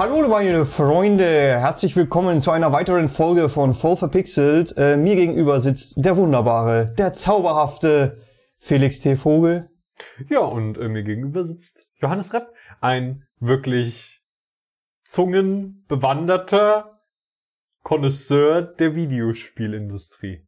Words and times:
Hallo 0.00 0.26
meine 0.28 0.64
Freunde, 0.64 1.26
herzlich 1.26 1.94
willkommen 1.94 2.40
zu 2.40 2.50
einer 2.52 2.72
weiteren 2.72 3.06
Folge 3.06 3.50
von 3.50 3.74
Voll 3.74 3.96
Verpixelt. 3.96 4.74
Äh, 4.78 4.96
mir 4.96 5.14
gegenüber 5.14 5.60
sitzt 5.60 6.02
der 6.02 6.16
wunderbare, 6.16 6.94
der 6.96 7.12
zauberhafte 7.12 8.16
Felix 8.56 9.00
T. 9.00 9.14
Vogel. 9.14 9.68
Ja, 10.30 10.38
und 10.38 10.78
äh, 10.78 10.88
mir 10.88 11.02
gegenüber 11.02 11.44
sitzt 11.44 11.84
Johannes 11.96 12.32
Repp, 12.32 12.48
ein 12.80 13.26
wirklich 13.40 14.22
zungenbewanderter 15.04 17.02
Connoisseur 17.82 18.62
der 18.62 18.94
Videospielindustrie. 18.94 20.46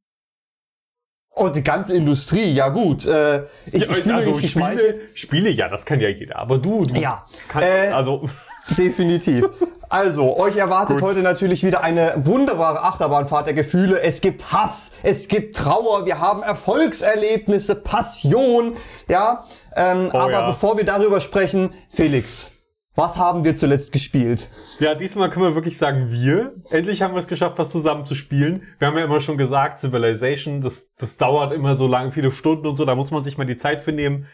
Oh, 1.35 1.51
die 1.51 1.63
ganze 1.63 1.95
Industrie, 1.95 2.55
ja 2.55 2.71
gut. 2.71 3.05
Äh, 3.05 3.43
ich, 3.67 3.87
ich 3.87 3.97
fühle 3.99 4.15
also 4.15 4.31
mich. 4.31 4.51
Spiele, 4.51 5.01
Spiele, 5.13 5.51
ja, 5.51 5.69
das 5.69 5.85
kann 5.85 6.01
ja 6.01 6.09
jeder. 6.09 6.37
Aber 6.37 6.57
du, 6.57 6.85
du 6.85 6.95
Ja. 6.99 7.27
kannst, 7.49 7.69
Äh, 7.69 7.89
also 7.89 8.31
Definitiv. 8.77 9.45
Also, 9.91 10.39
euch 10.39 10.57
erwartet 10.57 11.01
Gut. 11.01 11.11
heute 11.11 11.21
natürlich 11.21 11.65
wieder 11.65 11.83
eine 11.83 12.15
wunderbare 12.17 12.83
Achterbahnfahrt 12.83 13.47
der 13.47 13.55
Gefühle. 13.55 14.01
Es 14.01 14.21
gibt 14.21 14.53
Hass, 14.53 14.93
es 15.03 15.29
gibt 15.29 15.57
Trauer, 15.57 16.07
wir 16.07 16.21
haben 16.21 16.43
Erfolgserlebnisse, 16.43 17.75
Passion, 17.75 18.75
ja. 19.09 19.45
Ähm, 19.77 20.11
Oh 20.13 20.19
aber 20.19 20.33
ja. 20.33 20.47
bevor 20.47 20.77
wir 20.77 20.85
darüber 20.85 21.21
sprechen, 21.21 21.75
Felix, 21.91 22.53
was 22.95 23.17
haben 23.17 23.43
wir 23.45 23.57
zuletzt 23.57 23.93
gespielt? 23.93 24.51
Ja, 24.79 24.95
diesmal 24.95 25.31
können 25.31 25.47
wir 25.47 25.55
wirklich 25.55 25.79
sagen, 25.79 26.09
wir. 26.11 26.55
Endlich 26.71 27.01
haben 27.01 27.15
wir 27.15 27.21
es 27.21 27.27
geschafft, 27.27 27.59
was 27.59 27.71
zusammen 27.71 28.05
zu 28.05 28.15
spielen. 28.15 28.65
Wir 28.79 28.89
haben 28.89 28.99
ja 28.99 29.05
immer 29.05 29.21
schon 29.21 29.39
gesagt, 29.39 29.81
Civilization, 29.81 30.61
das, 30.61 30.91
das 30.99 31.17
dauert 31.17 31.53
immer 31.53 31.77
so 31.77 31.87
lang, 31.87 32.13
viele 32.13 32.31
Stunden 32.31 32.67
und 32.67 32.77
so, 32.77 32.85
da 32.85 32.95
muss 32.95 33.11
man 33.11 33.23
sich 33.23 33.39
mal 33.39 33.47
die 33.47 33.57
Zeit 33.57 33.83
für 33.83 33.93
nehmen. 33.93 34.27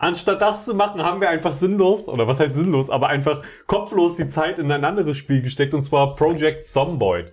Anstatt 0.00 0.40
das 0.40 0.64
zu 0.64 0.74
machen, 0.74 1.02
haben 1.02 1.20
wir 1.20 1.28
einfach 1.28 1.54
sinnlos, 1.54 2.06
oder 2.08 2.28
was 2.28 2.38
heißt 2.38 2.54
sinnlos, 2.54 2.88
aber 2.88 3.08
einfach 3.08 3.42
kopflos 3.66 4.14
die 4.16 4.28
Zeit 4.28 4.60
in 4.60 4.70
ein 4.70 4.84
anderes 4.84 5.16
Spiel 5.16 5.42
gesteckt, 5.42 5.74
und 5.74 5.82
zwar 5.82 6.14
Project 6.14 6.66
Zomboid. 6.68 7.32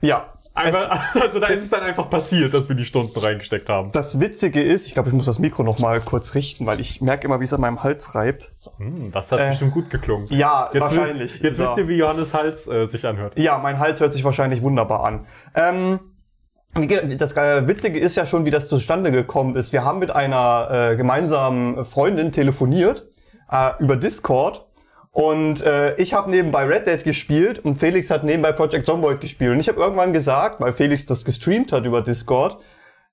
Ja. 0.00 0.32
Einfach, 0.52 1.14
also 1.20 1.38
da 1.38 1.46
ist 1.48 1.62
es 1.64 1.70
dann 1.70 1.82
einfach 1.82 2.10
passiert, 2.10 2.54
dass 2.54 2.68
wir 2.68 2.74
die 2.74 2.86
Stunden 2.86 3.16
reingesteckt 3.18 3.68
haben. 3.68 3.92
Das 3.92 4.18
Witzige 4.20 4.60
ist, 4.62 4.86
ich 4.86 4.94
glaube, 4.94 5.10
ich 5.10 5.14
muss 5.14 5.26
das 5.26 5.38
Mikro 5.38 5.62
noch 5.62 5.78
mal 5.78 6.00
kurz 6.00 6.34
richten, 6.34 6.66
weil 6.66 6.80
ich 6.80 7.00
merke 7.02 7.26
immer, 7.26 7.38
wie 7.40 7.44
es 7.44 7.52
an 7.52 7.60
meinem 7.60 7.82
Hals 7.84 8.14
reibt. 8.16 8.50
Hm, 8.78 9.12
das 9.12 9.30
hat 9.30 9.38
Äh, 9.38 9.48
bestimmt 9.50 9.72
gut 9.74 9.88
geklungen. 9.90 10.26
Ja, 10.30 10.70
Jetzt, 10.72 10.80
wahrscheinlich. 10.80 11.40
Jetzt 11.40 11.58
So. 11.58 11.64
wisst 11.64 11.76
ihr, 11.78 11.88
wie 11.88 11.96
Johannes 11.98 12.34
Hals 12.34 12.66
äh, 12.68 12.86
sich 12.86 13.06
anhört. 13.06 13.38
Ja, 13.38 13.58
mein 13.58 13.78
Hals 13.78 14.00
hört 14.00 14.12
sich 14.12 14.24
wahrscheinlich 14.24 14.62
wunderbar 14.62 15.04
an. 15.04 15.26
Ähm, 15.54 16.00
das 17.16 17.32
äh, 17.32 17.66
Witzige 17.66 17.98
ist 17.98 18.16
ja 18.16 18.26
schon, 18.26 18.44
wie 18.44 18.50
das 18.50 18.68
zustande 18.68 19.10
gekommen 19.10 19.56
ist. 19.56 19.72
Wir 19.72 19.84
haben 19.84 19.98
mit 19.98 20.10
einer 20.10 20.68
äh, 20.70 20.96
gemeinsamen 20.96 21.84
Freundin 21.84 22.32
telefoniert 22.32 23.08
äh, 23.50 23.70
über 23.78 23.96
Discord 23.96 24.66
und 25.12 25.62
äh, 25.62 25.94
ich 25.96 26.12
habe 26.12 26.30
nebenbei 26.30 26.64
Red 26.64 26.86
Dead 26.86 27.02
gespielt 27.02 27.60
und 27.60 27.76
Felix 27.76 28.10
hat 28.10 28.22
nebenbei 28.22 28.52
Project 28.52 28.84
Zomboid 28.84 29.22
gespielt. 29.22 29.52
Und 29.52 29.60
ich 29.60 29.68
habe 29.68 29.80
irgendwann 29.80 30.12
gesagt, 30.12 30.60
weil 30.60 30.74
Felix 30.74 31.06
das 31.06 31.24
gestreamt 31.24 31.72
hat 31.72 31.86
über 31.86 32.02
Discord, 32.02 32.58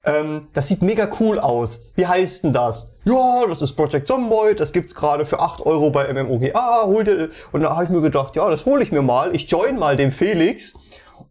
ähm, 0.04 0.50
das 0.52 0.68
sieht 0.68 0.82
mega 0.82 1.10
cool 1.22 1.40
aus. 1.40 1.92
Wie 1.96 2.06
heißt 2.06 2.44
denn 2.44 2.52
das? 2.52 2.94
Ja, 3.06 3.46
das 3.48 3.62
ist 3.62 3.74
Project 3.74 4.06
Zomboid, 4.08 4.60
das 4.60 4.74
gibt's 4.74 4.94
gerade 4.94 5.26
für 5.26 5.40
8 5.40 5.66
Euro 5.66 5.92
bei 5.92 6.12
MMOGA, 6.12 6.84
hol 6.84 7.06
dir. 7.06 7.30
Und 7.54 7.62
da 7.62 7.74
habe 7.74 7.86
ich 7.86 7.90
mir 7.90 8.02
gedacht, 8.02 8.36
ja, 8.36 8.50
das 8.50 8.66
hole 8.66 8.84
ich 8.84 8.92
mir 8.92 9.02
mal. 9.02 9.34
Ich 9.34 9.50
join 9.50 9.80
mal 9.80 9.96
den 9.96 10.12
Felix. 10.12 10.74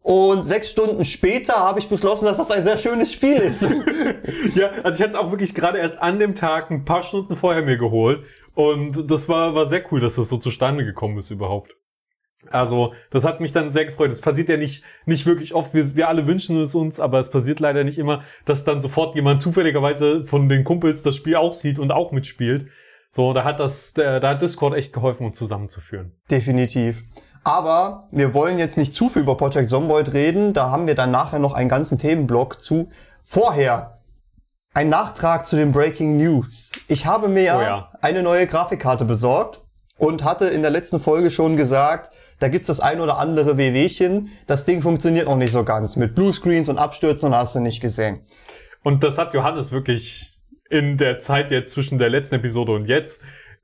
Und 0.02 0.42
sechs 0.42 0.68
Stunden 0.68 1.04
später 1.04 1.54
habe 1.54 1.78
ich 1.78 1.88
beschlossen, 1.88 2.24
dass 2.24 2.36
das 2.36 2.50
ein 2.50 2.64
sehr 2.64 2.76
schönes 2.76 3.12
Spiel 3.12 3.36
ist. 3.36 3.66
Ja, 4.54 4.70
also 4.82 4.96
ich 4.96 5.00
hätte 5.00 5.10
es 5.10 5.14
auch 5.14 5.30
wirklich 5.30 5.54
gerade 5.54 5.78
erst 5.78 6.00
an 6.00 6.18
dem 6.18 6.34
Tag 6.34 6.70
ein 6.70 6.84
paar 6.84 7.02
Stunden 7.02 7.36
vorher 7.36 7.62
mir 7.62 7.78
geholt. 7.78 8.24
Und 8.54 9.10
das 9.10 9.28
war, 9.28 9.54
war 9.54 9.66
sehr 9.66 9.82
cool, 9.90 10.00
dass 10.00 10.16
das 10.16 10.28
so 10.28 10.36
zustande 10.36 10.84
gekommen 10.84 11.18
ist 11.18 11.30
überhaupt. 11.30 11.74
Also, 12.50 12.92
das 13.10 13.24
hat 13.24 13.40
mich 13.40 13.52
dann 13.52 13.70
sehr 13.70 13.84
gefreut. 13.84 14.10
Es 14.10 14.20
passiert 14.20 14.48
ja 14.48 14.56
nicht, 14.56 14.84
nicht 15.06 15.26
wirklich 15.26 15.54
oft. 15.54 15.74
Wir, 15.74 15.96
wir 15.96 16.08
alle 16.08 16.26
wünschen 16.26 16.60
es 16.60 16.74
uns, 16.74 16.98
aber 16.98 17.20
es 17.20 17.30
passiert 17.30 17.60
leider 17.60 17.84
nicht 17.84 17.98
immer, 17.98 18.24
dass 18.44 18.64
dann 18.64 18.80
sofort 18.80 19.14
jemand 19.14 19.42
zufälligerweise 19.42 20.24
von 20.24 20.48
den 20.48 20.64
Kumpels 20.64 21.02
das 21.02 21.16
Spiel 21.16 21.36
auch 21.36 21.54
sieht 21.54 21.78
und 21.78 21.92
auch 21.92 22.12
mitspielt. 22.12 22.66
So, 23.08 23.32
da 23.32 23.44
hat 23.44 23.60
das, 23.60 23.92
da 23.92 24.20
hat 24.20 24.42
Discord 24.42 24.74
echt 24.74 24.92
geholfen, 24.92 25.26
uns 25.26 25.38
zusammenzuführen. 25.38 26.12
Definitiv. 26.30 27.04
Aber 27.44 28.08
wir 28.12 28.34
wollen 28.34 28.58
jetzt 28.58 28.76
nicht 28.78 28.92
zu 28.92 29.08
viel 29.08 29.22
über 29.22 29.36
Project 29.36 29.68
Zomboid 29.68 30.12
reden. 30.12 30.52
Da 30.52 30.70
haben 30.70 30.86
wir 30.86 30.94
dann 30.94 31.10
nachher 31.10 31.38
noch 31.38 31.54
einen 31.54 31.68
ganzen 31.68 31.98
Themenblock 31.98 32.60
zu. 32.60 32.88
Vorher 33.22 33.98
ein 34.74 34.88
Nachtrag 34.88 35.44
zu 35.44 35.56
den 35.56 35.72
Breaking 35.72 36.16
News. 36.16 36.72
Ich 36.88 37.04
habe 37.06 37.28
mir 37.28 37.56
Oh 37.56 37.60
ja. 37.62 37.90
eine 38.00 38.22
neue 38.22 38.46
Grafikkarte 38.46 39.04
besorgt 39.04 39.60
und 39.98 40.24
hatte 40.24 40.46
in 40.46 40.62
der 40.62 40.70
letzten 40.70 40.98
Folge 40.98 41.30
schon 41.30 41.56
gesagt, 41.56 42.10
da 42.38 42.48
gibt's 42.48 42.68
das 42.68 42.80
ein 42.80 43.00
oder 43.00 43.18
andere 43.18 43.56
Wehwehchen. 43.56 44.30
Das 44.46 44.64
Ding 44.64 44.80
funktioniert 44.82 45.26
noch 45.28 45.36
nicht 45.36 45.52
so 45.52 45.64
ganz. 45.64 45.96
Mit 45.96 46.14
Bluescreens 46.14 46.68
und 46.68 46.78
Abstürzen 46.78 47.34
hast 47.34 47.54
du 47.54 47.60
nicht 47.60 47.80
gesehen. 47.80 48.20
Und 48.82 49.04
das 49.04 49.18
hat 49.18 49.34
Johannes 49.34 49.70
wirklich 49.70 50.40
in 50.70 50.96
der 50.96 51.18
Zeit 51.18 51.50
jetzt 51.50 51.72
zwischen 51.74 51.98
der 51.98 52.08
letzten 52.08 52.36
Episode 52.36 52.72
und 52.72 52.86
jetzt 52.86 53.20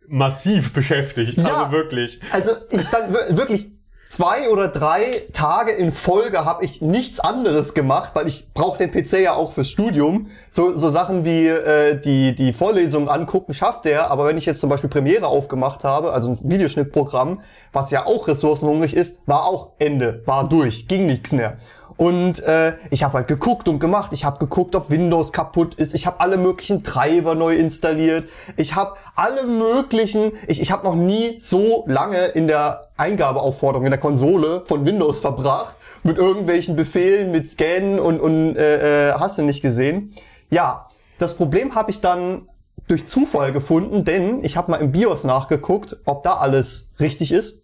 massiv 0.09 0.73
beschäftigt. 0.73 1.39
Ja. 1.39 1.45
Also 1.47 1.73
wirklich. 1.73 2.21
Also 2.33 2.53
ich 2.71 2.83
stand 2.83 3.13
wir- 3.13 3.37
wirklich 3.37 3.69
zwei 4.09 4.49
oder 4.49 4.69
drei 4.69 5.27
Tage 5.35 5.71
in 5.73 5.93
Folge 5.93 6.47
habe 6.47 6.65
ich 6.65 6.81
nichts 6.81 7.21
anderes 7.21 7.75
gemacht, 7.75 8.15
weil 8.15 8.27
ich 8.27 8.55
brauche 8.55 8.79
den 8.79 8.91
PC 8.91 9.21
ja 9.23 9.35
auch 9.35 9.53
fürs 9.53 9.69
Studium. 9.69 10.29
So, 10.51 10.75
so 10.75 10.89
Sachen 10.89 11.27
wie 11.27 11.47
äh, 11.47 12.01
die, 12.01 12.35
die 12.35 12.55
Vorlesungen 12.55 13.11
angucken 13.11 13.53
schafft 13.53 13.85
er, 13.85 14.11
aber 14.11 14.25
wenn 14.27 14.39
ich 14.39 14.47
jetzt 14.47 14.61
zum 14.61 14.71
Beispiel 14.71 14.89
Premiere 14.89 15.27
aufgemacht 15.27 15.85
habe, 15.85 16.13
also 16.15 16.31
ein 16.31 16.39
Videoschnittprogramm, 16.43 17.43
was 17.73 17.91
ja 17.91 18.07
auch 18.07 18.29
ressourcenhungrig 18.29 18.95
ist, 18.97 19.21
war 19.27 19.45
auch 19.45 19.73
Ende, 19.79 20.23
war 20.25 20.49
durch, 20.49 20.89
ging 20.89 21.05
nichts 21.05 21.33
mehr. 21.33 21.59
Und 21.98 22.38
äh, 22.44 22.75
ich 22.91 23.03
habe 23.03 23.14
halt 23.14 23.26
geguckt 23.26 23.66
und 23.66 23.81
gemacht. 23.81 24.12
Ich 24.12 24.25
habe 24.25 24.38
geguckt, 24.38 24.76
ob 24.76 24.88
Windows 24.88 25.32
kaputt 25.32 25.75
ist. 25.75 25.94
Ich 25.94 26.06
habe 26.06 26.20
alle 26.20 26.36
möglichen 26.36 26.84
Treiber 26.84 27.34
neu 27.34 27.56
installiert. 27.56 28.28
Ich 28.56 28.76
habe 28.76 28.94
alle 29.16 29.42
möglichen. 29.42 30.31
Ich, 30.47 30.60
ich 30.60 30.70
habe 30.70 30.84
noch 30.84 30.94
nie 30.94 31.41
so 31.41 31.84
lange 31.88 32.26
in 32.26 32.47
der 32.47 32.91
Eingabeaufforderung 32.97 33.84
in 33.84 33.91
der 33.91 33.98
Konsole 33.98 34.62
von 34.66 34.86
Windows 34.86 35.19
verbracht 35.19 35.76
mit 36.04 36.19
irgendwelchen 36.19 36.76
Befehlen, 36.76 37.32
mit 37.32 37.48
Scannen 37.48 37.98
und 37.98 38.20
und 38.20 38.54
äh, 38.56 39.10
äh, 39.10 39.12
hast 39.15 39.36
du 39.38 39.42
nicht 39.42 39.60
gesehen? 39.60 40.15
Ja, 40.50 40.86
das 41.19 41.34
Problem 41.34 41.75
habe 41.75 41.91
ich 41.91 42.00
dann 42.00 42.48
durch 42.86 43.09
Zufall 43.09 43.50
gefunden, 43.50 44.04
denn 44.04 44.44
ich 44.44 44.56
habe 44.56 44.70
mal 44.70 44.76
im 44.78 44.92
BIOS 44.92 45.25
nachgeguckt, 45.25 45.97
ob 46.04 46.22
da 46.22 46.34
alles 46.34 46.92
richtig 47.00 47.32
ist. 47.32 47.62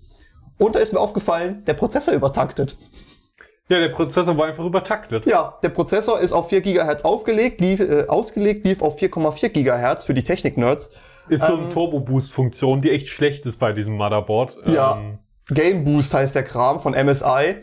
Und 0.58 0.74
da 0.74 0.80
ist 0.80 0.92
mir 0.92 0.98
aufgefallen, 0.98 1.64
der 1.66 1.74
Prozessor 1.74 2.14
übertaktet. 2.14 2.76
Ja, 3.68 3.78
der 3.78 3.88
Prozessor 3.88 4.36
war 4.36 4.46
einfach 4.46 4.64
übertaktet. 4.64 5.24
Ja, 5.24 5.58
der 5.62 5.70
Prozessor 5.70 6.20
ist 6.20 6.32
auf 6.32 6.50
4 6.50 6.60
GHz 6.60 7.02
aufgelegt, 7.02 7.60
lief, 7.62 7.80
äh, 7.80 8.04
ausgelegt, 8.08 8.66
lief 8.66 8.82
auf 8.82 8.98
4,4 9.00 9.48
GHz 9.48 10.04
für 10.04 10.12
die 10.12 10.22
Technik-Nerds. 10.22 10.90
Ist 11.30 11.44
so 11.46 11.54
Ähm, 11.54 11.60
eine 11.60 11.68
Turbo-Boost-Funktion, 11.70 12.82
die 12.82 12.90
echt 12.90 13.08
schlecht 13.08 13.46
ist 13.46 13.58
bei 13.58 13.72
diesem 13.72 13.94
Motherboard. 13.96 14.58
Ja. 14.66 14.98
Ähm, 14.98 15.18
Game 15.48 15.84
Boost 15.84 16.12
heißt 16.12 16.34
der 16.34 16.42
Kram 16.42 16.78
von 16.78 16.92
MSI. 16.92 17.56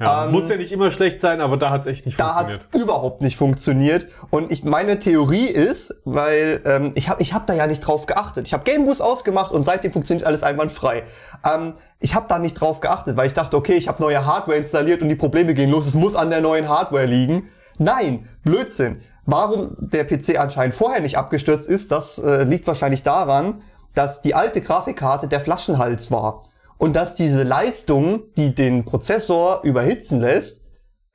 Ja. 0.00 0.24
Ähm, 0.26 0.32
Muss 0.32 0.48
ja 0.48 0.56
nicht 0.56 0.72
immer 0.72 0.90
schlecht 0.90 1.20
sein, 1.20 1.40
aber 1.40 1.56
da 1.56 1.70
hat's 1.70 1.86
echt 1.86 2.04
nicht 2.06 2.18
Da 2.18 2.34
hat's 2.34 2.52
funktioniert. 2.54 2.82
überhaupt 2.82 3.22
nicht 3.22 3.36
funktioniert. 3.36 4.08
Und 4.30 4.50
ich 4.50 4.64
meine 4.64 4.98
Theorie 4.98 5.46
ist, 5.46 5.94
weil 6.04 6.60
ähm, 6.64 6.92
ich 6.96 7.08
habe 7.08 7.22
ich 7.22 7.32
hab 7.32 7.46
da 7.46 7.54
ja 7.54 7.66
nicht 7.66 7.80
drauf 7.80 8.06
geachtet. 8.06 8.46
Ich 8.46 8.52
habe 8.52 8.64
Game 8.64 8.84
Boost 8.86 9.00
ausgemacht 9.00 9.52
und 9.52 9.62
seitdem 9.62 9.92
funktioniert 9.92 10.26
alles 10.26 10.42
einwandfrei. 10.42 11.04
Ähm, 11.48 11.74
ich 12.00 12.14
habe 12.14 12.26
da 12.28 12.38
nicht 12.40 12.54
drauf 12.54 12.80
geachtet, 12.80 13.16
weil 13.16 13.26
ich 13.26 13.34
dachte, 13.34 13.56
okay, 13.56 13.74
ich 13.74 13.86
habe 13.88 14.02
neue 14.02 14.26
Hardware 14.26 14.56
installiert 14.58 15.00
und 15.00 15.08
die 15.08 15.14
Probleme 15.16 15.54
gehen 15.54 15.70
los. 15.70 15.86
Es 15.86 15.94
muss 15.94 16.16
an 16.16 16.30
der 16.30 16.40
neuen 16.40 16.68
Hardware 16.68 17.06
liegen. 17.06 17.48
Nein, 17.78 18.28
Blödsinn. 18.44 19.00
Warum 19.26 19.76
der 19.78 20.04
PC 20.04 20.38
anscheinend 20.38 20.74
vorher 20.74 21.00
nicht 21.00 21.16
abgestürzt 21.16 21.68
ist, 21.68 21.90
das 21.92 22.18
äh, 22.18 22.44
liegt 22.44 22.66
wahrscheinlich 22.66 23.02
daran, 23.02 23.62
dass 23.94 24.22
die 24.22 24.34
alte 24.34 24.60
Grafikkarte 24.60 25.28
der 25.28 25.40
Flaschenhals 25.40 26.10
war. 26.10 26.42
Und 26.84 26.94
dass 26.96 27.14
diese 27.14 27.44
Leistung, 27.44 28.24
die 28.36 28.54
den 28.54 28.84
Prozessor 28.84 29.62
überhitzen 29.62 30.20
lässt, 30.20 30.66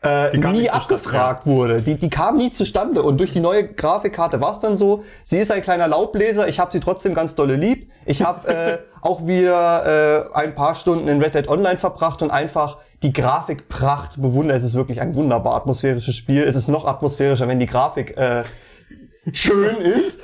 äh, 0.02 0.36
nie 0.36 0.68
abgefragt 0.68 1.46
wurde. 1.46 1.84
Die, 1.84 1.94
die 1.94 2.10
kam 2.10 2.38
nie 2.38 2.50
zustande. 2.50 3.04
Und 3.04 3.20
durch 3.20 3.34
die 3.34 3.40
neue 3.40 3.72
Grafikkarte 3.72 4.42
war 4.42 4.54
es 4.54 4.58
dann 4.58 4.76
so, 4.76 5.04
sie 5.24 5.38
ist 5.38 5.52
ein 5.52 5.62
kleiner 5.62 5.88
Laubbläser, 5.88 6.48
ich 6.48 6.60
habe 6.60 6.72
sie 6.72 6.80
trotzdem 6.80 7.14
ganz 7.14 7.36
dolle 7.36 7.56
lieb. 7.56 7.92
Ich 8.08 8.24
habe 8.24 8.48
äh, 8.48 8.80
auch 9.04 9.28
wieder 9.28 10.32
äh, 10.32 10.34
ein 10.34 10.56
paar 10.56 10.74
Stunden 10.74 11.08
in 11.08 11.22
Red 11.22 11.36
Dead 11.36 11.48
Online 11.48 11.78
verbracht 11.78 12.24
und 12.24 12.32
einfach 12.32 12.80
die 13.04 13.14
Grafikpracht 13.14 14.20
bewundere. 14.20 14.58
Es 14.58 14.64
ist 14.64 14.74
wirklich 14.74 15.00
ein 15.02 15.14
wunderbar 15.14 15.54
atmosphärisches 15.54 16.16
Spiel. 16.16 16.46
Es 16.46 16.56
ist 16.56 16.68
noch 16.68 16.86
atmosphärischer, 16.86 17.48
wenn 17.48 17.60
die 17.60 17.68
Grafik 17.68 18.18
äh, 18.18 18.44
schön 19.34 19.78
ist. 19.78 20.18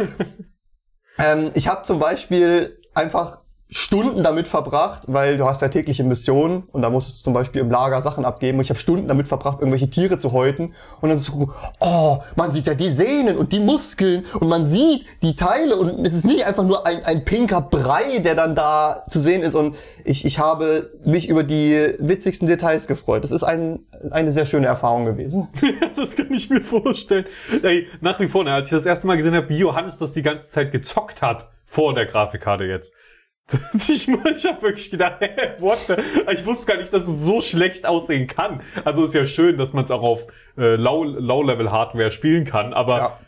ähm, 1.20 1.52
ich 1.54 1.68
habe 1.68 1.84
zum 1.84 2.00
Beispiel 2.00 2.80
einfach 2.96 3.45
Stunden 3.72 4.22
damit 4.22 4.48
verbracht, 4.48 5.04
weil 5.08 5.38
du 5.38 5.46
hast 5.46 5.64
ja 5.64 5.70
tägliche 5.70 6.04
Missionen 6.04 6.64
und 6.72 6.84
da 6.84 6.92
musst 6.92 7.20
du 7.20 7.24
zum 7.24 7.34
Beispiel 7.34 7.62
im 7.62 7.72
Lager 7.72 8.00
Sachen 8.00 8.24
abgeben 8.24 8.60
und 8.60 8.64
ich 8.64 8.70
habe 8.70 8.80
Stunden 8.80 9.08
damit 9.08 9.28
verbracht, 9.28 9.60
irgendwelche 9.60 9.90
Tiere 9.90 10.20
zu 10.20 10.34
häuten 10.34 10.76
und 11.02 11.10
dann 11.10 11.18
so, 11.18 11.52
oh, 11.80 12.20
man 12.36 12.52
sieht 12.52 12.68
ja 12.68 12.76
die 12.76 12.90
Sehnen 12.90 13.36
und 13.38 13.54
die 13.54 13.60
Muskeln 13.60 14.24
und 14.40 14.50
man 14.50 14.64
sieht 14.64 15.06
die 15.24 15.36
Teile 15.36 15.78
und 15.78 16.06
es 16.06 16.14
ist 16.14 16.26
nicht 16.26 16.46
einfach 16.46 16.64
nur 16.64 16.86
ein, 16.86 17.04
ein 17.06 17.26
pinker 17.26 17.60
Brei, 17.60 18.20
der 18.20 18.36
dann 18.36 18.54
da 18.54 19.04
zu 19.10 19.20
sehen 19.20 19.42
ist 19.42 19.56
und 19.56 19.76
ich, 20.04 20.26
ich 20.26 20.38
habe 20.38 20.92
mich 21.04 21.28
über 21.28 21.44
die 21.44 21.96
witzigsten 21.98 22.48
Details 22.48 22.86
gefreut. 22.86 23.24
Das 23.24 23.32
ist 23.32 23.44
ein, 23.44 23.80
eine 24.12 24.32
sehr 24.32 24.46
schöne 24.46 24.68
Erfahrung 24.68 25.06
gewesen. 25.06 25.48
das 25.96 26.16
kann 26.16 26.32
ich 26.32 26.52
mir 26.52 26.62
vorstellen. 26.62 27.26
Ey, 27.64 27.88
nach 28.00 28.20
wie 28.20 28.28
vor, 28.28 28.44
ne, 28.44 28.54
als 28.54 28.68
ich 28.68 28.78
das 28.78 28.86
erste 28.86 29.08
Mal 29.08 29.18
gesehen 29.18 29.34
habe, 29.34 29.50
wie 29.50 29.58
Johannes 29.58 29.98
das 29.98 30.12
die 30.12 30.22
ganze 30.22 30.50
Zeit 30.50 30.72
gezockt 30.72 31.24
hat 31.24 31.50
vor 31.66 31.94
der 31.96 32.06
Grafikkarte 32.06 32.64
jetzt. 32.64 32.94
Ich, 33.88 34.08
ich 34.08 34.46
habe 34.46 34.62
wirklich 34.62 34.90
gedacht, 34.90 35.18
hä, 35.20 35.30
what 35.60 35.78
the? 35.88 35.94
Ich 36.34 36.46
wusste 36.46 36.66
gar 36.66 36.78
nicht, 36.78 36.92
dass 36.92 37.08
es 37.08 37.26
so 37.26 37.42
schlecht 37.42 37.86
aussehen 37.86 38.28
kann. 38.28 38.62
Also 38.84 39.04
ist 39.04 39.14
ja 39.14 39.26
schön, 39.26 39.58
dass 39.58 39.74
man 39.74 39.86
es 39.86 39.92
auch 39.92 40.02
auf 40.02 40.28
äh, 40.58 40.76
Low-Level-Hardware 40.76 42.12
spielen 42.12 42.46
kann, 42.46 42.74
aber 42.74 42.98
ja. 42.98 43.20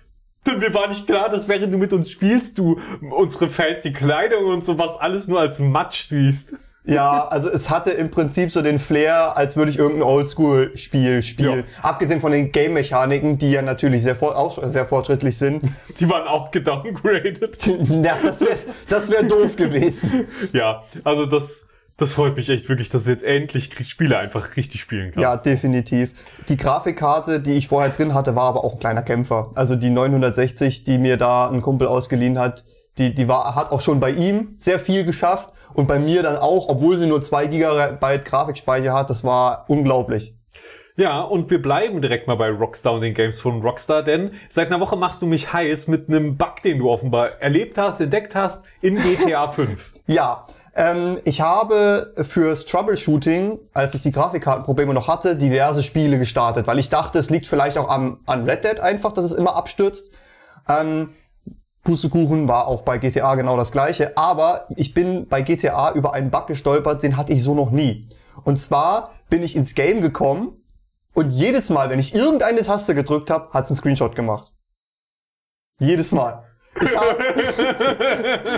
Mir 0.56 0.74
war 0.74 0.88
nicht 0.88 1.06
klar, 1.06 1.28
dass 1.28 1.50
während 1.50 1.74
du 1.74 1.78
mit 1.78 1.92
uns 1.92 2.10
spielst, 2.10 2.58
du 2.58 2.80
unsere 3.02 3.50
fancy 3.50 3.92
Kleidung 3.92 4.46
und 4.46 4.64
sowas 4.64 4.92
alles 4.98 5.28
nur 5.28 5.42
als 5.42 5.60
Matsch 5.60 6.08
siehst. 6.08 6.54
Ja, 6.88 7.28
also 7.28 7.50
es 7.50 7.70
hatte 7.70 7.92
im 7.92 8.10
Prinzip 8.10 8.50
so 8.50 8.62
den 8.62 8.80
Flair, 8.80 9.36
als 9.36 9.58
würde 9.58 9.72
ich 9.72 9.78
irgendein 9.78 10.04
Oldschool-Spiel 10.04 11.22
spielen. 11.22 11.60
Ja. 11.60 11.84
Abgesehen 11.84 12.22
von 12.22 12.32
den 12.32 12.52
Game-Mechaniken, 12.52 13.38
die 13.38 13.52
ja 13.52 13.62
natürlich 13.62 14.04
sehr, 14.04 14.16
auch 14.22 14.60
sehr 14.64 14.86
fortschrittlich 14.86 15.38
sind. 15.38 15.64
Die 16.00 16.10
waren 16.10 16.28
auch 16.28 16.52
gedowngraded. 16.52 17.66
ja, 18.04 18.18
das 18.24 18.42
wäre 18.42 18.58
das 18.88 19.10
wär 19.10 19.24
doof 19.24 19.56
gewesen. 19.56 20.28
Ja, 20.54 20.84
also 21.04 21.26
das, 21.26 21.66
das 21.98 22.14
freut 22.14 22.36
mich 22.36 22.50
echt 22.50 22.70
wirklich, 22.70 22.90
dass 22.90 23.06
du 23.06 23.12
jetzt 23.12 23.24
endlich 23.24 23.72
Spiele 23.88 24.18
einfach 24.18 24.56
richtig 24.56 24.82
spielen 24.82 25.12
kannst. 25.12 25.22
Ja, 25.22 25.36
definitiv. 25.36 26.14
Die 26.48 26.56
Grafikkarte, 26.56 27.40
die 27.40 27.54
ich 27.54 27.68
vorher 27.68 27.90
drin 27.90 28.14
hatte, 28.14 28.36
war 28.36 28.44
aber 28.44 28.64
auch 28.64 28.74
ein 28.74 28.80
kleiner 28.80 29.02
Kämpfer. 29.02 29.52
Also 29.56 29.76
die 29.76 29.90
960, 29.90 30.84
die 30.84 30.98
mir 30.98 31.18
da 31.18 31.50
ein 31.50 31.62
Kumpel 31.62 31.88
ausgeliehen 31.88 32.40
hat, 32.40 32.64
die, 32.98 33.14
die 33.14 33.28
war, 33.28 33.56
hat 33.56 33.72
auch 33.72 33.82
schon 33.82 34.00
bei 34.00 34.12
ihm 34.12 34.56
sehr 34.58 34.80
viel 34.80 35.04
geschafft 35.04 35.54
und 35.74 35.88
bei 35.88 36.00
mir 36.00 36.24
dann 36.24 36.38
auch, 36.38 36.70
obwohl 36.70 36.98
sie 36.98 37.08
nur 37.08 37.22
zwei 37.22 37.48
Gigabyte 37.48 38.26
Grafikspeicher 38.26 38.94
hat. 38.94 39.10
Das 39.10 39.24
war 39.24 39.66
unglaublich. 39.68 40.34
Ja, 41.00 41.22
und 41.22 41.52
wir 41.52 41.62
bleiben 41.62 42.02
direkt 42.02 42.28
mal 42.28 42.38
bei 42.38 42.50
Rockstar 42.50 42.94
und 42.94 43.02
den 43.02 43.14
Games 43.14 43.40
von 43.40 43.62
Rockstar, 43.62 44.02
denn 44.02 44.32
seit 44.50 44.68
einer 44.68 44.80
Woche 44.80 44.96
machst 44.96 45.22
du 45.22 45.28
mich 45.28 45.54
heiß 45.54 45.88
mit 45.88 46.10
einem 46.10 46.38
Bug, 46.38 46.64
den 46.64 46.80
du 46.80 46.90
offenbar 46.90 47.40
erlebt 47.40 47.78
hast, 47.78 48.02
entdeckt 48.02 48.34
hast 48.34 48.66
in 48.82 48.96
GTA 48.96 49.48
5. 49.48 49.92
ja, 50.08 50.48
ähm, 50.76 51.20
ich 51.24 51.42
habe 51.42 52.16
fürs 52.24 52.66
Troubleshooting, 52.66 53.60
als 53.74 53.94
ich 53.94 54.02
die 54.02 54.12
Grafikkartenprobleme 54.12 54.92
noch 54.92 55.08
hatte, 55.08 55.36
diverse 55.36 55.84
Spiele 55.84 56.18
gestartet, 56.18 56.66
weil 56.66 56.80
ich 56.80 56.90
dachte, 56.90 57.20
es 57.20 57.30
liegt 57.30 57.46
vielleicht 57.46 57.78
auch 57.78 57.90
am, 57.90 58.22
an 58.26 58.46
Red 58.50 58.64
Dead 58.64 58.80
einfach, 58.80 59.12
dass 59.12 59.26
es 59.26 59.34
immer 59.34 59.56
abstürzt. 59.56 60.12
Ähm, 60.68 61.12
Pustekuchen 61.88 62.50
war 62.50 62.68
auch 62.68 62.82
bei 62.82 62.98
GTA 62.98 63.36
genau 63.36 63.56
das 63.56 63.72
gleiche. 63.72 64.18
Aber 64.18 64.68
ich 64.76 64.94
bin 64.94 65.26
bei 65.30 65.42
GTA 65.42 65.94
über 65.94 66.14
einen 66.14 66.32
Bug 66.32 66.48
gestolpert, 66.48 67.02
den 67.02 67.16
hatte 67.16 67.32
ich 67.32 67.42
so 67.42 67.56
noch 67.56 67.72
nie. 67.72 68.10
Und 68.44 68.58
zwar 68.58 69.14
bin 69.30 69.42
ich 69.42 69.56
ins 69.56 69.74
Game 69.74 70.02
gekommen 70.02 70.62
und 71.14 71.32
jedes 71.32 71.70
Mal, 71.70 71.90
wenn 71.90 72.00
ich 72.00 72.14
irgendeine 72.14 72.60
Taste 72.62 72.94
gedrückt 72.94 73.32
habe, 73.32 73.54
hat 73.54 73.64
es 73.64 73.72
einen 73.72 73.78
Screenshot 73.78 74.16
gemacht. 74.18 74.52
Jedes 75.80 76.12
Mal. 76.12 76.44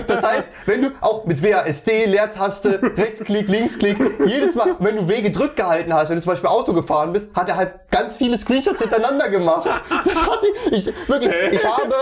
das 0.08 0.24
heißt, 0.24 0.52
wenn 0.66 0.81
du 0.81 0.92
auch 1.00 1.26
mit 1.26 1.44
WASD, 1.44 2.08
Leertaste, 2.08 2.81
Rechtsklick, 2.98 3.48
Linksklick, 3.48 3.98
jedes 4.26 4.56
Mal, 4.56 4.76
wenn 4.80 4.96
du 4.96 5.08
W 5.08 5.22
gedrückt 5.22 5.56
gehalten 5.56 5.94
hast, 5.94 6.10
wenn 6.10 6.16
du 6.16 6.22
zum 6.24 6.31
Beispiel 6.31 6.50
Auto 6.50 6.74
gefahren 6.74 7.14
bist, 7.14 7.36
hat 7.36 7.48
er 7.48 7.58
halt 7.58 7.92
ganz 7.92 8.18
viele 8.18 8.40
Screenshots 8.40 8.81
hintereinander 8.81 9.30
gemacht. 9.30 9.70
Das 10.04 10.20
hatte 10.20 10.48
ich, 10.72 10.88
ich 10.88 11.08
wirklich, 11.08 11.31
ich 11.52 11.64
habe 11.78 11.94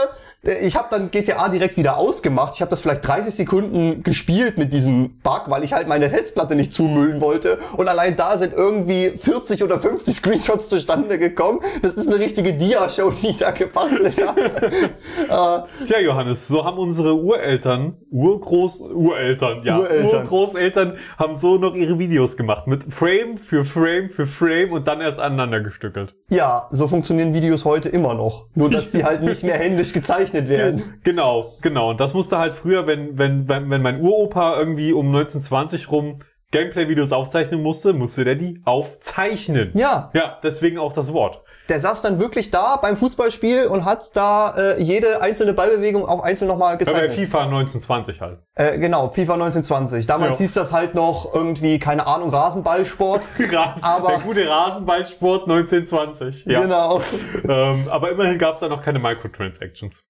ich 0.47 0.75
habe 0.75 0.87
dann 0.89 1.11
GTA 1.11 1.49
direkt 1.49 1.77
wieder 1.77 1.97
ausgemacht. 1.97 2.55
Ich 2.55 2.61
habe 2.61 2.69
das 2.69 2.79
vielleicht 2.79 3.05
30 3.05 3.33
Sekunden 3.33 4.03
gespielt 4.03 4.57
mit 4.57 4.71
diesem 4.71 5.19
Bug, 5.19 5.43
weil 5.47 5.63
ich 5.63 5.73
halt 5.73 5.87
meine 5.87 6.09
Festplatte 6.09 6.55
nicht 6.55 6.71
zumüllen 6.71 7.19
wollte. 7.19 7.57
Und 7.75 7.89
allein 7.89 8.15
da 8.15 8.37
sind 8.37 8.53
irgendwie 8.53 9.09
40 9.09 9.63
oder 9.63 9.79
50 9.79 10.15
Screenshots 10.15 10.69
zustande 10.69 11.19
gekommen. 11.19 11.59
Das 11.81 11.95
ist 11.95 12.07
eine 12.07 12.19
richtige 12.19 12.53
Dia-Show, 12.53 13.11
die 13.11 13.27
ich 13.27 13.37
da 13.37 13.51
gebastelt 13.51 14.25
habe. 14.25 14.41
äh, 15.81 15.85
Tja, 15.85 15.99
Johannes, 15.99 16.47
so 16.47 16.63
haben 16.63 16.77
unsere 16.77 17.15
Ureltern, 17.15 17.97
Urgroß, 18.09 18.81
Ureltern, 18.81 19.63
ja, 19.63 19.79
Ureltern. 19.79 20.23
Urgroßeltern 20.23 20.97
haben 21.17 21.35
so 21.35 21.57
noch 21.57 21.75
ihre 21.75 21.99
Videos 21.99 22.37
gemacht. 22.37 22.67
Mit 22.67 22.85
Frame 22.93 23.37
für 23.37 23.65
Frame 23.65 24.09
für 24.09 24.25
Frame 24.25 24.71
und 24.71 24.87
dann 24.87 25.01
erst 25.01 25.19
aneinander 25.19 25.59
gestückelt. 25.59 26.15
Ja, 26.29 26.69
so 26.71 26.87
funktionieren 26.87 27.33
Videos 27.33 27.65
heute 27.65 27.89
immer 27.89 28.13
noch. 28.13 28.47
Nur, 28.55 28.69
dass 28.69 28.91
die 28.91 29.03
halt 29.03 29.23
nicht 29.23 29.43
mehr 29.43 29.55
händisch 29.55 29.91
gezeichnet 29.91 30.36
gezeichnet 30.45 30.49
werden. 30.49 30.99
Genau, 31.03 31.53
genau. 31.61 31.89
Und 31.91 31.99
das 31.99 32.13
musste 32.13 32.37
halt 32.37 32.53
früher, 32.53 32.87
wenn, 32.87 33.17
wenn, 33.17 33.47
wenn, 33.47 33.69
wenn 33.69 33.81
mein 33.81 34.01
Uropa 34.01 34.57
irgendwie 34.57 34.93
um 34.93 35.07
1920 35.07 35.91
rum 35.91 36.19
Gameplay-Videos 36.51 37.11
aufzeichnen 37.11 37.61
musste, 37.61 37.91
musste 37.91 38.23
der 38.23 38.35
die 38.35 38.61
aufzeichnen. 38.63 39.71
Ja. 39.73 40.11
Ja, 40.13 40.37
deswegen 40.41 40.77
auch 40.77 40.93
das 40.93 41.11
Wort. 41.11 41.43
Der 41.67 41.81
saß 41.81 42.01
dann 42.01 42.19
wirklich 42.19 42.49
da 42.49 42.77
beim 42.77 42.95
Fußballspiel 42.95 43.65
und 43.65 43.83
hat 43.83 44.15
da 44.15 44.55
äh, 44.55 44.81
jede 44.81 45.21
einzelne 45.21 45.53
Ballbewegung 45.53 46.05
auch 46.05 46.23
einzeln 46.23 46.47
nochmal 46.47 46.77
gezeichnet. 46.77 47.09
Bei 47.09 47.13
FIFA 47.13 47.43
1920 47.43 48.21
halt. 48.21 48.39
Äh, 48.55 48.79
genau, 48.79 49.09
FIFA 49.09 49.33
1920. 49.33 50.07
Damals 50.07 50.39
ja. 50.39 50.43
hieß 50.45 50.53
das 50.53 50.71
halt 50.71 50.95
noch 50.95 51.33
irgendwie, 51.33 51.79
keine 51.79 52.07
Ahnung, 52.07 52.29
Rasenballsport. 52.29 53.27
Rasen, 53.51 53.83
aber 53.83 54.07
der 54.07 54.19
gute 54.19 54.47
Rasenballsport 54.47 55.43
1920. 55.49 56.45
Ja. 56.45 56.61
Genau. 56.61 57.01
ähm, 57.49 57.89
aber 57.89 58.11
immerhin 58.11 58.37
gab 58.37 58.53
es 58.53 58.61
da 58.61 58.69
noch 58.69 58.81
keine 58.81 58.99
Microtransactions. 58.99 60.01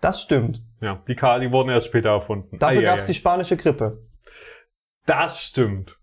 Das 0.00 0.22
stimmt. 0.22 0.62
Ja, 0.80 1.00
die, 1.08 1.14
K 1.14 1.38
die 1.40 1.50
wurden 1.50 1.70
erst 1.70 1.88
später 1.88 2.10
erfunden. 2.10 2.58
Dafür 2.58 2.82
gab 2.82 2.98
es 2.98 3.06
die 3.06 3.14
spanische 3.14 3.56
Grippe. 3.56 4.06
Das 5.06 5.42
stimmt. 5.42 5.98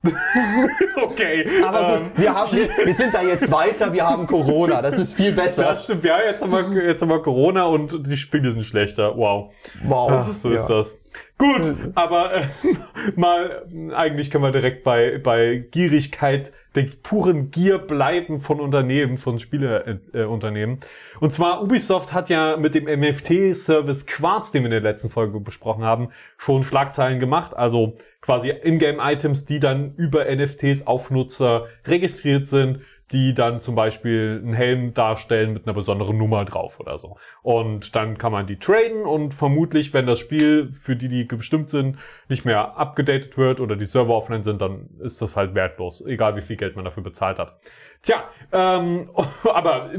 okay. 1.02 1.44
Aber 1.64 1.98
gut, 1.98 2.06
ähm. 2.06 2.12
wir, 2.16 2.34
haben, 2.34 2.56
wir, 2.56 2.86
wir, 2.86 2.94
sind 2.94 3.12
da 3.12 3.22
jetzt 3.22 3.50
weiter, 3.50 3.92
wir 3.92 4.06
haben 4.06 4.28
Corona, 4.28 4.80
das 4.80 4.96
ist 4.96 5.14
viel 5.14 5.32
besser. 5.32 5.64
Das 5.64 5.84
stimmt, 5.84 6.04
ja, 6.04 6.18
jetzt 6.24 6.40
haben 6.40 6.52
wir, 6.52 6.84
jetzt 6.84 7.02
haben 7.02 7.08
wir 7.08 7.20
Corona 7.20 7.64
und 7.64 8.06
die 8.06 8.16
Spiele 8.16 8.52
sind 8.52 8.64
schlechter. 8.64 9.16
Wow. 9.16 9.52
Wow. 9.82 10.10
Ach, 10.12 10.34
so 10.34 10.50
ja. 10.50 10.54
ist 10.54 10.66
das. 10.66 10.98
Gut, 11.36 11.74
aber 11.96 12.30
äh, 12.32 12.42
mal, 13.16 13.66
eigentlich 13.94 14.30
können 14.30 14.44
wir 14.44 14.52
direkt 14.52 14.84
bei, 14.84 15.18
bei 15.18 15.66
Gierigkeit, 15.70 16.52
der 16.76 16.86
puren 17.02 17.50
Gier 17.50 17.78
bleiben 17.78 18.40
von 18.40 18.60
Unternehmen, 18.60 19.16
von 19.16 19.40
Spieleunternehmen. 19.40 20.76
Äh, 20.76 20.86
und 21.20 21.32
zwar 21.32 21.62
Ubisoft 21.62 22.12
hat 22.12 22.28
ja 22.28 22.56
mit 22.56 22.74
dem 22.74 22.84
NFT-Service 22.84 24.06
Quartz, 24.06 24.52
den 24.52 24.62
wir 24.62 24.66
in 24.66 24.70
der 24.70 24.80
letzten 24.80 25.10
Folge 25.10 25.40
besprochen 25.40 25.84
haben, 25.84 26.10
schon 26.36 26.62
Schlagzeilen 26.62 27.20
gemacht. 27.20 27.56
Also 27.56 27.94
quasi 28.20 28.50
Ingame-Items, 28.50 29.46
die 29.46 29.60
dann 29.60 29.94
über 29.96 30.24
NFTs 30.24 30.86
auf 30.86 31.10
Nutzer 31.10 31.66
registriert 31.86 32.46
sind, 32.46 32.80
die 33.12 33.32
dann 33.32 33.58
zum 33.58 33.74
Beispiel 33.74 34.40
einen 34.42 34.52
Helm 34.52 34.92
darstellen 34.92 35.54
mit 35.54 35.66
einer 35.66 35.74
besonderen 35.74 36.18
Nummer 36.18 36.44
drauf 36.44 36.78
oder 36.78 36.98
so. 36.98 37.16
Und 37.42 37.96
dann 37.96 38.18
kann 38.18 38.32
man 38.32 38.46
die 38.46 38.58
traden 38.58 39.04
und 39.04 39.32
vermutlich, 39.32 39.94
wenn 39.94 40.06
das 40.06 40.18
Spiel, 40.18 40.72
für 40.72 40.94
die 40.94 41.08
die 41.08 41.24
bestimmt 41.24 41.70
sind, 41.70 41.98
nicht 42.28 42.44
mehr 42.44 42.76
abgedatet 42.76 43.38
wird 43.38 43.60
oder 43.60 43.76
die 43.76 43.86
Server 43.86 44.14
offline 44.14 44.42
sind, 44.42 44.60
dann 44.60 44.90
ist 45.00 45.22
das 45.22 45.36
halt 45.36 45.54
wertlos, 45.54 46.04
egal 46.06 46.36
wie 46.36 46.42
viel 46.42 46.56
Geld 46.56 46.76
man 46.76 46.84
dafür 46.84 47.02
bezahlt 47.02 47.38
hat. 47.38 47.58
Tja, 48.02 48.24
ähm, 48.52 49.10
aber 49.44 49.90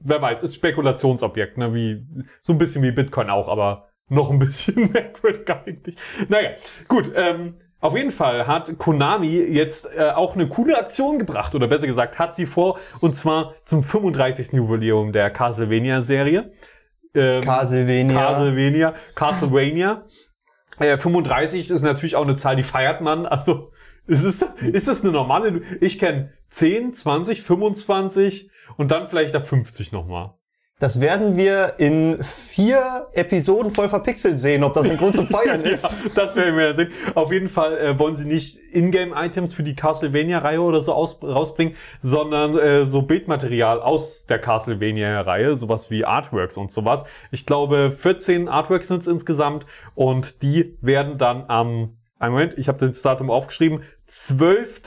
wer 0.00 0.22
weiß, 0.22 0.42
ist 0.42 0.54
Spekulationsobjekt, 0.54 1.58
ne? 1.58 1.74
Wie 1.74 2.06
so 2.40 2.52
ein 2.52 2.58
bisschen 2.58 2.82
wie 2.82 2.92
Bitcoin 2.92 3.30
auch, 3.30 3.48
aber 3.48 3.88
noch 4.08 4.30
ein 4.30 4.38
bisschen 4.38 4.90
merkwürdig 4.92 5.48
eigentlich. 5.50 5.96
Naja, 6.28 6.50
gut. 6.88 7.10
Ähm, 7.14 7.54
auf 7.78 7.94
jeden 7.94 8.10
Fall 8.10 8.46
hat 8.46 8.78
Konami 8.78 9.36
jetzt 9.36 9.86
äh, 9.94 10.10
auch 10.10 10.34
eine 10.34 10.48
coole 10.48 10.78
Aktion 10.78 11.18
gebracht, 11.18 11.54
oder 11.54 11.68
besser 11.68 11.86
gesagt, 11.86 12.18
hat 12.18 12.34
sie 12.34 12.46
vor, 12.46 12.78
und 13.00 13.14
zwar 13.14 13.54
zum 13.64 13.82
35. 13.84 14.52
Jubiläum 14.52 15.12
der 15.12 15.30
Castlevania-Serie. 15.30 16.52
Ähm, 17.14 17.42
Castlevania. 17.42 18.18
Castlevania. 18.18 18.94
Castlevania. 19.14 20.04
Äh, 20.78 20.98
35 20.98 21.70
ist 21.70 21.80
natürlich 21.80 22.16
auch 22.16 22.24
eine 22.24 22.36
Zahl, 22.36 22.54
die 22.54 22.62
feiert 22.62 23.00
man. 23.00 23.24
Also 23.24 23.72
ist, 24.06 24.24
es, 24.24 24.42
ist 24.60 24.86
das 24.86 25.02
eine 25.02 25.10
normale? 25.10 25.62
Ich 25.80 25.98
kenne 25.98 26.34
10, 26.50 26.94
20, 26.94 27.42
25 27.42 28.50
und 28.76 28.90
dann 28.90 29.06
vielleicht 29.06 29.34
da 29.34 29.40
50 29.40 29.92
nochmal. 29.92 30.34
Das 30.78 31.00
werden 31.00 31.38
wir 31.38 31.76
in 31.78 32.22
vier 32.22 33.08
Episoden 33.14 33.72
voll 33.72 33.88
verpixelt 33.88 34.38
sehen, 34.38 34.62
ob 34.62 34.74
das 34.74 34.90
ein 34.90 34.98
Grund 34.98 35.14
zum 35.14 35.26
Feiern 35.26 35.62
ist. 35.64 35.84
Ja, 35.84 36.10
das 36.14 36.36
werden 36.36 36.54
wir 36.54 36.66
dann 36.66 36.76
sehen. 36.76 36.90
Auf 37.14 37.32
jeden 37.32 37.48
Fall 37.48 37.78
äh, 37.78 37.98
wollen 37.98 38.14
sie 38.14 38.26
nicht 38.26 38.58
Ingame-Items 38.72 39.54
für 39.54 39.62
die 39.62 39.74
Castlevania-Reihe 39.74 40.60
oder 40.60 40.82
so 40.82 40.92
aus, 40.92 41.22
rausbringen, 41.22 41.76
sondern 42.00 42.58
äh, 42.58 42.84
so 42.84 43.00
Bildmaterial 43.00 43.80
aus 43.80 44.26
der 44.26 44.38
Castlevania-Reihe, 44.38 45.56
sowas 45.56 45.90
wie 45.90 46.04
Artworks 46.04 46.58
und 46.58 46.70
sowas. 46.70 47.04
Ich 47.30 47.46
glaube, 47.46 47.90
14 47.90 48.46
Artworks 48.46 48.88
sind 48.88 49.00
es 49.00 49.06
insgesamt 49.06 49.64
und 49.94 50.42
die 50.42 50.76
werden 50.82 51.16
dann 51.16 51.46
am, 51.48 51.96
einen 52.18 52.32
Moment, 52.34 52.58
ich 52.58 52.68
habe 52.68 52.86
das 52.86 53.00
Datum 53.00 53.30
aufgeschrieben, 53.30 53.82
12. 54.04 54.82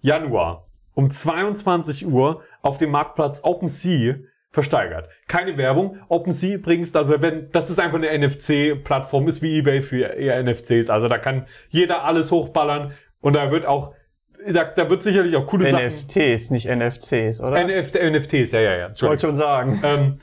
Januar 0.00 0.69
um 1.00 1.10
22 1.10 2.06
Uhr 2.06 2.42
auf 2.60 2.76
dem 2.76 2.90
Marktplatz 2.90 3.40
OpenSea 3.42 4.16
versteigert. 4.50 5.08
Keine 5.28 5.56
Werbung. 5.56 5.98
OpenSea 6.08 6.56
übrigens, 6.56 6.94
also 6.94 7.22
wenn, 7.22 7.50
das 7.52 7.70
ist 7.70 7.80
einfach 7.80 7.98
eine 7.98 8.26
NFC-Plattform, 8.26 9.26
ist 9.28 9.40
wie 9.40 9.58
eBay 9.58 9.80
für 9.80 10.02
eher 10.02 10.42
NFCs. 10.42 10.90
Also 10.90 11.08
da 11.08 11.16
kann 11.16 11.46
jeder 11.70 12.04
alles 12.04 12.30
hochballern 12.30 12.92
und 13.20 13.34
da 13.34 13.50
wird 13.50 13.64
auch, 13.64 13.94
da, 14.46 14.64
da 14.64 14.90
wird 14.90 15.02
sicherlich 15.02 15.36
auch 15.36 15.46
coole 15.46 15.68
Sachen. 15.68 15.86
NFTs, 15.86 16.50
nicht 16.50 16.68
NFCs, 16.68 17.40
oder? 17.40 17.64
NFT, 17.64 17.94
NFTs, 17.94 18.52
ja, 18.52 18.60
ja, 18.60 18.76
ja. 18.76 18.90
ich 18.94 19.02
wollte 19.02 19.26
schon 19.26 19.34
sagen. 19.34 19.80
Ähm, 19.82 20.18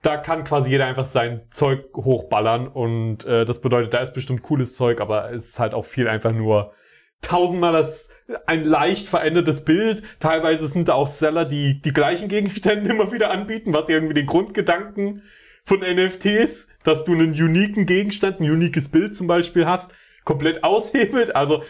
da 0.00 0.16
kann 0.16 0.44
quasi 0.44 0.70
jeder 0.70 0.86
einfach 0.86 1.06
sein 1.06 1.42
Zeug 1.50 1.84
hochballern 1.94 2.68
und 2.68 3.26
äh, 3.26 3.44
das 3.44 3.60
bedeutet, 3.60 3.92
da 3.92 3.98
ist 3.98 4.14
bestimmt 4.14 4.42
cooles 4.42 4.76
Zeug, 4.76 5.00
aber 5.00 5.30
es 5.32 5.50
ist 5.50 5.58
halt 5.58 5.74
auch 5.74 5.84
viel 5.84 6.08
einfach 6.08 6.32
nur 6.32 6.72
tausendmal 7.20 7.72
das 7.72 8.08
ein 8.46 8.64
leicht 8.64 9.08
verändertes 9.08 9.64
Bild. 9.64 10.02
Teilweise 10.20 10.66
sind 10.68 10.88
da 10.88 10.94
auch 10.94 11.08
Seller, 11.08 11.44
die 11.44 11.80
die 11.80 11.92
gleichen 11.92 12.28
Gegenstände 12.28 12.90
immer 12.90 13.12
wieder 13.12 13.30
anbieten, 13.30 13.72
was 13.72 13.88
irgendwie 13.88 14.14
den 14.14 14.26
Grundgedanken 14.26 15.22
von 15.64 15.80
NFTs, 15.80 16.68
dass 16.84 17.04
du 17.04 17.12
einen 17.12 17.32
uniken 17.32 17.86
Gegenstand, 17.86 18.40
ein 18.40 18.50
uniques 18.50 18.90
Bild 18.90 19.14
zum 19.14 19.26
Beispiel 19.26 19.66
hast, 19.66 19.92
komplett 20.24 20.64
aushebelt. 20.64 21.34
Also, 21.34 21.62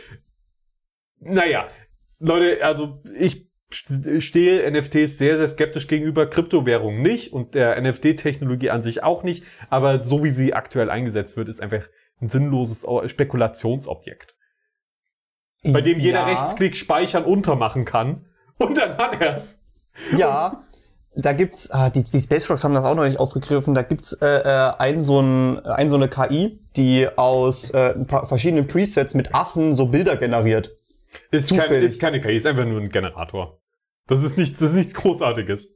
naja, 1.20 1.68
Leute, 2.18 2.64
also 2.64 3.02
ich 3.18 3.48
stehe 3.70 4.70
NFTs 4.70 5.18
sehr, 5.18 5.36
sehr 5.36 5.46
skeptisch 5.46 5.88
gegenüber 5.88 6.26
Kryptowährungen 6.26 7.02
nicht 7.02 7.34
und 7.34 7.54
der 7.54 7.78
NFT-Technologie 7.80 8.70
an 8.70 8.80
sich 8.80 9.02
auch 9.02 9.24
nicht, 9.24 9.44
aber 9.68 10.02
so 10.02 10.24
wie 10.24 10.30
sie 10.30 10.54
aktuell 10.54 10.88
eingesetzt 10.88 11.36
wird, 11.36 11.48
ist 11.48 11.60
einfach 11.60 11.86
ein 12.20 12.30
sinnloses 12.30 12.86
Spekulationsobjekt 13.10 14.37
bei 15.64 15.80
dem 15.80 15.98
jeder 15.98 16.20
Ja. 16.20 16.26
Rechtsklick 16.26 16.76
speichern 16.76 17.24
untermachen 17.24 17.84
kann. 17.84 18.24
Und 18.58 18.76
dann 18.78 18.96
hat 18.96 19.20
er's. 19.20 19.58
Ja, 20.16 20.64
da 21.16 21.32
gibt's, 21.32 21.70
ah, 21.70 21.90
die, 21.90 22.02
die 22.02 22.20
Space 22.20 22.48
Rocks 22.48 22.62
haben 22.64 22.74
das 22.74 22.84
auch 22.84 22.94
noch 22.94 23.04
nicht 23.04 23.18
aufgegriffen, 23.18 23.74
da 23.74 23.82
gibt's 23.82 24.12
äh, 24.12 24.26
äh, 24.26 24.72
ein, 24.78 25.02
so 25.02 25.20
ein, 25.20 25.58
ein 25.66 25.88
so 25.88 25.96
eine 25.96 26.08
KI, 26.08 26.60
die 26.76 27.08
aus 27.16 27.70
äh, 27.70 27.94
ein 27.94 28.06
paar 28.06 28.26
verschiedenen 28.26 28.68
Presets 28.68 29.14
mit 29.14 29.34
Affen 29.34 29.74
so 29.74 29.86
Bilder 29.86 30.16
generiert. 30.16 30.76
Ist, 31.30 31.48
kein, 31.50 31.82
ist 31.82 32.00
keine 32.00 32.20
KI, 32.20 32.36
ist 32.36 32.46
einfach 32.46 32.64
nur 32.64 32.80
ein 32.80 32.90
Generator. 32.90 33.58
Das 34.06 34.22
ist 34.22 34.38
nichts, 34.38 34.60
das 34.60 34.70
ist 34.70 34.76
nichts 34.76 34.94
Großartiges. 34.94 35.74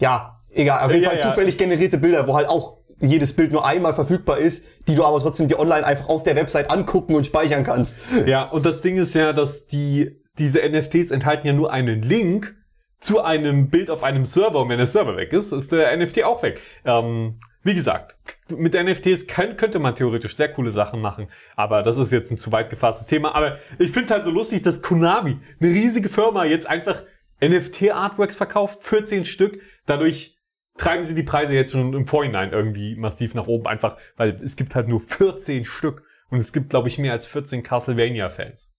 Ja, 0.00 0.40
egal, 0.50 0.84
auf 0.86 0.90
jeden 0.92 1.02
Ja, 1.04 1.10
Fall 1.10 1.18
ja. 1.18 1.28
zufällig 1.30 1.58
generierte 1.58 1.98
Bilder, 1.98 2.26
wo 2.26 2.34
halt 2.36 2.48
auch 2.48 2.77
jedes 3.00 3.34
Bild 3.34 3.52
nur 3.52 3.66
einmal 3.66 3.94
verfügbar 3.94 4.38
ist, 4.38 4.66
die 4.88 4.94
du 4.94 5.04
aber 5.04 5.20
trotzdem 5.20 5.48
dir 5.48 5.58
online 5.58 5.86
einfach 5.86 6.08
auf 6.08 6.22
der 6.22 6.36
Website 6.36 6.70
angucken 6.70 7.14
und 7.14 7.26
speichern 7.26 7.64
kannst. 7.64 7.96
Ja, 8.26 8.44
und 8.44 8.66
das 8.66 8.82
Ding 8.82 8.96
ist 8.96 9.14
ja, 9.14 9.32
dass 9.32 9.66
die, 9.66 10.20
diese 10.38 10.60
NFTs 10.68 11.10
enthalten 11.10 11.46
ja 11.46 11.52
nur 11.52 11.72
einen 11.72 12.02
Link 12.02 12.56
zu 13.00 13.20
einem 13.20 13.70
Bild 13.70 13.90
auf 13.90 14.02
einem 14.02 14.24
Server. 14.24 14.60
Und 14.60 14.68
wenn 14.68 14.78
der 14.78 14.86
Server 14.86 15.16
weg 15.16 15.32
ist, 15.32 15.52
ist 15.52 15.70
der 15.70 15.96
NFT 15.96 16.24
auch 16.24 16.42
weg. 16.42 16.60
Ähm, 16.84 17.36
wie 17.62 17.74
gesagt, 17.74 18.16
mit 18.48 18.74
NFTs 18.74 19.26
kann, 19.26 19.56
könnte 19.56 19.78
man 19.78 19.94
theoretisch 19.94 20.36
sehr 20.36 20.50
coole 20.52 20.70
Sachen 20.72 21.00
machen, 21.00 21.28
aber 21.54 21.82
das 21.82 21.98
ist 21.98 22.12
jetzt 22.12 22.30
ein 22.30 22.38
zu 22.38 22.50
weit 22.52 22.70
gefasstes 22.70 23.06
Thema. 23.06 23.34
Aber 23.34 23.58
ich 23.78 23.90
finde 23.90 24.06
es 24.06 24.10
halt 24.10 24.24
so 24.24 24.30
lustig, 24.30 24.62
dass 24.62 24.80
Konami, 24.80 25.38
eine 25.60 25.70
riesige 25.70 26.08
Firma, 26.08 26.44
jetzt 26.44 26.68
einfach 26.68 27.02
NFT-Artworks 27.42 28.36
verkauft, 28.36 28.82
14 28.82 29.24
Stück. 29.24 29.60
Dadurch 29.86 30.37
treiben 30.78 31.04
sie 31.04 31.14
die 31.14 31.22
Preise 31.22 31.54
jetzt 31.54 31.72
schon 31.72 31.92
im 31.92 32.06
Vorhinein 32.06 32.52
irgendwie 32.52 32.96
massiv 32.96 33.34
nach 33.34 33.46
oben, 33.46 33.66
einfach 33.66 33.96
weil 34.16 34.40
es 34.42 34.56
gibt 34.56 34.74
halt 34.74 34.88
nur 34.88 35.00
14 35.00 35.64
Stück 35.64 36.02
und 36.30 36.38
es 36.38 36.52
gibt, 36.52 36.70
glaube 36.70 36.88
ich, 36.88 36.98
mehr 36.98 37.12
als 37.12 37.26
14 37.26 37.62
Castlevania-Fans. 37.62 38.70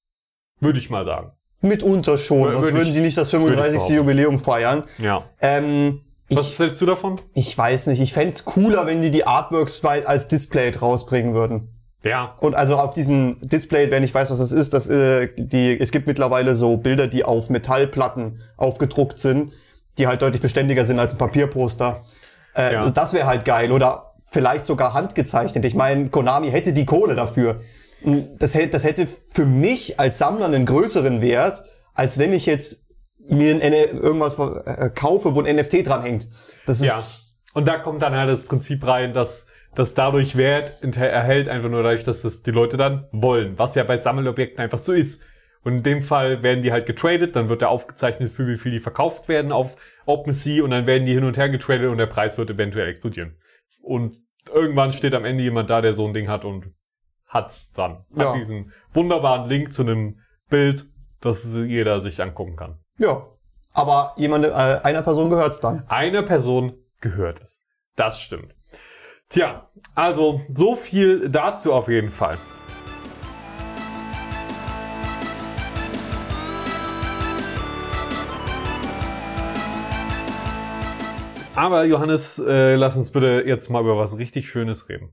Würde 0.60 0.80
ich 0.80 0.90
mal 0.90 1.06
sagen. 1.06 1.32
Mitunter 1.62 2.18
schon, 2.18 2.52
sonst 2.52 2.74
würden 2.74 2.94
die 2.94 3.02
nicht 3.02 3.18
das 3.18 3.34
würde 3.34 3.46
ich 3.46 3.52
35. 3.52 3.78
behaupten. 3.78 3.96
Jubiläum 3.96 4.40
feiern. 4.40 4.84
Ja. 4.98 5.26
Ähm, 5.42 6.02
Was 6.30 6.54
ich, 6.54 6.60
hältst 6.60 6.82
du 6.82 6.86
davon? 6.86 7.20
ich 7.34 7.58
weiß 7.58 7.88
nicht, 7.88 8.02
ich 8.02 8.14
fänd's 8.14 8.46
cooler, 8.46 8.86
wenn 8.86 9.02
die 9.02 9.12
die 9.12 9.26
Artworks 9.26 9.84
als 9.84 10.28
Display 10.28 10.72
rausbringen 10.76 11.34
würden. 11.34 11.70
Ja. 12.04 12.36
Und 12.40 12.56
also 12.56 12.78
auf 12.78 12.94
diesem 12.94 13.42
Display, 13.42 13.92
wenn 13.92 14.04
ich 14.04 14.14
weiß, 14.14 14.32
was 14.32 14.40
das 14.40 14.54
ist, 14.54 14.74
das, 14.74 14.88
äh, 14.88 15.30
die, 15.36 15.78
es 15.78 15.92
gibt 15.92 16.08
mittlerweile 16.08 16.56
so 16.56 16.78
Bilder, 16.78 17.08
die 17.08 17.26
auf 17.26 17.50
Metallplatten 17.50 18.40
aufgedruckt 18.56 19.20
sind, 19.20 19.52
die 20.00 20.08
halt 20.08 20.22
deutlich 20.22 20.42
beständiger 20.42 20.86
sind 20.86 20.98
als 21.00 21.14
ein 21.14 21.18
Papierposter. 21.18 22.02
Äh, 22.56 22.74
Ja. 22.74 22.90
Das, 22.90 23.14
wäre 23.14 23.28
halt 23.28 23.46
geil. 23.46 23.72
Oder 23.72 24.14
vielleicht 24.26 24.66
sogar 24.66 24.94
handgezeichnet. 24.94 25.66
Ich 25.66 25.76
meine, 25.76 26.10
Konami 26.10 26.50
hätte 26.52 26.74
die 26.74 26.86
Kohle 26.86 27.16
dafür. 27.16 27.60
Das 28.38 28.56
hätte, 28.56 28.70
das 28.70 28.84
hätte 28.86 29.08
für 29.34 29.46
mich 29.46 30.00
als 30.00 30.18
Sammler 30.18 30.46
einen 30.46 30.66
größeren 30.66 31.22
Wert, 31.22 31.64
als 31.94 32.18
wenn 32.18 32.32
ich 32.34 32.46
jetzt 32.46 32.88
mir 33.28 33.54
ein, 33.54 33.74
irgendwas 33.74 34.40
äh, 34.40 34.90
kaufe, 34.90 35.36
wo 35.36 35.42
ein 35.42 35.56
NFT 35.56 35.86
dran 35.88 36.02
hängt. 36.02 36.30
Das 36.66 36.84
Ja. 36.84 36.98
ist, 36.98 37.38
Und 37.54 37.68
da 37.68 37.78
kommt 37.78 38.02
dann 38.02 38.16
halt 38.16 38.30
das 38.30 38.46
Prinzip 38.46 38.86
rein, 38.88 39.14
dass 39.14 39.48
das 39.76 39.94
dadurch 39.94 40.36
Wert 40.36 40.78
erhält, 40.82 41.48
einfach 41.48 41.70
nur 41.70 41.84
dadurch, 41.84 42.04
dass 42.04 42.22
das 42.24 42.42
die 42.42 42.52
Leute 42.52 42.78
dann 42.78 43.08
wollen, 43.12 43.58
was 43.60 43.76
ja 43.76 43.84
bei 43.84 43.98
Sammelobjekten 43.98 44.64
einfach 44.64 44.80
so 44.80 44.94
ist. 44.94 45.22
Und 45.70 45.78
in 45.78 45.84
dem 45.84 46.02
Fall 46.02 46.42
werden 46.44 46.62
die 46.64 46.72
halt 46.72 46.86
getradet, 46.86 47.36
dann 47.36 47.48
wird 47.50 47.62
da 47.62 47.68
aufgezeichnet, 47.68 48.32
für 48.32 48.48
wie 48.48 48.58
viel 48.58 48.72
die 48.72 48.80
verkauft 48.80 49.28
werden 49.28 49.52
auf 49.52 49.76
OpenSea 50.06 50.64
und 50.64 50.72
dann 50.72 50.88
werden 50.88 51.06
die 51.06 51.14
hin 51.14 51.24
und 51.24 51.38
her 51.38 51.50
getradet 51.50 51.88
und 51.90 51.98
der 51.98 52.08
Preis 52.08 52.38
wird 52.38 52.50
eventuell 52.50 52.88
explodieren. 52.90 53.38
Und 53.82 54.18
irgendwann 54.54 54.92
steht 54.92 55.14
am 55.14 55.26
Ende 55.26 55.44
jemand 55.44 55.70
da, 55.70 55.82
der 55.82 55.94
so 55.94 56.08
ein 56.08 56.14
Ding 56.14 56.28
hat 56.28 56.44
und 56.46 56.74
hat's 57.28 57.72
dann. 57.74 58.06
Hat 58.16 58.26
Ja. 58.26 58.34
diesen 58.34 58.74
wunderbaren 58.94 59.48
Link 59.48 59.72
zu 59.72 59.84
einem 59.84 60.20
Bild, 60.50 60.86
das 61.22 61.46
jeder 61.56 62.02
sich 62.02 62.22
angucken 62.22 62.56
kann. 62.56 62.80
ja. 62.98 63.26
Aber 63.72 64.14
jemand, 64.18 64.46
äh, 64.46 64.50
einer 64.50 65.04
Person 65.04 65.30
gehört's 65.30 65.60
dann. 65.60 65.84
Einer 65.88 66.24
Person 66.24 66.74
gehört 67.02 67.40
es. 67.44 67.62
Das 67.96 68.20
stimmt. 68.20 68.56
Tja, 69.30 69.70
also 69.94 70.42
so 70.50 70.74
viel 70.76 71.30
dazu 71.30 71.72
auf 71.72 71.88
jeden 71.88 72.10
Fall. 72.10 72.36
Aber 81.60 81.84
Johannes, 81.84 82.40
äh, 82.40 82.76
lass 82.76 82.96
uns 82.96 83.12
bitte 83.12 83.44
jetzt 83.46 83.70
mal 83.70 83.82
über 83.82 83.98
was 83.98 84.18
richtig 84.18 84.50
Schönes 84.50 84.88
reden. 84.88 85.10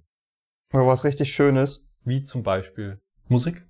Oder 0.73 0.87
was 0.87 1.03
richtig 1.03 1.33
Schönes. 1.35 1.89
Wie 2.05 2.23
zum 2.23 2.45
Beispiel 2.45 3.01
Musik. 3.27 3.67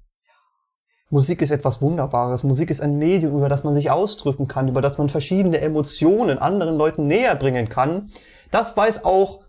Musik 1.09 1.41
ist 1.41 1.53
etwas 1.53 1.81
Wunderbares. 1.81 2.45
Musik 2.45 2.69
ist 2.69 2.83
ein 2.83 2.99
Medium, 2.99 3.35
über 3.39 3.49
das 3.49 3.65
man 3.65 3.73
sich 3.73 3.91
ausdrücken 3.91 4.47
kann, 4.47 4.69
über 4.69 4.83
das 4.83 4.99
man 4.99 5.09
verschiedene 5.09 5.59
Emotionen 5.63 6.37
anderen 6.37 6.77
Leuten 6.77 7.07
näher 7.07 7.35
bringen 7.35 7.71
kann. 7.71 8.11
Das 8.51 8.77
weiß 8.77 9.07
auch 9.07 9.43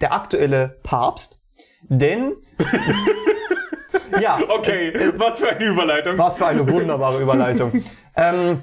der 0.00 0.14
aktuelle 0.14 0.78
Papst. 0.82 1.42
Denn, 1.82 2.32
ja, 4.22 4.38
Okay, 4.48 4.94
was 5.18 5.40
für 5.40 5.50
eine 5.50 5.66
Überleitung. 5.66 6.16
was 6.16 6.38
für 6.38 6.46
eine 6.46 6.66
wunderbare 6.66 7.20
Überleitung. 7.22 7.72
ähm, 8.16 8.62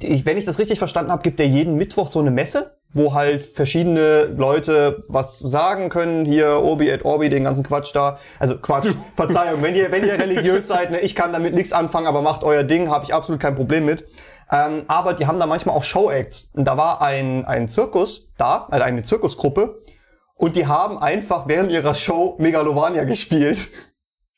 ich, 0.00 0.24
wenn 0.24 0.38
ich 0.38 0.46
das 0.46 0.58
richtig 0.58 0.78
verstanden 0.78 1.12
habe, 1.12 1.22
gibt 1.22 1.38
er 1.40 1.46
jeden 1.46 1.76
Mittwoch 1.76 2.06
so 2.06 2.20
eine 2.20 2.30
Messe, 2.30 2.78
wo 2.94 3.12
halt 3.12 3.44
verschiedene 3.44 4.24
Leute 4.24 5.04
was 5.08 5.40
sagen 5.40 5.88
können. 5.88 6.24
Hier 6.24 6.62
Obi 6.62 6.88
et 6.88 7.04
Orbi, 7.04 7.28
den 7.28 7.44
ganzen 7.44 7.64
Quatsch 7.64 7.94
da. 7.94 8.18
Also 8.38 8.56
Quatsch, 8.56 8.88
Verzeihung, 9.16 9.62
wenn 9.62 9.74
ihr, 9.74 9.92
wenn 9.92 10.04
ihr 10.04 10.18
religiös 10.18 10.68
seid, 10.68 10.92
ne, 10.92 11.00
ich 11.00 11.14
kann 11.14 11.32
damit 11.32 11.54
nichts 11.54 11.72
anfangen, 11.72 12.06
aber 12.06 12.22
macht 12.22 12.44
euer 12.44 12.62
Ding, 12.62 12.88
habe 12.90 13.04
ich 13.04 13.12
absolut 13.12 13.40
kein 13.40 13.56
Problem 13.56 13.84
mit. 13.84 14.06
Ähm, 14.50 14.84
aber 14.86 15.12
die 15.12 15.26
haben 15.26 15.40
da 15.40 15.46
manchmal 15.46 15.76
auch 15.76 15.82
Show-Acts. 15.82 16.50
Und 16.54 16.64
da 16.64 16.76
war 16.76 17.02
ein, 17.02 17.44
ein 17.44 17.66
Zirkus 17.68 18.28
da, 18.38 18.68
also 18.70 18.84
eine 18.84 19.02
Zirkusgruppe. 19.02 19.80
Und 20.36 20.56
die 20.56 20.66
haben 20.66 20.98
einfach 20.98 21.48
während 21.48 21.72
ihrer 21.72 21.94
Show 21.94 22.36
Megalovania 22.38 23.04
gespielt. 23.04 23.68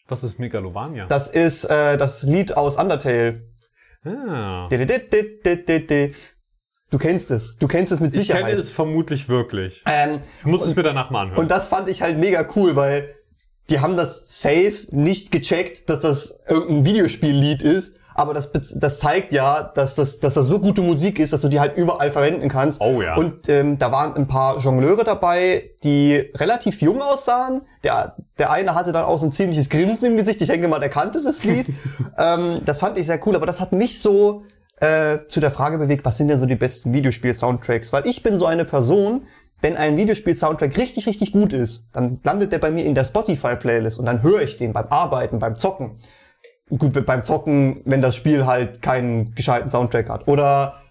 Was 0.09 0.23
ist 0.23 0.39
Megalovania? 0.39 1.07
Das 1.07 1.29
ist 1.29 1.65
äh, 1.65 1.99
das 1.99 2.23
Lied 2.23 2.57
aus 2.57 2.77
Undertale. 2.77 3.43
Ah. 4.05 4.69
Du 6.91 6.99
kennst 6.99 7.31
es. 7.31 7.57
Du 7.59 7.67
kennst 7.67 7.91
es 7.93 8.01
mit 8.01 8.15
Ich 8.17 8.29
kenne 8.29 8.39
Sicherheit. 8.41 8.61
es 8.61 8.71
vermutlich 8.71 9.29
wirklich. 9.29 9.83
Ähm, 9.87 10.21
Ich 10.41 10.47
muss 10.47 10.65
es 10.65 10.77
mir 10.77 10.83
danach 10.85 11.11
mal 11.11 11.23
anhören. 11.23 11.39
und 11.41 11.51
das 11.51 11.67
fand 11.67 11.89
ich 11.89 12.03
halt 12.03 12.19
mega 12.19 12.47
cool, 12.55 12.77
weil 12.77 13.15
die 13.71 13.81
haben 13.81 13.97
das 13.97 14.41
safe 14.41 14.87
nicht 14.91 15.33
gecheckt, 15.33 15.91
dass 15.91 16.01
das 16.01 16.39
irgendein 16.49 16.85
Videospiellied 16.85 17.63
ist, 17.63 17.97
aber 18.15 18.33
das, 18.33 18.51
das 18.53 19.01
zeigt 19.01 19.33
ja, 19.33 19.63
dass 19.75 19.97
das, 19.97 20.21
dass 20.21 20.35
das 20.35 20.47
so 20.47 20.61
gute 20.61 20.81
Musik 20.81 21.19
ist, 21.19 21.33
dass 21.33 21.43
du 21.43 21.49
die 21.49 21.59
halt 21.61 21.77
überall 21.77 22.11
verwenden 22.13 22.49
kannst. 22.49 22.81
Oh 22.81 23.03
ja. 23.03 23.17
Und 23.17 23.49
ähm, 23.49 23.77
da 23.79 23.91
waren 23.93 24.15
ein 24.15 24.27
paar 24.29 24.59
Jongleure 24.59 25.05
dabei, 25.05 25.71
die 25.85 26.31
relativ 26.35 26.81
jung 26.81 27.03
aussahen. 27.03 27.63
Der, 27.85 28.17
der 28.39 28.51
eine 28.53 28.75
hatte 28.75 28.93
dann 28.93 29.05
auch 29.05 29.19
so 29.19 29.27
ein 29.27 29.33
ziemliches 29.33 29.69
Grinsen 29.69 30.07
im 30.07 30.17
Gesicht. 30.17 30.41
Ich 30.41 30.49
denke 30.49 30.69
mal, 30.69 30.79
der 30.79 30.89
kannte 30.89 31.23
das 31.23 31.45
Lied. 31.45 31.67
ähm, 32.19 32.61
das 32.65 32.79
fand 32.79 32.97
ich 32.97 33.07
sehr 33.07 33.21
cool, 33.27 33.37
aber 33.37 33.45
das 33.47 33.61
hat 33.61 33.73
mich 33.73 34.01
so 34.01 34.45
äh, 34.77 35.27
zu 35.29 35.41
der 35.41 35.51
Frage 35.51 35.79
bewegt, 35.79 36.05
was 36.05 36.19
sind 36.19 36.29
denn 36.29 36.39
so 36.39 36.47
die 36.47 36.57
besten 36.57 36.93
Videospiel-Soundtracks? 36.93 37.93
Weil 37.93 38.07
ich 38.07 38.23
bin 38.23 38.37
so 38.37 38.47
eine 38.47 38.65
Person, 38.65 39.23
wenn 39.61 39.77
ein 39.77 39.97
Videospiel-Soundtrack 39.97 40.77
richtig, 40.77 41.07
richtig 41.07 41.33
gut 41.33 41.53
ist, 41.53 41.95
dann 41.95 42.21
landet 42.25 42.53
der 42.53 42.59
bei 42.59 42.71
mir 42.71 42.85
in 42.85 42.95
der 42.95 43.05
Spotify-Playlist 43.05 43.99
und 43.99 44.07
dann 44.07 44.23
höre 44.23 44.43
ich 44.43 44.57
den 44.57 44.73
beim 44.73 44.89
Arbeiten, 44.89 45.39
beim 45.39 45.57
Zocken. 45.57 45.99
Gut, 46.69 47.07
beim 47.07 47.23
Zocken, 47.23 47.81
wenn 47.85 48.03
das 48.03 48.17
Spiel 48.17 48.45
halt 48.45 48.83
keinen 48.83 49.35
gescheiten 49.35 49.69
Soundtrack 49.69 50.09
hat. 50.09 50.29
Oder 50.29 50.83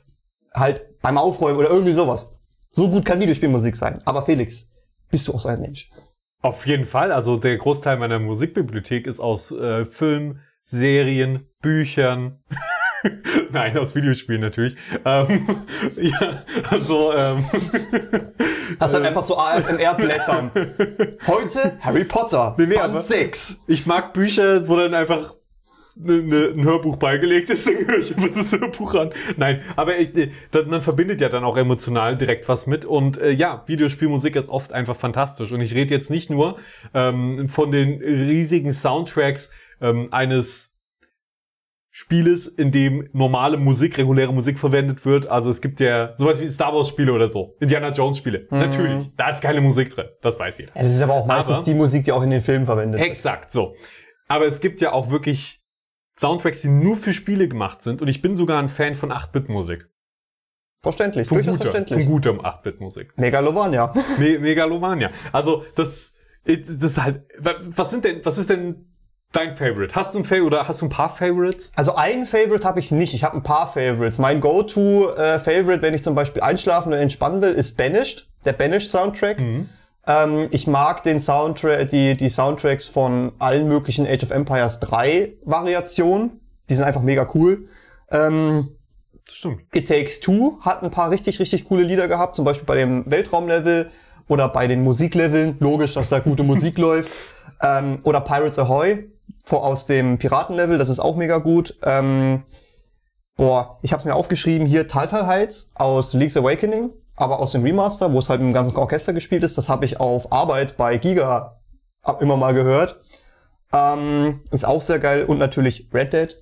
halt 0.53 1.01
beim 1.01 1.17
Aufräumen 1.17 1.59
oder 1.59 1.69
irgendwie 1.69 1.93
sowas. 1.93 2.33
So 2.71 2.89
gut 2.89 3.05
kann 3.05 3.19
Videospielmusik 3.19 3.75
sein. 3.75 4.01
Aber 4.05 4.21
Felix, 4.21 4.71
bist 5.11 5.27
du 5.27 5.33
auch 5.33 5.39
so 5.39 5.49
ein 5.49 5.61
Mensch? 5.61 5.89
Auf 6.41 6.65
jeden 6.65 6.85
Fall. 6.85 7.11
Also 7.11 7.37
der 7.37 7.57
Großteil 7.57 7.97
meiner 7.97 8.19
Musikbibliothek 8.19 9.05
ist 9.05 9.19
aus 9.19 9.51
äh, 9.51 9.85
Film, 9.85 10.39
Serien, 10.61 11.47
Büchern. 11.61 12.43
Nein, 13.51 13.77
aus 13.77 13.95
Videospielen 13.95 14.41
natürlich. 14.41 14.75
Ähm, 15.05 15.45
ja, 16.01 16.43
also 16.69 17.13
ähm, 17.13 17.43
Hast 18.79 18.93
halt 18.93 19.05
einfach 19.05 19.23
so 19.23 19.37
ASMR-Blättern. 19.37 20.51
Heute 21.27 21.77
Harry 21.81 22.03
Potter, 22.03 22.55
Nee, 22.57 22.65
nee, 22.65 22.75
Band 22.75 22.91
aber- 22.91 22.99
6. 23.01 23.63
ich 23.67 23.85
mag 23.85 24.13
Bücher, 24.13 24.67
wo 24.67 24.75
dann 24.75 24.93
einfach 24.93 25.33
ne, 25.95 26.21
ne, 26.21 26.53
ein 26.55 26.63
Hörbuch 26.63 26.97
beigelegt 26.97 27.49
ist, 27.49 27.67
dann 27.67 27.75
höre 27.87 27.99
ich 27.99 28.15
einfach 28.17 28.35
das 28.35 28.51
Hörbuch 28.51 28.95
an. 28.95 29.11
Nein, 29.37 29.61
aber 29.75 29.97
ich, 29.97 30.15
äh, 30.17 30.31
dann, 30.51 30.69
man 30.69 30.81
verbindet 30.81 31.21
ja 31.21 31.29
dann 31.29 31.43
auch 31.43 31.57
emotional 31.57 32.17
direkt 32.17 32.49
was 32.49 32.67
mit. 32.67 32.85
Und 32.85 33.17
äh, 33.19 33.29
ja, 33.31 33.63
Videospielmusik 33.67 34.35
ist 34.35 34.49
oft 34.49 34.73
einfach 34.73 34.95
fantastisch. 34.97 35.51
Und 35.51 35.61
ich 35.61 35.73
rede 35.73 35.93
jetzt 35.93 36.09
nicht 36.09 36.29
nur 36.29 36.57
ähm, 36.93 37.47
von 37.49 37.71
den 37.71 38.01
riesigen 38.01 38.71
Soundtracks 38.71 39.51
ähm, 39.79 40.09
eines 40.11 40.74
Spieles, 41.97 42.47
in 42.49 42.71
dem 42.73 43.07
normale 43.13 43.55
Musik, 43.55 43.97
reguläre 43.97 44.33
Musik 44.33 44.59
verwendet 44.59 45.05
wird. 45.05 45.27
Also 45.27 45.49
es 45.49 45.61
gibt 45.61 45.79
ja 45.79 46.13
sowas 46.17 46.41
wie 46.41 46.49
Star 46.49 46.73
Wars 46.73 46.89
Spiele 46.89 47.13
oder 47.13 47.29
so. 47.29 47.55
Indiana 47.61 47.93
Jones 47.93 48.17
Spiele. 48.17 48.47
Natürlich. 48.49 49.11
Da 49.15 49.29
ist 49.29 49.41
keine 49.41 49.61
Musik 49.61 49.91
drin. 49.91 50.07
Das 50.21 50.37
weiß 50.37 50.57
jeder. 50.57 50.73
Ja, 50.75 50.83
das 50.83 50.93
ist 50.93 51.01
aber 51.01 51.13
auch 51.13 51.25
meistens 51.25 51.55
Aber- 51.55 51.63
die 51.63 51.73
Musik, 51.73 52.03
die 52.03 52.11
auch 52.11 52.21
in 52.21 52.31
den 52.31 52.41
Filmen 52.41 52.65
verwendet 52.65 52.99
wird. 52.99 53.09
Exakt, 53.09 53.49
so. 53.53 53.75
Aber 54.27 54.45
es 54.45 54.59
gibt 54.59 54.81
ja 54.81 54.91
auch 54.91 55.09
wirklich 55.09 55.63
Soundtracks, 56.19 56.63
die 56.63 56.67
nur 56.67 56.97
für 56.97 57.13
Spiele 57.13 57.47
gemacht 57.47 57.81
sind. 57.81 58.01
Und 58.01 58.09
ich 58.09 58.21
bin 58.21 58.35
sogar 58.35 58.59
ein 58.61 58.67
Fan 58.67 58.95
von 58.95 59.13
8-Bit-Musik. 59.13 59.87
Verständlich, 60.81 61.29
Von 61.29 61.37
durchaus 61.37 61.53
guter, 61.59 61.71
verständlich. 61.71 62.03
von 62.03 62.11
guter 62.11 62.31
8-Bit-Musik. 62.31 63.13
Megalovania. 63.17 63.93
Me 64.19 64.37
Megalovania. 64.39 65.11
Also, 65.31 65.63
das, 65.75 66.13
das 66.43 66.91
ist 66.91 67.01
halt, 67.01 67.21
was 67.39 67.89
sind 67.89 68.03
denn, 68.03 68.19
was 68.25 68.37
ist 68.37 68.49
denn 68.49 68.94
dein 69.35 69.55
Favorite? 69.55 69.93
Hast 69.93 70.13
du 70.13 70.19
ein 70.19 70.23
Favorite 70.25 70.45
oder 70.45 70.67
hast 70.67 70.81
du 70.81 70.85
ein 70.85 70.89
paar 70.89 71.09
Favorites? 71.09 71.71
Also 71.75 71.95
ein 71.95 72.25
Favorite 72.25 72.65
habe 72.65 72.79
ich 72.79 72.91
nicht. 72.91 73.13
Ich 73.13 73.23
habe 73.23 73.35
ein 73.37 73.43
paar 73.43 73.67
Favorites. 73.71 74.17
Mein 74.19 74.41
Go-To-Favorite, 74.41 75.81
wenn 75.81 75.93
ich 75.93 76.03
zum 76.03 76.15
Beispiel 76.15 76.41
einschlafen 76.41 76.89
oder 76.89 77.01
entspannen 77.01 77.41
will, 77.41 77.51
ist 77.51 77.77
Banished, 77.77 78.27
der 78.45 78.53
Banished-Soundtrack. 78.53 79.41
Ähm, 80.07 80.47
ich 80.51 80.67
mag 80.67 81.03
den 81.03 81.19
Soundtrack, 81.19 81.89
die, 81.89 82.15
die 82.15 82.29
Soundtracks 82.29 82.87
von 82.87 83.31
allen 83.39 83.67
möglichen 83.67 84.05
Age 84.07 84.23
of 84.23 84.31
Empires 84.31 84.79
3 84.79 85.33
Variationen. 85.43 86.39
Die 86.69 86.75
sind 86.75 86.85
einfach 86.85 87.01
mega 87.01 87.27
cool. 87.33 87.67
Ähm, 88.11 88.69
Das 89.25 89.35
stimmt. 89.35 89.61
It 89.73 89.87
Takes 89.87 90.19
Two 90.19 90.59
hat 90.61 90.83
ein 90.83 90.91
paar 90.91 91.09
richtig, 91.09 91.39
richtig 91.39 91.65
coole 91.65 91.83
Lieder 91.83 92.07
gehabt, 92.07 92.35
zum 92.35 92.45
Beispiel 92.45 92.65
bei 92.65 92.75
dem 92.75 93.09
Weltraumlevel 93.09 93.89
oder 94.27 94.47
bei 94.49 94.67
den 94.67 94.83
Musikleveln. 94.83 95.57
Logisch, 95.59 95.93
dass 95.95 96.09
da 96.09 96.19
gute 96.19 96.43
Musik 96.43 96.77
läuft. 96.79 97.09
Ähm, 97.61 97.99
oder 98.03 98.21
Pirates 98.21 98.59
Ahoy 98.59 99.09
aus 99.51 99.85
dem 99.85 100.17
Piratenlevel, 100.17 100.77
das 100.77 100.89
ist 100.89 100.99
auch 100.99 101.15
mega 101.15 101.37
gut. 101.37 101.77
Ähm, 101.83 102.43
boah, 103.37 103.79
ich 103.81 103.91
habe 103.91 103.99
es 103.99 104.05
mir 104.05 104.15
aufgeschrieben 104.15 104.67
hier, 104.67 104.87
Taltal 104.87 105.27
Heights 105.27 105.71
aus 105.75 106.13
League's 106.13 106.37
Awakening, 106.37 106.91
aber 107.15 107.39
aus 107.39 107.51
dem 107.51 107.63
Remaster, 107.63 108.11
wo 108.11 108.19
es 108.19 108.29
halt 108.29 108.41
mit 108.41 108.49
dem 108.49 108.53
ganzen 108.53 108.75
Orchester 108.75 109.13
gespielt 109.13 109.43
ist. 109.43 109.57
Das 109.57 109.69
habe 109.69 109.85
ich 109.85 109.99
auf 109.99 110.31
Arbeit 110.31 110.77
bei 110.77 110.97
Giga 110.97 111.61
immer 112.19 112.37
mal 112.37 112.53
gehört. 112.53 113.01
Ähm, 113.73 114.41
ist 114.51 114.65
auch 114.65 114.81
sehr 114.81 114.99
geil. 114.99 115.25
Und 115.25 115.39
natürlich 115.39 115.89
Red 115.93 116.13
Dead. 116.13 116.37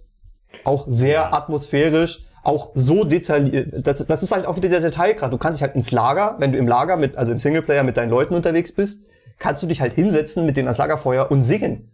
Auch 0.64 0.86
sehr 0.88 1.34
atmosphärisch, 1.34 2.26
auch 2.44 2.72
so 2.76 3.04
detailliert. 3.06 3.88
Das, 3.88 4.06
das 4.06 4.22
ist 4.22 4.32
halt 4.32 4.46
auch 4.46 4.56
wieder 4.56 4.70
der 4.70 4.82
Detailgrad. 4.82 5.34
Du 5.34 5.38
kannst 5.38 5.60
dich 5.60 5.64
halt 5.64 5.76
ins 5.76 5.92
Lager, 5.92 6.36
wenn 6.38 6.52
du 6.52 6.60
im 6.60 6.68
Lager 6.68 6.96
mit, 6.96 7.18
also 7.18 7.32
im 7.32 7.40
Singleplayer 7.40 7.84
mit 7.84 7.98
deinen 7.98 8.12
Leuten 8.12 8.36
unterwegs 8.36 8.72
bist, 8.72 9.04
kannst 9.40 9.64
du 9.64 9.68
dich 9.68 9.82
halt 9.82 9.94
hinsetzen 9.94 10.46
mit 10.46 10.58
denen 10.58 10.68
ans 10.68 10.78
Lagerfeuer 10.78 11.32
und 11.32 11.42
singen. 11.42 11.93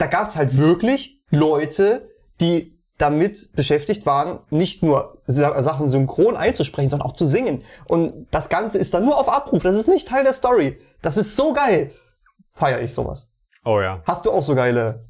Da 0.00 0.06
gab's 0.06 0.36
halt 0.36 0.56
wirklich 0.56 1.20
Leute, 1.30 2.08
die 2.40 2.78
damit 2.98 3.50
beschäftigt 3.54 4.04
waren, 4.06 4.40
nicht 4.50 4.82
nur 4.82 5.22
Sa- 5.26 5.62
Sachen 5.62 5.88
synchron 5.88 6.36
einzusprechen, 6.36 6.90
sondern 6.90 7.08
auch 7.08 7.12
zu 7.14 7.24
singen. 7.26 7.62
Und 7.86 8.26
das 8.30 8.48
Ganze 8.48 8.78
ist 8.78 8.92
dann 8.94 9.04
nur 9.04 9.18
auf 9.18 9.32
Abruf. 9.32 9.62
Das 9.62 9.76
ist 9.76 9.88
nicht 9.88 10.08
Teil 10.08 10.24
der 10.24 10.32
Story. 10.34 10.78
Das 11.02 11.16
ist 11.16 11.34
so 11.36 11.52
geil. 11.52 11.90
Feier 12.54 12.80
ich 12.80 12.92
sowas. 12.92 13.30
Oh 13.64 13.80
ja. 13.80 14.02
Hast 14.06 14.26
du 14.26 14.30
auch 14.30 14.42
so 14.42 14.54
geile? 14.54 15.04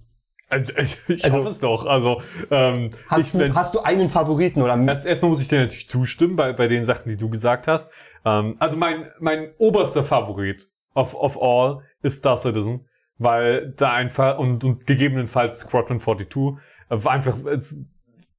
Also, 0.48 0.72
Ich, 0.76 0.98
ich 1.08 1.24
Also- 1.24 1.38
hoffe 1.38 1.48
es 1.48 1.60
doch. 1.60 1.86
Also, 1.86 2.22
ähm, 2.50 2.90
Hast, 3.08 3.26
ich, 3.26 3.32
du, 3.32 3.38
wenn- 3.38 3.54
hast 3.54 3.74
du 3.74 3.80
einen 3.80 4.08
Favoriten 4.08 4.62
oder 4.62 4.76
Erst, 4.78 5.06
erstmal 5.06 5.30
muss 5.30 5.40
ich 5.40 5.48
dir 5.48 5.60
natürlich 5.60 5.88
zustimmen 5.88 6.36
bei, 6.36 6.52
bei 6.52 6.68
den 6.68 6.84
Sachen, 6.84 7.08
die 7.08 7.16
du 7.16 7.28
gesagt 7.30 7.66
hast. 7.68 7.90
Ähm, 8.24 8.54
also 8.58 8.76
mein, 8.76 9.08
mein 9.20 9.52
oberster 9.58 10.02
Favorit 10.04 10.68
of, 10.94 11.14
of 11.14 11.40
all 11.40 11.80
ist 12.02 12.18
Star 12.18 12.36
Citizen, 12.36 12.86
weil 13.20 13.72
da 13.76 13.92
einfach 13.92 14.38
und, 14.38 14.64
und 14.64 14.86
gegebenenfalls 14.86 15.60
Squadron 15.60 16.00
42 16.00 16.58
äh, 16.88 17.08
einfach, 17.08 17.36
es, 17.44 17.78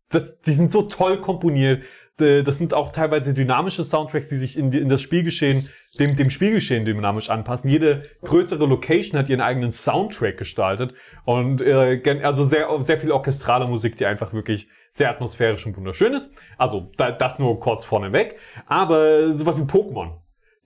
das, 0.09 0.41
die 0.41 0.53
sind 0.53 0.71
so 0.71 0.81
toll 0.81 1.21
komponiert. 1.21 1.83
Äh, 2.19 2.41
Das 2.41 2.57
sind 2.57 2.73
auch 2.73 2.91
teilweise 2.91 3.33
dynamische 3.33 3.83
Soundtracks, 3.83 4.27
die 4.29 4.37
sich 4.37 4.57
in, 4.57 4.73
in 4.73 4.89
das 4.89 5.01
Spielgeschehen, 5.03 5.69
dem, 5.99 6.15
dem 6.15 6.31
Spielgeschehen 6.31 6.83
dynamisch 6.83 7.29
anpassen. 7.29 7.69
Jede 7.69 8.03
größere 8.23 8.65
Location 8.65 9.19
hat 9.19 9.29
ihren 9.29 9.41
eigenen 9.41 9.71
Soundtrack 9.71 10.37
gestaltet 10.37 10.95
und 11.25 11.61
äh, 11.61 12.01
also 12.23 12.43
sehr, 12.43 12.67
sehr 12.81 12.97
viel 12.97 13.11
orchestrale 13.11 13.67
Musik, 13.67 13.97
die 13.97 14.07
einfach 14.07 14.33
wirklich 14.33 14.67
sehr 14.89 15.11
atmosphärisch 15.11 15.65
und 15.67 15.77
wunderschön 15.77 16.13
ist. 16.13 16.33
Also 16.57 16.91
da, 16.97 17.11
das 17.11 17.37
nur 17.37 17.59
kurz 17.59 17.85
vorneweg. 17.85 18.35
Aber 18.65 19.37
sowas 19.37 19.59
wie 19.59 19.63
Pokémon, 19.63 20.17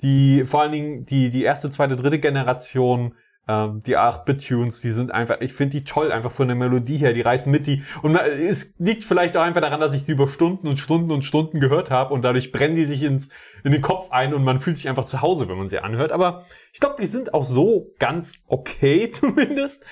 die 0.02 0.46
vor 0.46 0.62
allen 0.62 0.72
Dingen 0.72 1.06
die, 1.06 1.30
die 1.30 1.44
erste, 1.44 1.70
zweite, 1.70 1.98
dritte 1.98 2.20
Generation, 2.20 3.14
ähm, 3.48 3.80
die 3.86 3.98
8-Bit-Tunes, 3.98 4.82
die 4.82 4.90
sind 4.90 5.12
einfach, 5.12 5.40
ich 5.42 5.54
finde 5.54 5.78
die 5.78 5.84
toll, 5.84 6.12
einfach 6.12 6.32
von 6.32 6.48
der 6.48 6.56
Melodie 6.56 6.98
her, 6.98 7.14
die 7.14 7.22
reißen 7.22 7.52
mit, 7.52 7.68
die, 7.68 7.84
und 8.02 8.16
es 8.16 8.74
liegt 8.80 9.04
vielleicht 9.04 9.38
auch 9.38 9.44
einfach 9.44 9.62
daran, 9.62 9.80
dass 9.80 9.94
ich 9.94 10.04
sie 10.04 10.14
über 10.14 10.28
Stunden 10.28 10.68
und 10.68 10.80
Stunden 10.80 11.12
und 11.12 11.24
Stunden 11.24 11.60
gehört 11.60 11.92
habe 11.92 12.14
und 12.14 12.24
dadurch 12.24 12.52
brennen 12.52 12.76
die 12.76 12.86
sich 12.86 13.04
ins, 13.04 13.30
in 13.64 13.72
den 13.72 13.82
Kopf 13.82 14.12
ein 14.12 14.34
und 14.34 14.44
man 14.44 14.60
fühlt 14.60 14.78
sich 14.78 14.90
einfach 14.90 15.06
zu 15.06 15.22
Hause, 15.22 15.48
wenn 15.48 15.58
man 15.58 15.68
sie 15.68 15.80
anhört. 15.80 16.12
Aber 16.12 16.46
ich 16.74 16.80
glaube, 16.80 16.96
die 17.00 17.06
sind 17.06 17.34
auch 17.34 17.46
so 17.46 17.94
ganz 18.00 18.34
okay 18.48 19.10
zumindest. 19.12 19.84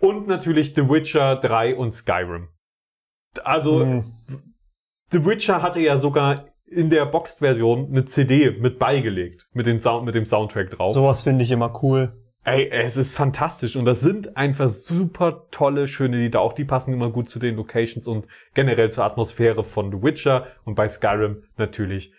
Und 0.00 0.26
natürlich 0.26 0.74
The 0.74 0.88
Witcher 0.88 1.36
3 1.36 1.76
und 1.76 1.94
Skyrim. 1.94 2.48
Also, 3.44 3.80
Hm. 3.80 4.12
The 5.12 5.26
Witcher 5.26 5.60
hatte 5.60 5.78
ja 5.80 5.98
sogar 5.98 6.36
in 6.66 6.88
der 6.88 7.04
Boxed-Version 7.04 7.88
eine 7.90 8.06
CD 8.06 8.50
mit 8.50 8.78
beigelegt, 8.78 9.46
mit, 9.52 9.66
den 9.66 9.80
Sound, 9.80 10.06
mit 10.06 10.14
dem 10.14 10.24
Soundtrack 10.24 10.70
drauf. 10.70 10.94
Sowas 10.94 11.22
finde 11.22 11.44
ich 11.44 11.50
immer 11.50 11.82
cool. 11.82 12.21
Ey, 12.44 12.68
es 12.70 12.96
ist 12.96 13.14
fantastisch 13.14 13.76
und 13.76 13.84
das 13.84 14.00
sind 14.00 14.36
einfach 14.36 14.68
super 14.68 15.46
tolle, 15.52 15.86
schöne 15.86 16.16
Lieder. 16.16 16.40
Auch 16.40 16.54
die 16.54 16.64
passen 16.64 16.92
immer 16.92 17.10
gut 17.10 17.28
zu 17.28 17.38
den 17.38 17.54
Locations 17.54 18.08
und 18.08 18.26
generell 18.54 18.90
zur 18.90 19.04
Atmosphäre 19.04 19.62
von 19.62 19.92
The 19.92 20.02
Witcher 20.02 20.48
und 20.64 20.74
bei 20.74 20.88
Skyrim 20.88 21.44
natürlich 21.56 22.12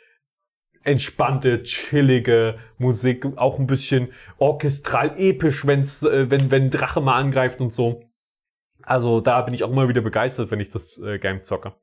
entspannte, 0.83 1.63
chillige 1.63 2.55
Musik, 2.77 3.25
auch 3.35 3.59
ein 3.59 3.67
bisschen 3.67 4.09
orchestral 4.37 5.17
episch, 5.17 5.65
wenn's, 5.67 6.03
äh, 6.03 6.29
wenn, 6.29 6.51
wenn 6.51 6.69
Drache 6.69 7.01
mal 7.01 7.19
angreift 7.19 7.59
und 7.59 7.73
so. 7.73 8.03
Also 8.81 9.19
da 9.19 9.41
bin 9.41 9.53
ich 9.53 9.63
auch 9.63 9.71
immer 9.71 9.89
wieder 9.89 10.01
begeistert, 10.01 10.51
wenn 10.51 10.59
ich 10.59 10.69
das 10.69 10.97
äh, 10.99 11.19
Game 11.19 11.43
zocke. 11.43 11.73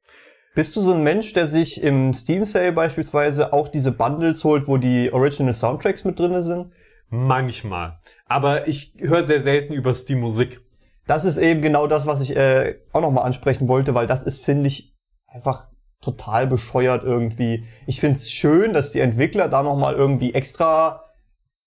Bist 0.54 0.74
du 0.76 0.80
so 0.80 0.92
ein 0.92 1.04
Mensch, 1.04 1.32
der 1.32 1.46
sich 1.46 1.82
im 1.82 2.12
Steam 2.12 2.44
Sale 2.44 2.72
beispielsweise 2.72 3.52
auch 3.52 3.68
diese 3.68 3.92
Bundles 3.92 4.44
holt, 4.44 4.66
wo 4.66 4.78
die 4.78 5.12
Original 5.12 5.52
Soundtracks 5.54 6.04
mit 6.04 6.18
drinne 6.18 6.42
sind? 6.42 6.72
Manchmal. 7.10 7.98
Aber 8.26 8.68
ich 8.68 8.94
höre 8.98 9.24
sehr 9.24 9.40
selten 9.40 9.74
über 9.74 9.94
Steam 9.94 10.20
Musik. 10.20 10.60
Das 11.06 11.24
ist 11.24 11.38
eben 11.38 11.60
genau 11.60 11.86
das, 11.88 12.06
was 12.06 12.20
ich 12.20 12.36
äh, 12.36 12.76
auch 12.92 13.00
nochmal 13.00 13.24
ansprechen 13.24 13.68
wollte, 13.68 13.94
weil 13.94 14.06
das 14.06 14.22
ist, 14.22 14.44
finde 14.44 14.68
ich, 14.68 14.94
einfach 15.26 15.68
total 16.00 16.46
bescheuert 16.46 17.04
irgendwie. 17.04 17.64
Ich 17.86 18.00
finde 18.00 18.16
es 18.16 18.30
schön, 18.30 18.72
dass 18.72 18.92
die 18.92 19.00
Entwickler 19.00 19.48
da 19.48 19.62
nochmal 19.62 19.94
irgendwie 19.94 20.32
extra 20.34 21.04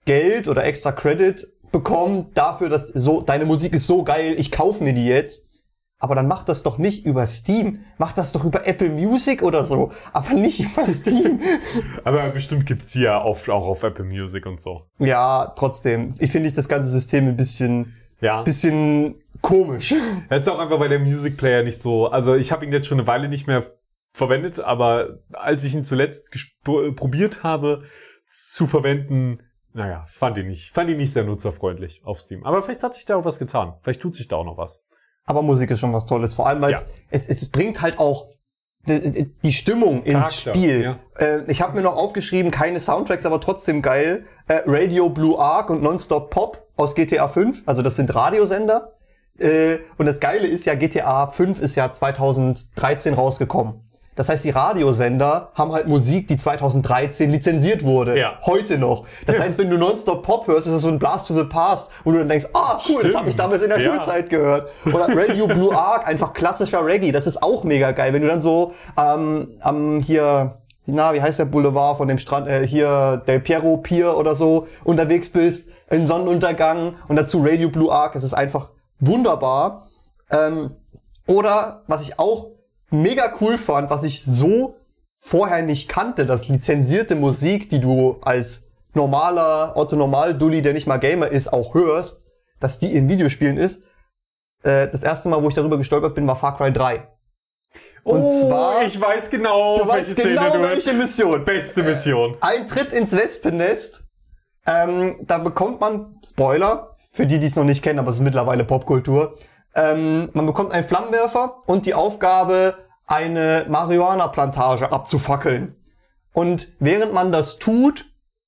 Geld 0.06 0.48
oder 0.48 0.64
extra 0.66 0.92
Credit 0.92 1.46
bekommen 1.72 2.32
dafür, 2.34 2.70
dass 2.70 2.88
so 2.88 3.22
deine 3.22 3.46
Musik 3.46 3.74
ist 3.74 3.88
so 3.88 4.04
geil, 4.04 4.36
ich 4.38 4.52
kaufe 4.52 4.84
mir 4.84 4.94
die 4.94 5.06
jetzt. 5.06 5.50
Aber 6.04 6.16
dann 6.16 6.28
mach 6.28 6.44
das 6.44 6.64
doch 6.64 6.78
nicht 6.78 7.06
über 7.06 7.26
Steam, 7.26 7.80
mach 7.98 8.12
das 8.12 8.34
doch 8.34 8.44
über 8.44 8.68
Apple 8.68 8.90
Music 8.90 9.42
oder 9.42 9.64
so, 9.64 9.92
aber 10.12 10.34
nicht 10.34 10.60
über 10.60 10.86
Steam. 10.86 11.40
Aber 12.04 12.20
bestimmt 12.30 12.66
gibt's 12.66 12.92
die 12.92 13.02
ja 13.04 13.24
oft 13.24 13.50
auch 13.50 13.66
auf 13.66 13.84
Apple 13.84 14.04
Music 14.04 14.46
und 14.46 14.60
so. 14.62 14.86
ja, 15.00 15.54
trotzdem, 15.56 16.14
ich 16.20 16.30
finde 16.32 16.50
ich 16.50 16.54
das 16.54 16.68
ganze 16.68 16.90
System 16.90 17.28
ein 17.30 17.38
bisschen, 17.38 17.96
Ja. 18.20 18.42
bisschen 18.44 19.16
komisch. 19.42 19.94
Das 20.30 20.42
ist 20.42 20.50
auch 20.50 20.60
einfach, 20.60 20.80
weil 20.80 20.90
der 20.90 21.00
Music 21.00 21.38
Player 21.38 21.64
nicht 21.64 21.80
so, 21.80 22.08
also 22.08 22.36
ich 22.36 22.52
habe 22.52 22.66
ihn 22.66 22.74
jetzt 22.74 22.88
schon 22.88 23.00
eine 23.00 23.08
Weile 23.08 23.30
nicht 23.30 23.48
mehr 23.48 23.64
verwendet, 24.12 24.60
aber 24.60 25.20
als 25.32 25.64
ich 25.64 25.74
ihn 25.74 25.86
zuletzt 25.86 26.30
probiert 26.64 27.44
habe 27.44 27.84
zu 28.28 28.68
verwenden, 28.68 29.40
naja, 29.76 30.06
fand 30.10 30.38
ihn 30.38 30.48
nicht, 30.48 30.72
fand 30.72 30.90
ihn 30.90 30.98
nicht 30.98 31.14
sehr 31.14 31.24
nutzerfreundlich 31.24 32.02
auf 32.04 32.20
Steam. 32.20 32.46
Aber 32.46 32.62
vielleicht 32.62 32.84
hat 32.84 32.94
sich 32.94 33.06
da 33.06 33.16
auch 33.16 33.26
was 33.26 33.40
getan. 33.40 33.74
Vielleicht 33.82 34.02
tut 34.02 34.14
sich 34.16 34.28
da 34.28 34.36
auch 34.36 34.46
noch 34.46 34.58
was. 34.58 34.83
Aber 35.26 35.42
Musik 35.42 35.72
ist 35.72 35.80
schon 35.80 35.94
was 35.94 36.06
Tolles, 36.06 36.34
vor 36.34 36.48
allem 36.48 36.62
weil 36.62 36.72
Ja. 36.72 36.80
es, 37.10 37.28
es, 37.30 37.50
bringt 37.50 37.82
halt 37.82 37.98
auch 38.00 38.28
die 38.86 39.32
die 39.44 39.52
Stimmung 39.54 40.04
ins 40.04 40.14
Charakter, 40.16 40.54
Spiel. 40.54 40.84
ja. 40.84 41.00
Äh, 41.18 41.44
ich 41.50 41.62
habe 41.62 41.76
mir 41.76 41.82
noch 41.84 41.96
aufgeschrieben, 41.96 42.52
keine 42.52 42.80
Soundtracks, 42.82 43.26
aber 43.26 43.40
trotzdem 43.40 43.82
geil. 43.82 44.26
Äh, 44.48 44.62
Radio 44.66 45.10
Blue 45.10 45.40
Arc 45.40 45.70
und 45.70 45.82
Nonstop 45.82 46.30
Pop 46.32 46.68
aus 46.76 46.94
GTA 46.96 47.28
5, 47.30 47.64
also 47.66 47.82
das 47.82 47.96
sind 47.96 48.14
Radiosender. 48.14 48.98
Äh, 49.40 49.78
und 49.98 50.06
das 50.06 50.20
Geile 50.20 50.48
ist 50.48 50.66
ja, 50.66 50.76
GTA 50.76 51.28
5 51.28 51.62
ist 51.62 51.76
ja 51.76 51.90
2013 51.90 53.14
rausgekommen. 53.14 53.90
Das 54.16 54.30
heißt, 54.30 54.46
die 54.46 54.52
Radiosender 54.52 55.50
haben 55.56 55.72
halt 55.72 55.88
Musik, 55.88 56.28
die 56.28 56.36
2013 56.38 57.32
lizenziert 57.32 57.84
wurde. 57.84 58.18
Ja. 58.20 58.38
Heute 58.46 58.78
noch. 58.78 59.06
Das 59.26 59.40
heißt, 59.40 59.58
wenn 59.58 59.70
du 59.70 59.78
Nonstop 59.78 60.24
Pop 60.24 60.48
hörst, 60.48 60.68
ist 60.68 60.74
das 60.74 60.82
so 60.84 60.88
ein 60.90 61.00
Blast 61.00 61.28
to 61.28 61.34
the 61.34 61.44
Past, 61.46 61.90
wo 62.04 62.12
du 62.12 62.20
dann 62.20 62.30
denkst, 62.30 62.48
ah, 62.54 62.80
cool, 62.88 63.02
das 63.02 63.12
Stimmt. 63.12 63.16
habe 63.18 63.30
ich 63.30 63.36
damals 63.36 63.62
in 63.64 63.70
der 63.70 63.80
Ja. 63.80 63.92
Schulzeit 63.92 64.30
gehört. 64.30 64.70
Oder 64.86 65.08
Radio 65.10 65.48
Blue 65.48 65.76
Arc, 65.76 66.08
einfach 66.08 66.34
klassischer 66.34 66.86
Reggae. 66.86 67.12
Das 67.12 67.26
ist 67.26 67.42
auch 67.42 67.64
mega 67.64 67.92
geil. 67.92 68.14
Wenn 68.14 68.22
du 68.22 68.28
dann 68.28 68.40
so 68.40 68.74
ähm, 68.98 69.48
am 69.62 70.00
hier, 70.00 70.56
na, 70.86 71.14
wie 71.14 71.22
heißt 71.22 71.40
der 71.40 71.46
Boulevard 71.46 71.98
von 71.98 72.08
dem 72.08 72.20
Strand, 72.20 72.48
äh, 72.48 72.68
hier 72.68 73.24
Del 73.28 73.40
Piero 73.40 73.78
Pier 73.78 74.16
oder 74.18 74.36
so, 74.36 74.68
unterwegs 74.84 75.30
bist, 75.30 75.70
im 75.90 76.06
Sonnenuntergang 76.08 76.96
und 77.08 77.16
dazu 77.16 77.42
Radio 77.44 77.70
Blue 77.70 77.92
Arc. 77.92 78.14
Das 78.14 78.24
ist 78.24 78.34
einfach 78.34 78.70
wunderbar. 79.00 79.84
Ähm, 80.30 80.76
oder 81.26 81.84
was 81.88 82.02
ich 82.04 82.20
auch 82.20 82.48
mega 82.94 83.34
cool 83.42 83.58
fand, 83.58 83.90
was 83.90 84.04
ich 84.04 84.24
so 84.24 84.76
vorher 85.18 85.62
nicht 85.62 85.90
kannte, 85.90 86.26
dass 86.26 86.48
lizenzierte 86.48 87.16
Musik, 87.16 87.70
die 87.70 87.80
du 87.80 88.18
als 88.22 88.68
normaler 88.94 89.74
Otto 89.76 89.96
Normal 89.96 90.38
Dulli, 90.38 90.62
der 90.62 90.74
nicht 90.74 90.88
mal 90.88 90.98
Gamer 90.98 91.28
ist, 91.28 91.52
auch 91.52 91.74
hörst, 91.74 92.22
dass 92.60 92.80
die 92.80 92.94
in 92.94 93.10
Videospielen 93.10 93.58
ist. 93.58 93.86
Äh, 94.64 94.88
das 94.88 95.04
erste 95.04 95.30
Mal, 95.30 95.42
wo 95.44 95.48
ich 95.48 95.56
darüber 95.56 95.78
gestolpert 95.78 96.16
bin, 96.16 96.28
war 96.28 96.36
Far 96.36 96.56
Cry 96.56 96.72
3. 96.72 97.08
Und 98.04 98.32
zwar, 98.32 98.80
Oh, 98.80 98.86
ich 98.86 99.00
weiß 99.00 99.30
genau, 99.30 99.78
du 99.78 99.88
weißt 99.88 100.18
welche 100.18 100.30
genau, 100.30 100.50
Szene 100.50 100.64
du 100.64 100.70
welche 100.70 100.94
Mission. 100.94 101.44
Beste 101.46 101.84
Mission. 101.84 102.38
Eintritt 102.42 102.92
ins 102.92 103.14
Wespennest. 103.14 104.04
Ähm, 104.66 105.18
da 105.22 105.38
bekommt 105.38 105.80
man, 105.82 106.14
Spoiler, 106.26 106.96
für 107.12 107.26
die, 107.26 107.40
die 107.40 107.48
es 107.48 107.56
noch 107.56 107.64
nicht 107.64 107.82
kennen, 107.82 108.00
aber 108.00 108.10
es 108.10 108.16
ist 108.16 108.22
mittlerweile 108.22 108.66
Popkultur, 108.66 109.36
ähm, 109.76 110.30
man 110.34 110.46
bekommt 110.46 110.72
einen 110.72 110.86
Flammenwerfer 110.86 111.64
und 111.66 111.86
die 111.86 111.94
Aufgabe, 111.94 112.76
eine 113.06 113.66
Marihuana-Plantage 113.70 114.92
abzufackeln. 114.92 115.76
Und 116.34 116.70
während 116.80 117.14
man 117.14 117.32
das 117.32 117.58
tut 117.60 118.06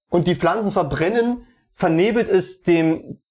und 0.09 0.27
die 0.27 0.35
Pflanzen 0.35 0.71
verbrennen, 0.71 1.45
vernebelt 1.71 2.29
es 2.29 2.63
dem 2.63 3.21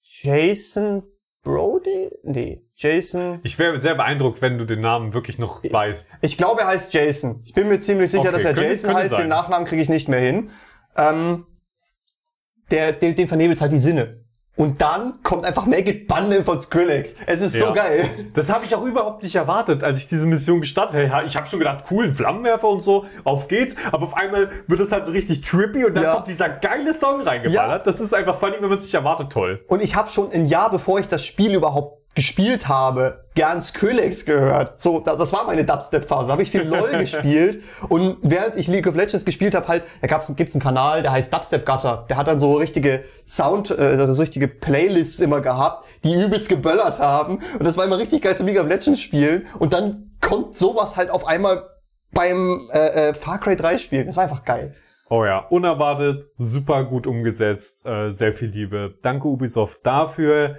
Jason 0.00 1.04
Brody? 1.42 2.10
Nee, 2.22 2.64
Jason. 2.74 3.40
Ich 3.42 3.58
wäre 3.58 3.78
sehr 3.80 3.94
beeindruckt, 3.94 4.40
wenn 4.42 4.58
du 4.58 4.64
den 4.64 4.80
Namen 4.80 5.12
wirklich 5.14 5.38
noch 5.38 5.62
weißt. 5.62 6.18
Ich 6.20 6.36
glaube, 6.36 6.62
er 6.62 6.68
heißt 6.68 6.92
Jason. 6.94 7.40
Ich 7.44 7.52
bin 7.54 7.68
mir 7.68 7.78
ziemlich 7.78 8.10
sicher, 8.10 8.22
Okay, 8.24 8.32
dass 8.32 8.44
er 8.44 8.54
könnte- 8.54 8.68
Jason 8.68 8.88
könnte 8.88 9.02
heißt. 9.02 9.10
sein. 9.12 9.20
Den 9.22 9.28
Nachnamen 9.28 9.66
kriege 9.66 9.82
ich 9.82 9.88
nicht 9.88 10.08
mehr 10.08 10.20
hin. 10.20 10.50
Ähm, 10.96 11.46
der, 12.70 12.92
der, 12.92 13.12
den 13.12 13.28
vernebelt 13.28 13.60
halt 13.60 13.72
die 13.72 13.78
Sinne. 13.78 14.21
Und 14.54 14.82
dann 14.82 15.22
kommt 15.22 15.46
einfach 15.46 15.64
Make 15.64 15.90
It 15.90 16.08
Bundle 16.08 16.44
von 16.44 16.60
Skrillex. 16.60 17.16
Es 17.26 17.40
ist 17.40 17.58
so 17.58 17.66
Ja. 17.66 17.70
geil. 17.72 18.04
Das 18.34 18.50
habe 18.50 18.66
ich 18.66 18.74
auch 18.74 18.84
überhaupt 18.84 19.22
nicht 19.22 19.34
erwartet, 19.34 19.82
als 19.82 19.98
ich 20.00 20.08
diese 20.08 20.26
Mission 20.26 20.60
gestartet 20.60 21.10
habe. 21.10 21.26
Ich 21.26 21.34
habe 21.36 21.46
schon 21.46 21.58
gedacht, 21.58 21.84
cool, 21.90 22.12
Flammenwerfer 22.12 22.68
und 22.68 22.80
so, 22.80 23.06
auf 23.24 23.48
geht's. 23.48 23.76
Aber 23.90 24.04
auf 24.04 24.14
einmal 24.14 24.50
wird 24.66 24.80
es 24.80 24.92
halt 24.92 25.06
so 25.06 25.12
richtig 25.12 25.40
trippy 25.40 25.86
und 25.86 25.94
dann 25.96 26.04
Ja. 26.04 26.14
kommt 26.14 26.26
dieser 26.28 26.50
geile 26.50 26.92
Song 26.92 27.22
reingeballert. 27.22 27.86
Das 27.86 27.98
ist 28.00 28.12
einfach 28.14 28.36
funny, 28.38 28.56
wenn 28.60 28.68
man 28.68 28.78
es 28.78 28.84
nicht 28.84 28.94
erwartet, 28.94 29.30
toll. 29.32 29.64
Und 29.68 29.82
ich 29.82 29.96
habe 29.96 30.10
schon 30.10 30.30
ein 30.32 30.44
Jahr, 30.44 30.70
bevor 30.70 30.98
ich 31.00 31.08
das 31.08 31.24
Spiel 31.24 31.54
überhaupt 31.54 32.01
gespielt 32.14 32.68
habe, 32.68 33.24
gern 33.34 33.60
Skrillex 33.60 34.24
gehört. 34.24 34.78
So, 34.78 35.00
das, 35.00 35.16
das 35.16 35.32
war 35.32 35.44
meine 35.44 35.64
Dubstep-Phase. 35.64 36.30
Habe 36.30 36.42
ich 36.42 36.50
viel 36.50 36.62
LOL 36.62 36.90
gespielt. 36.98 37.62
Und 37.88 38.18
während 38.22 38.56
ich 38.56 38.68
League 38.68 38.86
of 38.86 38.94
Legends 38.94 39.24
gespielt 39.24 39.54
habe, 39.54 39.66
halt, 39.68 39.84
da 40.00 40.06
gab's, 40.06 40.34
gibt's 40.36 40.54
einen 40.54 40.62
Kanal, 40.62 41.02
der 41.02 41.12
heißt 41.12 41.32
Dubstep 41.32 41.64
Gutter. 41.64 42.04
Der 42.10 42.16
hat 42.18 42.28
dann 42.28 42.38
so 42.38 42.54
richtige 42.56 43.04
Sound, 43.26 43.70
äh, 43.70 44.12
so 44.12 44.20
richtige 44.20 44.48
Playlists 44.48 45.20
immer 45.20 45.40
gehabt, 45.40 45.86
die 46.04 46.14
übelst 46.14 46.48
geböllert 46.48 46.98
haben. 46.98 47.38
Und 47.58 47.64
das 47.64 47.76
war 47.76 47.84
immer 47.84 47.98
richtig 47.98 48.22
geil 48.22 48.36
zum 48.36 48.46
League 48.46 48.60
of 48.60 48.66
Legends 48.66 49.00
spielen. 49.00 49.46
Und 49.58 49.72
dann 49.72 50.10
kommt 50.20 50.54
sowas 50.54 50.96
halt 50.96 51.10
auf 51.10 51.26
einmal 51.26 51.66
beim 52.12 52.68
äh, 52.72 53.08
äh, 53.08 53.14
Far 53.14 53.38
Cry 53.38 53.56
3 53.56 53.78
spielen. 53.78 54.06
Das 54.06 54.16
war 54.16 54.24
einfach 54.24 54.44
geil. 54.44 54.74
Oh 55.08 55.24
ja, 55.24 55.40
unerwartet, 55.50 56.24
super 56.38 56.84
gut 56.84 57.06
umgesetzt, 57.06 57.84
äh, 57.84 58.10
sehr 58.10 58.32
viel 58.32 58.48
Liebe. 58.48 58.94
Danke 59.02 59.28
Ubisoft 59.28 59.78
dafür. 59.82 60.56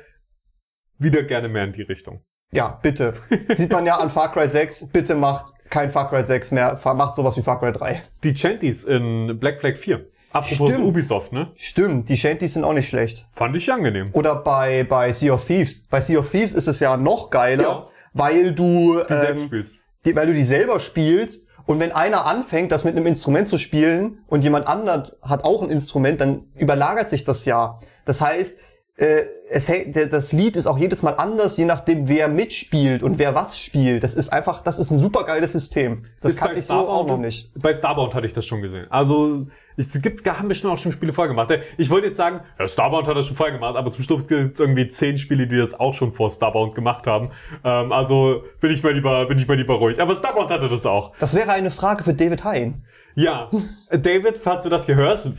Wieder 0.99 1.23
gerne 1.23 1.49
mehr 1.49 1.63
in 1.65 1.73
die 1.73 1.81
Richtung. 1.81 2.21
Ja, 2.51 2.79
bitte. 2.81 3.13
Sieht 3.49 3.71
man 3.71 3.85
ja 3.85 3.97
an 3.97 4.09
Far 4.09 4.31
Cry 4.31 4.47
6. 4.47 4.89
Bitte 4.89 5.15
macht 5.15 5.53
kein 5.69 5.89
Far 5.89 6.09
Cry 6.09 6.23
6 6.23 6.51
mehr. 6.51 6.79
Macht 6.95 7.15
sowas 7.15 7.35
wie 7.35 7.41
Far 7.41 7.59
Cry 7.59 7.71
3. 7.71 8.01
Die 8.23 8.33
Chanties 8.35 8.83
in 8.85 9.39
Black 9.39 9.59
Flag 9.59 9.75
4. 9.75 10.05
Apropos 10.31 10.69
Stimmt. 10.69 10.85
Ubisoft, 10.87 11.31
ne? 11.31 11.51
Stimmt, 11.55 12.09
die 12.09 12.17
Shanties 12.17 12.53
sind 12.53 12.63
auch 12.63 12.73
nicht 12.73 12.87
schlecht. 12.89 13.27
Fand 13.33 13.55
ich 13.55 13.71
angenehm. 13.71 14.09
Oder 14.13 14.35
bei, 14.35 14.83
bei 14.83 15.11
Sea 15.11 15.33
of 15.33 15.45
Thieves. 15.45 15.83
Bei 15.87 16.01
Sea 16.01 16.17
of 16.19 16.31
Thieves 16.31 16.53
ist 16.53 16.67
es 16.67 16.79
ja 16.79 16.97
noch 16.97 17.29
geiler, 17.29 17.61
Ja. 17.63 17.85
weil 18.13 18.51
du, 18.53 18.99
Die 19.07 19.13
selbst 19.15 19.43
ähm, 19.43 19.47
spielst. 19.47 19.75
die, 20.05 20.15
weil 20.15 20.25
du 20.25 20.33
die 20.33 20.43
selber 20.43 20.79
spielst. 20.79 21.47
Und 21.67 21.79
wenn 21.79 21.91
einer 21.91 22.25
anfängt, 22.25 22.71
das 22.71 22.83
mit 22.83 22.95
einem 22.97 23.05
Instrument 23.05 23.47
zu 23.47 23.57
spielen 23.59 24.23
und 24.27 24.43
jemand 24.43 24.67
anderes 24.67 25.11
hat 25.21 25.43
auch 25.45 25.61
ein 25.61 25.69
Instrument, 25.69 26.19
dann 26.19 26.47
überlagert 26.55 27.09
sich 27.11 27.23
das 27.23 27.45
ja. 27.45 27.77
Das 28.05 28.19
heißt, 28.19 28.57
äh, 28.95 29.23
es, 29.49 29.71
das 30.09 30.33
Lied 30.33 30.55
ist 30.55 30.67
auch 30.67 30.77
jedes 30.77 31.01
Mal 31.01 31.11
anders, 31.11 31.57
je 31.57 31.65
nachdem, 31.65 32.07
wer 32.07 32.27
mitspielt 32.27 33.01
und 33.01 33.17
wer 33.17 33.33
was 33.33 33.59
spielt. 33.59 34.03
Das 34.03 34.13
ist 34.13 34.29
einfach, 34.29 34.61
das 34.61 34.77
ist 34.77 34.91
ein 34.91 34.99
super 34.99 35.23
geiles 35.23 35.53
System. 35.53 36.03
Das 36.21 36.33
Ist 36.33 36.37
kannte 36.37 36.59
ich 36.59 36.65
so 36.65 36.75
auch 36.75 37.07
noch 37.07 37.17
nicht. 37.17 37.49
Bei 37.59 37.73
Starbound 37.73 38.13
hatte 38.13 38.27
ich 38.27 38.33
das 38.33 38.45
schon 38.45 38.61
gesehen. 38.61 38.85
Also, 38.89 39.47
es 39.77 39.99
gibt, 39.99 40.27
haben 40.29 40.47
bestimmt 40.47 40.73
auch 40.73 40.77
schon 40.77 40.91
Spiele 40.91 41.11
vorher 41.11 41.33
gemacht. 41.33 41.51
Ich 41.77 41.89
wollte 41.89 42.07
jetzt 42.07 42.17
sagen, 42.17 42.41
ja, 42.59 42.67
Starbound 42.67 43.07
hat 43.07 43.17
das 43.17 43.25
schon 43.25 43.35
vorher 43.35 43.55
gemacht, 43.55 43.75
aber 43.75 43.89
zum 43.89 44.03
Schluss 44.03 44.27
gibt 44.27 44.53
es 44.53 44.59
irgendwie 44.59 44.87
zehn 44.87 45.17
Spiele, 45.17 45.47
die 45.47 45.57
das 45.57 45.79
auch 45.79 45.93
schon 45.93 46.13
vor 46.13 46.29
Starbound 46.29 46.75
gemacht 46.75 47.07
haben. 47.07 47.31
Ähm, 47.63 47.91
also 47.91 48.43
bin 48.59 48.69
ich 48.69 48.83
mal 48.83 48.93
lieber, 48.93 49.25
bin 49.25 49.39
ich 49.39 49.47
mal 49.47 49.57
lieber 49.57 49.75
ruhig. 49.75 49.99
Aber 49.99 50.13
Starbound 50.13 50.51
hatte 50.51 50.69
das 50.69 50.85
auch. 50.85 51.13
Das 51.17 51.33
wäre 51.33 51.51
eine 51.51 51.71
Frage 51.71 52.03
für 52.03 52.13
David 52.13 52.43
Hein. 52.43 52.83
Ja, 53.15 53.49
David, 53.91 54.37
falls 54.37 54.63
du 54.63 54.69
das 54.69 54.85
hier 54.85 54.95
hörst, 54.95 55.31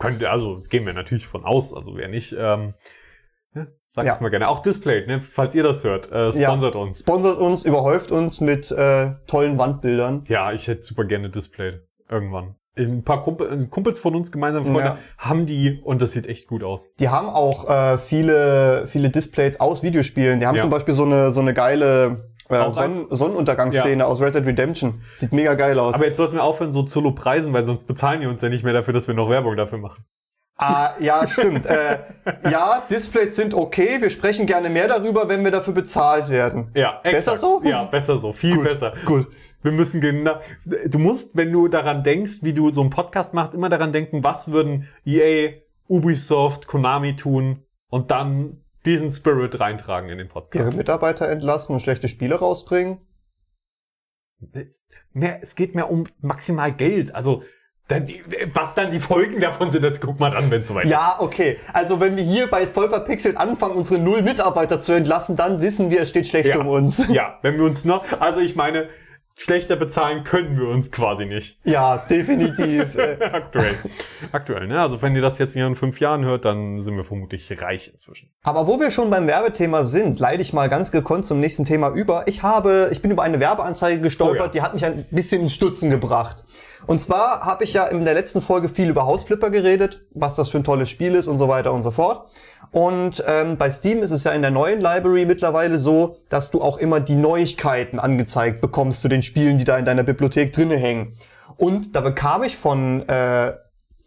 könnte, 0.00 0.28
also 0.30 0.62
gehen 0.68 0.84
wir 0.86 0.92
natürlich 0.92 1.26
von 1.28 1.44
aus, 1.44 1.72
also 1.72 1.96
wer 1.96 2.08
nicht, 2.08 2.32
ähm, 2.36 2.74
ja, 3.54 3.66
sag 3.88 4.06
Ja. 4.06 4.12
es 4.14 4.20
mal 4.20 4.30
gerne. 4.30 4.48
Auch 4.48 4.60
Displayed, 4.60 5.06
ne, 5.06 5.20
falls 5.20 5.54
ihr 5.54 5.62
das 5.62 5.84
hört, 5.84 6.10
äh, 6.10 6.32
sponsert 6.32 6.74
Ja. 6.74 6.80
uns. 6.80 6.98
Sponsert 7.00 7.38
uns, 7.38 7.64
überhäuft 7.64 8.10
uns 8.10 8.40
mit 8.40 8.70
äh, 8.72 9.12
tollen 9.28 9.58
Wandbildern. 9.58 10.24
Ja, 10.28 10.52
ich 10.52 10.66
hätte 10.66 10.82
super 10.82 11.04
gerne 11.04 11.30
Displayed. 11.30 11.82
Irgendwann. 12.08 12.56
Ein 12.76 13.04
paar 13.04 13.22
Kumpel, 13.24 13.66
Kumpels 13.66 13.98
von 13.98 14.14
uns, 14.14 14.32
gemeinsame 14.32 14.64
Freunde, 14.64 14.80
Ja. 14.82 14.98
haben 15.18 15.44
die 15.44 15.80
und 15.84 16.00
das 16.00 16.12
sieht 16.12 16.26
echt 16.26 16.46
gut 16.48 16.62
aus. 16.64 16.88
Die 16.98 17.08
haben 17.08 17.28
auch 17.28 17.68
äh, 17.68 17.98
viele, 17.98 18.86
viele 18.86 19.10
Displays 19.10 19.60
aus 19.60 19.82
Videospielen. 19.82 20.40
Die 20.40 20.46
haben 20.46 20.54
Ja. 20.56 20.62
zum 20.62 20.70
Beispiel 20.70 20.94
so 20.94 21.04
eine, 21.04 21.30
so 21.30 21.40
eine 21.40 21.52
geile 21.52 22.29
äh, 22.50 22.56
Auch 22.58 22.76
eins? 22.76 22.96
Sonn 22.98 23.06
Sonnenuntergangsszene 23.10 24.04
aus 24.06 24.20
Red 24.20 24.34
Dead 24.34 24.46
Redemption. 24.46 25.02
Sieht 25.12 25.32
mega 25.32 25.54
geil 25.54 25.78
aus. 25.78 25.94
Aber 25.94 26.06
jetzt 26.06 26.16
sollten 26.16 26.34
wir 26.34 26.44
aufhören, 26.44 26.72
so 26.72 26.82
zu 26.82 27.00
preisen, 27.12 27.52
weil 27.52 27.64
sonst 27.64 27.86
bezahlen 27.86 28.20
die 28.20 28.26
uns 28.26 28.42
ja 28.42 28.48
nicht 28.48 28.64
mehr 28.64 28.72
dafür, 28.72 28.92
dass 28.94 29.06
wir 29.08 29.14
noch 29.14 29.28
Werbung 29.30 29.56
dafür 29.56 29.78
machen. 29.78 30.04
ah, 30.56 30.90
ja, 31.00 31.26
stimmt. 31.26 31.64
äh, 31.66 31.98
ja, 32.50 32.82
Displays 32.90 33.34
sind 33.34 33.54
okay. 33.54 33.96
Wir 34.00 34.10
sprechen 34.10 34.44
gerne 34.46 34.68
mehr 34.68 34.88
darüber, 34.88 35.28
wenn 35.28 35.42
wir 35.42 35.50
dafür 35.50 35.72
bezahlt 35.72 36.28
werden. 36.28 36.70
Ja, 36.74 37.00
Besser 37.02 37.36
so? 37.36 37.62
Ja, 37.64 37.84
besser 37.84 38.18
so, 38.18 38.32
viel 38.32 38.56
Gut, 38.56 38.64
besser. 38.64 38.92
gut. 39.06 39.26
Wir 39.62 39.72
müssen 39.72 40.00
genau, 40.00 40.40
du 40.86 40.98
musst, 40.98 41.36
wenn 41.36 41.52
du 41.52 41.68
daran 41.68 42.02
denkst, 42.02 42.38
wie 42.42 42.52
du 42.54 42.70
so 42.70 42.80
einen 42.80 42.90
Podcast 42.90 43.34
machst, 43.34 43.54
immer 43.54 43.68
daran 43.68 43.92
denken, 43.92 44.22
was 44.24 44.50
würden 44.50 44.88
EA, 45.04 45.50
Ubisoft, 45.86 46.66
Konami 46.66 47.16
tun 47.16 47.64
und 47.88 48.10
dann 48.10 48.59
diesen 48.84 49.12
Spirit 49.12 49.60
reintragen 49.60 50.08
in 50.10 50.18
den 50.18 50.26
Ihre 50.26 50.32
Podcast. 50.32 50.76
Mitarbeiter 50.76 51.28
entlassen 51.28 51.74
und 51.74 51.80
schlechte 51.80 52.08
Spiele 52.08 52.36
rausbringen. 52.36 52.98
Mehr, 55.12 55.42
es 55.42 55.54
geht 55.54 55.74
mehr 55.74 55.90
um 55.90 56.06
maximal 56.20 56.72
Geld. 56.72 57.14
Also 57.14 57.42
Dann 57.88 58.06
die, 58.06 58.22
was 58.54 58.74
dann 58.74 58.92
die 58.92 59.00
Folgen 59.00 59.40
davon 59.40 59.70
sind, 59.72 59.84
das 59.84 60.00
guck 60.00 60.20
mal 60.20 60.34
an, 60.36 60.50
wenn 60.50 60.60
es 60.60 60.68
soweit 60.68 60.84
ist. 60.84 60.90
Ja, 60.90 61.16
okay. 61.18 61.58
Also 61.72 62.00
wenn 62.00 62.16
wir 62.16 62.22
hier 62.22 62.46
bei 62.46 62.66
voll 62.66 62.88
verpixelt 62.88 63.36
anfangen, 63.36 63.74
unsere 63.74 64.00
null 64.00 64.22
Mitarbeiter 64.22 64.78
zu 64.78 64.92
entlassen, 64.92 65.34
dann 65.34 65.60
wissen 65.60 65.90
wir, 65.90 66.00
es 66.02 66.08
steht 66.08 66.28
schlecht 66.28 66.54
um 66.54 66.68
uns. 66.68 67.06
Ja, 67.08 67.38
wenn 67.42 67.56
wir 67.56 67.64
uns 67.64 67.84
noch, 67.84 68.04
also 68.20 68.40
ich 68.40 68.54
meine, 68.54 68.88
schlechter 69.40 69.76
bezahlen 69.76 70.22
können 70.22 70.58
wir 70.58 70.68
uns 70.68 70.92
quasi 70.92 71.24
nicht. 71.24 71.58
Ja, 71.64 71.96
definitiv. 71.96 72.94
Äh, 72.94 73.16
Aktuell. 73.32 73.74
Aktuell, 74.32 74.66
ne? 74.66 74.80
Also 74.80 75.00
wenn 75.00 75.14
ihr 75.16 75.22
das 75.22 75.38
jetzt 75.38 75.56
in 75.56 75.74
fünf 75.74 75.98
Jahren 75.98 76.24
hört, 76.26 76.44
dann 76.44 76.82
sind 76.82 76.96
wir 76.96 77.04
vermutlich 77.04 77.50
reich 77.60 77.90
inzwischen. 77.92 78.28
Aber 78.42 78.66
wo 78.66 78.78
wir 78.78 78.90
schon 78.90 79.08
beim 79.08 79.26
Werbethema 79.26 79.84
sind, 79.84 80.18
leite 80.20 80.42
ich 80.42 80.52
mal 80.52 80.68
ganz 80.68 80.92
gekonnt 80.92 81.24
zum 81.24 81.40
nächsten 81.40 81.64
Thema 81.64 81.88
über. 81.88 82.24
Ich 82.28 82.42
habe, 82.42 82.90
ich 82.92 83.00
bin 83.00 83.10
über 83.10 83.22
eine 83.22 83.40
Werbeanzeige 83.40 84.00
gestolpert, 84.02 84.40
Oh 84.40 84.44
ja. 84.44 84.50
die 84.50 84.62
hat 84.62 84.74
mich 84.74 84.84
ein 84.84 85.06
bisschen 85.10 85.40
ins 85.42 85.54
Stutzen 85.54 85.88
gebracht. 85.88 86.44
Und 86.86 87.00
zwar 87.00 87.40
habe 87.40 87.64
ich 87.64 87.72
ja 87.72 87.86
in 87.86 88.04
der 88.04 88.14
letzten 88.14 88.42
Folge 88.42 88.68
viel 88.68 88.90
über 88.90 89.06
Hausflipper 89.06 89.48
geredet, 89.50 90.02
was 90.12 90.36
das 90.36 90.50
für 90.50 90.58
ein 90.58 90.64
tolles 90.64 90.90
Spiel 90.90 91.14
ist 91.14 91.26
und 91.28 91.38
so 91.38 91.48
weiter 91.48 91.72
und 91.72 91.82
so 91.82 91.90
fort. 91.90 92.28
Und 92.72 93.22
ähm, 93.26 93.56
bei 93.56 93.68
Steam 93.70 94.02
ist 94.02 94.12
es 94.12 94.24
ja 94.24 94.32
in 94.32 94.42
der 94.42 94.50
neuen 94.50 94.80
Library 94.80 95.26
mittlerweile 95.26 95.78
so, 95.78 96.16
dass 96.28 96.50
du 96.50 96.62
auch 96.62 96.78
immer 96.78 97.00
die 97.00 97.16
Neuigkeiten 97.16 97.98
angezeigt 97.98 98.60
bekommst 98.60 99.02
zu 99.02 99.08
den 99.08 99.22
Spielen, 99.22 99.58
die 99.58 99.64
da 99.64 99.76
in 99.76 99.84
deiner 99.84 100.04
Bibliothek 100.04 100.52
drinne 100.52 100.76
hängen. 100.76 101.14
Und 101.56 101.96
da 101.96 102.00
bekam 102.00 102.42
ich 102.44 102.56
von 102.56 103.08
äh, 103.08 103.54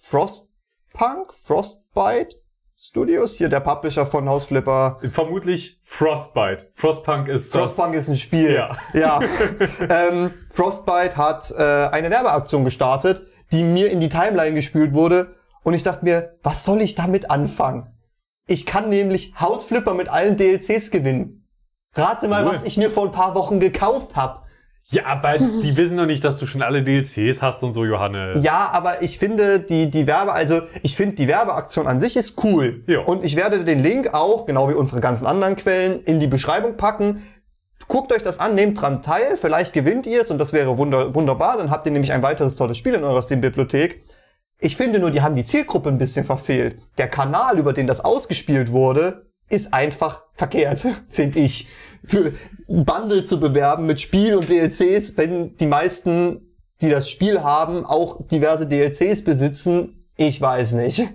Frostpunk, 0.02 1.34
Frostbite 1.34 2.38
Studios, 2.86 3.38
hier 3.38 3.48
der 3.48 3.62
Publisher 3.62 4.06
von 4.06 4.28
Hausflipper. 4.28 5.00
Vermutlich 5.10 5.80
Frostbite. 5.84 6.70
Frostpunk 6.74 7.30
ist 7.30 7.56
das. 7.56 7.60
Frostpunk 7.62 7.96
ist 7.96 8.10
ein 8.10 8.16
Spiel. 8.16 8.54
Ja. 8.54 8.76
ja. 8.94 9.22
ähm, 9.90 10.32
Frostbite 10.50 11.16
hat 11.16 11.50
äh, 11.52 11.64
eine 11.64 12.10
Werbeaktion 12.10 12.66
gestartet, 12.66 13.24
die 13.54 13.64
mir 13.64 13.90
in 13.90 14.02
die 14.02 14.10
Timeline 14.10 14.54
gespült 14.54 14.94
wurde. 14.94 15.36
Und 15.64 15.76
ich 15.76 15.84
dachte 15.84 16.04
mir, 16.04 16.36
was 16.44 16.66
soll 16.66 16.82
ich 16.82 16.94
damit 16.94 17.30
anfangen? 17.32 17.88
Ich 18.48 18.66
kann 18.66 18.90
nämlich 18.90 19.34
Hausflipper 19.40 19.94
mit 19.94 20.10
allen 20.10 20.36
DLCs 20.38 20.92
gewinnen. 20.92 21.48
Rate 21.96 22.28
mal, 22.28 22.44
Cool. 22.44 22.52
was 22.54 22.64
ich 22.64 22.78
mir 22.78 22.90
vor 22.90 23.06
ein 23.06 23.12
paar 23.12 23.36
Wochen 23.36 23.60
gekauft 23.60 24.16
habe. 24.16 24.42
Ja, 24.88 25.06
aber 25.06 25.38
die 25.38 25.78
wissen 25.78 25.96
doch 25.96 26.06
nicht, 26.06 26.24
dass 26.26 26.38
du 26.40 26.46
schon 26.46 26.62
alle 26.62 26.84
DLCs 26.84 27.42
hast 27.42 27.64
und 27.64 27.72
so, 27.72 27.86
Johannes. 27.86 28.44
Ja, 28.44 28.70
aber 28.74 29.02
ich 29.02 29.18
finde 29.18 29.60
die, 29.62 29.90
die 29.90 30.08
Werbe, 30.08 30.34
also 30.34 30.62
ich 30.82 30.98
finde 30.98 31.16
die 31.16 31.28
Werbeaktion 31.28 31.88
an 31.88 32.00
sich 32.00 32.18
ist 32.18 32.44
cool. 32.44 32.84
Ja. 32.88 33.00
Und 33.02 33.24
ich 33.24 33.36
werde 33.38 33.64
den 33.64 33.82
Link 33.82 34.14
auch, 34.14 34.46
genau 34.46 34.70
wie 34.70 34.74
unsere 34.74 35.00
ganzen 35.00 35.26
anderen 35.26 35.56
Quellen, 35.56 36.02
in 36.02 36.20
die 36.20 36.28
Beschreibung 36.28 36.76
packen. 36.76 37.24
Guckt 37.88 38.12
euch 38.12 38.24
das 38.24 38.40
an, 38.40 38.56
nehmt 38.56 38.82
dran 38.82 39.02
teil, 39.02 39.38
vielleicht 39.38 39.74
gewinnt 39.74 40.06
ihr 40.08 40.22
es 40.22 40.32
und 40.32 40.38
das 40.38 40.52
wäre 40.52 40.78
wunder, 40.78 41.14
wunderbar. 41.16 41.58
Dann 41.58 41.70
habt 41.70 41.86
ihr 41.86 41.92
nämlich 41.92 42.12
ein 42.12 42.24
weiteres 42.24 42.56
tolles 42.56 42.78
Spiel 42.78 42.94
in 42.94 43.04
eurer 43.04 43.22
Steam-Bibliothek. 43.22 44.04
Ich 44.64 44.78
finde 44.78 45.00
nur, 45.00 45.12
die 45.12 45.22
haben 45.22 45.36
die 45.36 45.44
Zielgruppe 45.44 45.90
ein 45.90 45.98
bisschen 45.98 46.24
verfehlt. 46.24 46.78
Der 46.98 47.10
Kanal, 47.10 47.60
über 47.60 47.74
den 47.74 47.86
das 47.86 48.00
ausgespielt 48.00 48.72
wurde, 48.72 49.26
ist 49.50 49.74
einfach 49.74 50.24
verkehrt, 50.36 50.88
finde 51.10 51.40
ich. 51.40 51.68
Für 52.06 52.32
Bundle 52.68 53.24
zu 53.24 53.42
bewerben 53.42 53.86
mit 53.86 54.00
Spiel 54.00 54.36
und 54.36 54.48
DLCs, 54.48 55.18
wenn 55.18 55.58
die 55.58 55.68
meisten, 55.68 56.56
die 56.82 56.90
das 56.90 57.10
Spiel 57.10 57.44
haben, 57.44 57.86
auch 57.86 58.26
diverse 58.28 58.66
DLCs 58.66 59.26
besitzen, 59.26 60.00
ich 60.16 60.40
weiß 60.40 60.74
nicht. 60.74 61.10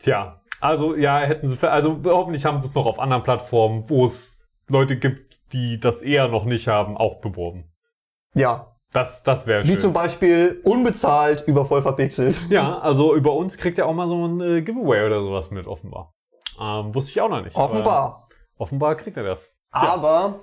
Tja, 0.00 0.40
also 0.60 0.96
ja, 0.96 1.20
hätten 1.20 1.46
sie, 1.46 1.70
also 1.70 2.00
hoffentlich 2.04 2.44
haben 2.44 2.58
sie 2.58 2.66
es 2.66 2.74
noch 2.74 2.86
auf 2.86 2.98
anderen 2.98 3.22
Plattformen, 3.22 3.84
wo 3.88 4.06
es 4.06 4.42
Leute 4.66 4.98
gibt, 4.98 5.40
die 5.52 5.78
das 5.78 6.02
eher 6.02 6.26
noch 6.26 6.44
nicht 6.44 6.66
haben, 6.66 6.96
auch 6.96 7.20
beworben. 7.20 7.70
Ja, 8.34 8.67
Das, 8.92 9.22
das 9.22 9.46
wäre 9.46 9.64
wie 9.64 9.68
schön. 9.68 9.78
zum 9.78 9.92
Beispiel 9.92 10.60
unbezahlt 10.64 11.44
über 11.46 11.64
voll 11.66 11.82
verpixelt. 11.82 12.46
ja, 12.50 12.78
also 12.78 13.14
über 13.14 13.34
uns 13.34 13.58
kriegt 13.58 13.78
er 13.78 13.86
auch 13.86 13.94
mal 13.94 14.08
so 14.08 14.26
ein 14.26 14.40
äh, 14.40 14.62
Giveaway 14.62 15.04
oder 15.06 15.20
sowas 15.20 15.50
mit, 15.50 15.66
offenbar. 15.66 16.14
Ähm, 16.60 16.94
wusste 16.94 17.10
ich 17.10 17.20
auch 17.20 17.28
noch 17.28 17.44
nicht. 17.44 17.54
Offenbar. 17.54 18.28
Offenbar 18.56 18.96
kriegt 18.96 19.16
er 19.16 19.22
das. 19.24 19.54
Tja. 19.72 19.88
Aber 19.92 20.40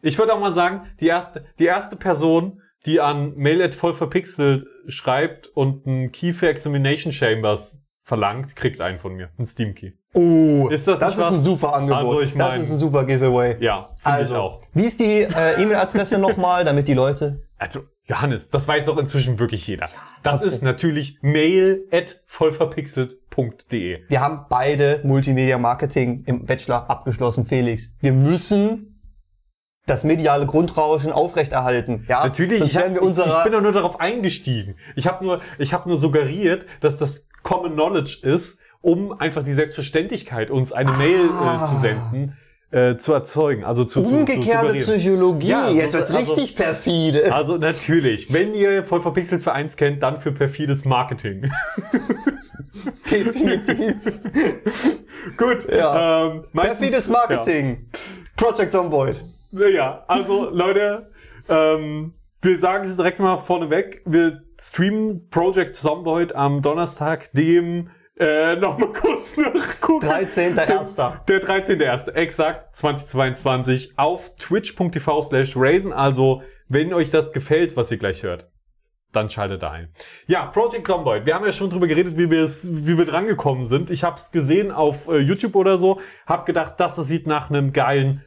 Ich 0.00 0.16
würde 0.18 0.32
auch 0.32 0.40
mal 0.40 0.52
sagen, 0.52 0.86
die 1.00 1.08
erste, 1.08 1.44
die 1.58 1.64
erste 1.66 1.96
Person, 1.96 2.62
die 2.86 3.00
an 3.00 3.34
mail 3.34 3.70
voll 3.72 3.92
verpixelt 3.94 4.64
schreibt 4.86 5.48
und 5.48 5.84
ein 5.86 6.12
Key 6.12 6.32
für 6.32 6.48
Examination 6.48 7.12
Chambers 7.12 7.80
verlangt, 8.04 8.54
kriegt 8.56 8.80
einen 8.80 9.00
von 9.00 9.14
mir. 9.14 9.30
Ein 9.38 9.44
Steam 9.44 9.74
Key. 9.74 9.92
uh, 10.14 10.68
Ist 10.68 10.86
das 10.88 11.00
das 11.00 11.14
ist 11.18 11.22
ein 11.24 11.34
was? 11.34 11.44
super 11.44 11.74
Angebot. 11.74 11.98
Also 12.02 12.20
ich 12.20 12.34
das 12.34 12.52
mein- 12.52 12.60
ist 12.62 12.70
ein 12.70 12.78
super 12.78 13.04
Giveaway. 13.04 13.56
Ja, 13.62 13.90
finde 13.98 14.16
Also, 14.18 14.34
ich 14.34 14.40
auch. 14.40 14.60
wie 14.72 14.84
ist 14.84 15.00
die 15.00 15.22
äh, 15.24 15.60
E-Mail-Adresse 15.60 16.18
nochmal, 16.18 16.64
damit 16.64 16.86
die 16.88 16.94
Leute 16.94 17.42
Also, 17.58 17.80
Johannes, 18.04 18.48
das 18.50 18.66
weiß 18.66 18.86
doch 18.86 18.96
inzwischen 18.98 19.38
wirklich 19.38 19.66
jeder. 19.66 19.88
das 20.22 20.40
trotzdem. 20.40 20.52
ist 20.52 20.62
natürlich 20.62 21.18
mail 21.20 21.86
at 21.92 22.22
vollverpixelt.de. 22.26 24.04
Wir 24.08 24.20
haben 24.20 24.46
beide 24.48 25.00
Multimedia 25.04 25.58
Marketing 25.58 26.24
im 26.24 26.46
Bachelor 26.46 26.88
abgeschlossen, 26.88 27.44
Felix. 27.44 27.96
Wir 28.00 28.12
müssen 28.12 28.98
das 29.86 30.04
mediale 30.04 30.46
Grundrauschen 30.46 31.12
aufrechterhalten. 31.12 32.06
Ja, 32.08 32.24
Natürlich, 32.24 32.62
ich, 32.62 32.76
hab, 32.76 32.90
ich, 32.90 33.00
bin 33.00 33.52
doch 33.52 33.62
nur 33.62 33.72
darauf 33.72 34.00
eingestiegen. 34.00 34.76
Ich 34.96 35.06
habe 35.06 35.24
nur, 35.24 35.40
ich 35.58 35.72
habe 35.72 35.88
nur 35.88 35.98
suggeriert, 35.98 36.66
dass 36.80 36.98
das 36.98 37.28
Common 37.42 37.72
Knowledge 37.72 38.18
ist, 38.22 38.60
um 38.80 39.18
einfach 39.18 39.42
die 39.42 39.52
Selbstverständlichkeit, 39.52 40.50
uns 40.50 40.72
eine 40.72 40.92
Mail 40.92 41.24
äh, 41.26 41.66
zu 41.68 41.80
senden, 41.80 42.36
äh, 42.70 42.96
zu 42.96 43.12
erzeugen. 43.14 43.64
Also 43.64 43.84
zu, 43.84 44.02
zu, 44.02 44.08
zu 44.08 44.14
umgekehrte 44.14 44.68
suggerieren. 44.68 44.98
Psychologie. 45.00 45.48
Ja, 45.48 45.68
Jetzt 45.70 45.92
so- 45.92 45.98
wird's 45.98 46.10
also- 46.10 46.32
richtig 46.34 46.56
perfide. 46.56 47.32
Also 47.34 47.56
natürlich, 47.56 48.32
wenn 48.32 48.54
ihr 48.54 48.84
voll 48.84 49.00
verpixelt 49.00 49.42
für 49.42 49.52
eins 49.52 49.76
kennt, 49.76 50.02
dann 50.02 50.18
für 50.18 50.32
perfides 50.32 50.84
Marketing. 50.84 51.50
Definitiv. 53.10 54.20
Gut. 55.36 55.66
Ja. 55.72 56.26
Ähm, 56.26 56.42
meistens- 56.52 56.78
Perfides 56.78 57.08
Marketing. 57.08 57.86
Project 58.36 58.72
Zomboid. 58.72 59.22
Ja, 59.50 60.04
also 60.06 60.50
Leute, 60.50 61.10
ähm, 61.48 62.12
wir 62.42 62.58
sagen 62.58 62.84
es 62.84 62.96
direkt 62.96 63.18
mal 63.18 63.36
vorneweg. 63.36 64.02
Wir 64.04 64.42
streamen 64.60 65.28
Project 65.30 65.74
Zomboid 65.76 66.34
am 66.34 66.62
Donnerstag, 66.62 67.32
dem 67.32 67.88
äh, 68.18 68.56
nochmal 68.56 68.92
kurz 68.92 69.36
nachgucken. 69.36 70.06
13.01. 70.06 71.24
Der 71.26 71.42
13.1. 71.42 72.12
Exakt 72.12 72.76
2022 72.76 73.94
auf 73.96 74.36
twitch.tv 74.36 75.22
slash 75.22 75.56
Raisin. 75.56 75.92
Also, 75.92 76.42
wenn 76.68 76.92
euch 76.92 77.10
das 77.10 77.32
gefällt, 77.32 77.76
was 77.76 77.90
ihr 77.90 77.98
gleich 77.98 78.22
hört, 78.22 78.50
dann 79.12 79.30
schaltet 79.30 79.62
da 79.62 79.70
ein. 79.70 79.92
Ja, 80.26 80.46
Project 80.46 80.86
Zomboid. 80.86 81.26
Wir 81.26 81.34
haben 81.34 81.44
ja 81.44 81.52
schon 81.52 81.70
drüber 81.70 81.86
geredet, 81.86 82.18
wie 82.18 82.30
wir 82.30 82.44
es, 82.44 82.86
wie 82.86 82.98
wir 82.98 83.04
dran 83.04 83.26
gekommen 83.26 83.64
sind. 83.64 83.90
Ich 83.90 84.04
habe 84.04 84.16
es 84.16 84.30
gesehen 84.32 84.70
auf 84.70 85.08
äh, 85.08 85.18
YouTube 85.18 85.56
oder 85.56 85.78
so, 85.78 86.00
hab 86.26 86.44
gedacht, 86.44 86.74
das 86.78 86.96
sieht 86.96 87.26
nach 87.26 87.50
einem 87.50 87.72
geilen 87.72 88.24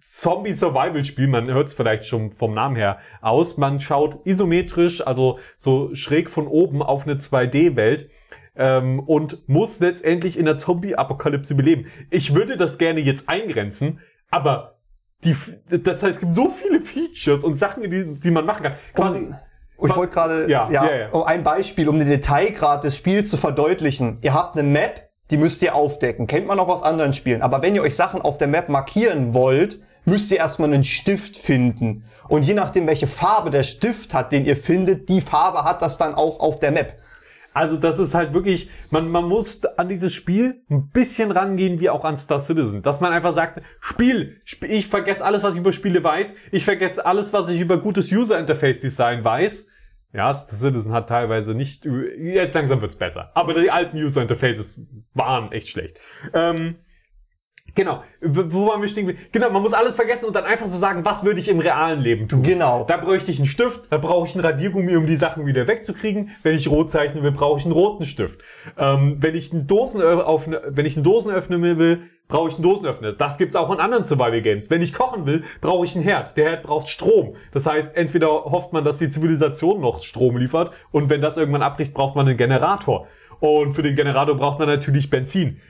Zombie-Survival-Spiel, 0.00 1.26
man 1.26 1.46
hört 1.48 1.68
es 1.68 1.74
vielleicht 1.74 2.06
schon 2.06 2.32
vom 2.32 2.54
Namen 2.54 2.76
her 2.76 2.98
aus. 3.20 3.58
Man 3.58 3.80
schaut 3.80 4.24
isometrisch, 4.24 5.06
also 5.06 5.38
so 5.56 5.94
schräg 5.94 6.30
von 6.30 6.46
oben 6.46 6.82
auf 6.82 7.04
eine 7.04 7.16
2D-Welt 7.16 8.08
ähm, 8.56 9.00
und 9.00 9.48
muss 9.48 9.80
letztendlich 9.80 10.38
in 10.38 10.44
der 10.44 10.58
Zombie-Apokalypse 10.58 11.54
überleben. 11.54 11.86
Ich 12.10 12.34
würde 12.34 12.56
das 12.56 12.78
gerne 12.78 13.00
jetzt 13.00 13.28
eingrenzen, 13.28 14.00
aber 14.30 14.78
die, 15.24 15.36
das 15.68 16.02
heißt, 16.02 16.14
es 16.14 16.20
gibt 16.20 16.34
so 16.34 16.48
viele 16.48 16.80
Features 16.80 17.44
und 17.44 17.54
Sachen, 17.54 17.82
die, 17.90 18.14
die 18.14 18.30
man 18.30 18.46
machen 18.46 18.62
kann. 18.62 18.74
Quasi, 18.94 19.28
Und 19.76 19.90
ich 19.90 19.96
wollte 19.96 20.14
gerade, 20.14 20.50
Ja, 20.50 20.70
ja, 20.70 20.84
ja, 20.84 21.08
ja. 21.08 21.22
ein 21.24 21.42
Beispiel, 21.42 21.88
um 21.88 21.98
den 21.98 22.08
Detailgrad 22.08 22.84
des 22.84 22.96
Spiels 22.96 23.30
zu 23.30 23.36
verdeutlichen. 23.36 24.18
Ihr 24.22 24.32
habt 24.32 24.56
eine 24.56 24.66
Map, 24.66 25.10
die 25.30 25.36
müsst 25.36 25.62
ihr 25.62 25.74
aufdecken. 25.74 26.26
Kennt 26.26 26.46
man 26.46 26.58
auch 26.58 26.68
aus 26.68 26.82
anderen 26.82 27.12
Spielen. 27.12 27.42
Aber 27.42 27.62
wenn 27.62 27.74
ihr 27.74 27.82
euch 27.82 27.96
Sachen 27.96 28.22
auf 28.22 28.38
der 28.38 28.48
Map 28.48 28.68
markieren 28.68 29.34
wollt, 29.34 29.80
müsst 30.04 30.30
ihr 30.30 30.38
erstmal 30.38 30.72
einen 30.72 30.84
Stift 30.84 31.36
finden. 31.36 32.04
Und 32.28 32.46
je 32.46 32.54
nachdem, 32.54 32.86
welche 32.86 33.06
Farbe 33.06 33.50
der 33.50 33.62
Stift 33.62 34.14
hat, 34.14 34.32
den 34.32 34.44
ihr 34.44 34.56
findet, 34.56 35.08
die 35.08 35.20
Farbe 35.20 35.64
hat 35.64 35.82
das 35.82 35.98
dann 35.98 36.14
auch 36.14 36.40
auf 36.40 36.58
der 36.58 36.70
Map. 36.70 36.99
Also 37.52 37.76
das 37.76 37.98
ist 37.98 38.14
halt 38.14 38.32
wirklich, 38.32 38.70
man, 38.90 39.10
man 39.10 39.24
muss 39.28 39.64
an 39.64 39.88
dieses 39.88 40.14
Spiel 40.14 40.62
ein 40.70 40.88
bisschen 40.88 41.30
rangehen 41.32 41.80
wie 41.80 41.90
auch 41.90 42.04
an 42.04 42.16
Star 42.16 42.38
Citizen. 42.40 42.82
Dass 42.82 43.00
man 43.00 43.12
einfach 43.12 43.34
sagt, 43.34 43.60
Spiel, 43.80 44.38
Sp- 44.46 44.70
ich 44.70 44.86
vergesse 44.86 45.24
alles, 45.24 45.42
was 45.42 45.54
ich 45.54 45.60
über 45.60 45.72
Spiele 45.72 46.02
weiß. 46.04 46.34
Ich 46.52 46.64
vergesse 46.64 47.04
alles, 47.04 47.32
was 47.32 47.48
ich 47.50 47.60
über 47.60 47.78
gutes 47.78 48.12
User 48.12 48.38
Interface 48.38 48.80
Design 48.80 49.24
weiß. 49.24 49.66
Ja, 50.12 50.32
Star 50.34 50.58
Citizen 50.58 50.92
hat 50.92 51.08
teilweise 51.08 51.54
nicht, 51.54 51.84
jetzt 52.18 52.54
langsam 52.54 52.80
wird's 52.80 52.96
besser. 52.96 53.30
Aber 53.34 53.54
die 53.54 53.70
alten 53.70 53.96
User 53.96 54.22
Interfaces 54.22 54.94
waren 55.14 55.52
echt 55.52 55.68
schlecht. 55.68 56.00
Ähm, 56.32 56.76
Genau, 57.74 58.02
wo 58.20 58.70
stehen? 58.86 59.06
geblieben? 59.06 59.28
Genau, 59.32 59.50
man 59.50 59.62
muss 59.62 59.72
alles 59.72 59.94
vergessen 59.94 60.26
und 60.26 60.34
dann 60.34 60.44
einfach 60.44 60.66
so 60.66 60.78
sagen, 60.78 61.04
was 61.04 61.24
würde 61.24 61.40
ich 61.40 61.48
im 61.48 61.60
realen 61.60 62.00
Leben 62.00 62.28
tun? 62.28 62.42
Genau. 62.42 62.84
Da 62.84 62.96
bräuchte 62.96 63.30
ich 63.30 63.38
einen 63.38 63.46
Stift, 63.46 63.90
da 63.90 63.98
brauche 63.98 64.26
ich 64.26 64.34
einen 64.34 64.44
Radiergummi, 64.44 64.96
um 64.96 65.06
die 65.06 65.16
Sachen 65.16 65.46
wieder 65.46 65.66
wegzukriegen. 65.66 66.30
Wenn 66.42 66.54
ich 66.54 66.68
rot 66.68 66.90
zeichnen 66.90 67.22
will, 67.22 67.32
brauche 67.32 67.58
ich 67.58 67.64
einen 67.64 67.72
roten 67.72 68.04
Stift. 68.04 68.40
Ähm, 68.78 69.16
wenn 69.20 69.34
ich 69.34 69.52
einen 69.52 69.66
Dosen 69.66 70.02
auf, 70.02 70.48
wenn 70.48 70.86
ich 70.86 70.96
einen 70.96 71.04
Dosen 71.04 71.32
öffnen 71.32 71.62
will, 71.62 72.02
brauche 72.30 72.48
ich 72.48 72.54
einen 72.54 72.62
Dosenöffner. 72.62 73.12
Das 73.12 73.36
gibt's 73.36 73.56
auch 73.56 73.70
in 73.70 73.80
anderen 73.80 74.04
Survival 74.04 74.40
Games. 74.40 74.70
Wenn 74.70 74.80
ich 74.80 74.94
kochen 74.94 75.26
will, 75.26 75.44
brauche 75.60 75.84
ich 75.84 75.94
einen 75.94 76.04
Herd. 76.04 76.36
Der 76.36 76.48
Herd 76.48 76.62
braucht 76.62 76.88
Strom. 76.88 77.34
Das 77.52 77.66
heißt, 77.66 77.96
entweder 77.96 78.28
hofft 78.28 78.72
man, 78.72 78.84
dass 78.84 78.98
die 78.98 79.08
Zivilisation 79.08 79.80
noch 79.80 80.02
Strom 80.02 80.36
liefert 80.36 80.72
und 80.92 81.10
wenn 81.10 81.20
das 81.20 81.36
irgendwann 81.36 81.62
abbricht, 81.62 81.92
braucht 81.92 82.16
man 82.16 82.26
einen 82.26 82.36
Generator. 82.36 83.06
Und 83.40 83.72
für 83.72 83.82
den 83.82 83.96
Generator 83.96 84.36
braucht 84.36 84.58
man 84.58 84.68
natürlich 84.68 85.10
Benzin. 85.10 85.60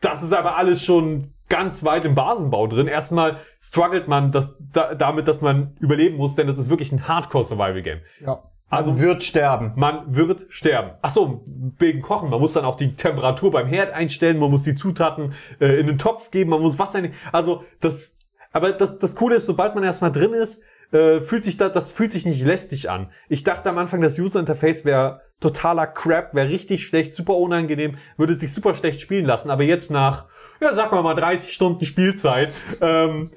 Das 0.00 0.22
ist 0.22 0.32
aber 0.32 0.56
alles 0.56 0.82
schon 0.84 1.34
ganz 1.48 1.84
weit 1.84 2.04
im 2.04 2.14
Basenbau 2.14 2.66
drin. 2.66 2.86
Erstmal 2.86 3.38
struggelt 3.60 4.08
man 4.08 4.32
das, 4.32 4.56
da, 4.72 4.94
damit, 4.94 5.28
dass 5.28 5.40
man 5.40 5.76
überleben 5.80 6.16
muss, 6.16 6.36
denn 6.36 6.46
das 6.46 6.58
ist 6.58 6.70
wirklich 6.70 6.92
ein 6.92 7.06
Hardcore-Survival-Game. 7.08 8.00
Ja. 8.20 8.42
Also- 8.72 8.92
Also 8.92 9.00
wird 9.00 9.24
sterben. 9.24 9.72
Man 9.74 10.14
wird 10.14 10.46
sterben. 10.48 10.92
Ach 11.02 11.10
so, 11.10 11.44
wegen 11.78 12.02
Kochen. 12.02 12.30
Man 12.30 12.40
muss 12.40 12.52
dann 12.52 12.64
auch 12.64 12.76
die 12.76 12.94
Temperatur 12.94 13.50
beim 13.50 13.66
Herd 13.66 13.90
einstellen, 13.90 14.38
man 14.38 14.48
muss 14.50 14.62
die 14.62 14.76
Zutaten 14.76 15.34
äh, 15.60 15.80
in 15.80 15.88
den 15.88 15.98
Topf 15.98 16.30
geben, 16.30 16.50
man 16.50 16.60
muss 16.60 16.78
Wasser 16.78 17.02
Also 17.32 17.64
das, 17.80 18.16
aber 18.52 18.70
das, 18.72 18.98
das 19.00 19.16
Coole 19.16 19.34
ist, 19.36 19.46
sobald 19.46 19.74
man 19.74 19.82
erstmal 19.82 20.12
drin 20.12 20.32
ist, 20.34 20.62
äh, 20.92 21.20
fühlt 21.20 21.44
sich 21.44 21.56
das, 21.56 21.72
das 21.72 21.90
fühlt 21.90 22.12
sich 22.12 22.26
nicht 22.26 22.42
lästig 22.44 22.90
an. 22.90 23.10
Ich 23.28 23.44
dachte 23.44 23.70
am 23.70 23.78
Anfang, 23.78 24.00
das 24.00 24.18
User 24.18 24.40
Interface 24.40 24.84
wäre 24.84 25.20
totaler 25.40 25.86
Crap, 25.86 26.34
wäre 26.34 26.48
richtig 26.48 26.84
schlecht, 26.84 27.12
super 27.14 27.34
unangenehm, 27.36 27.96
würde 28.16 28.34
sich 28.34 28.52
super 28.52 28.74
schlecht 28.74 29.00
spielen 29.00 29.24
lassen. 29.24 29.50
Aber 29.50 29.62
jetzt 29.62 29.90
nach, 29.90 30.26
ja, 30.60 30.72
sag 30.72 30.92
mal 30.92 31.02
mal 31.02 31.14
30 31.14 31.52
Stunden 31.52 31.84
Spielzeit, 31.84 32.50
ähm, 32.80 33.30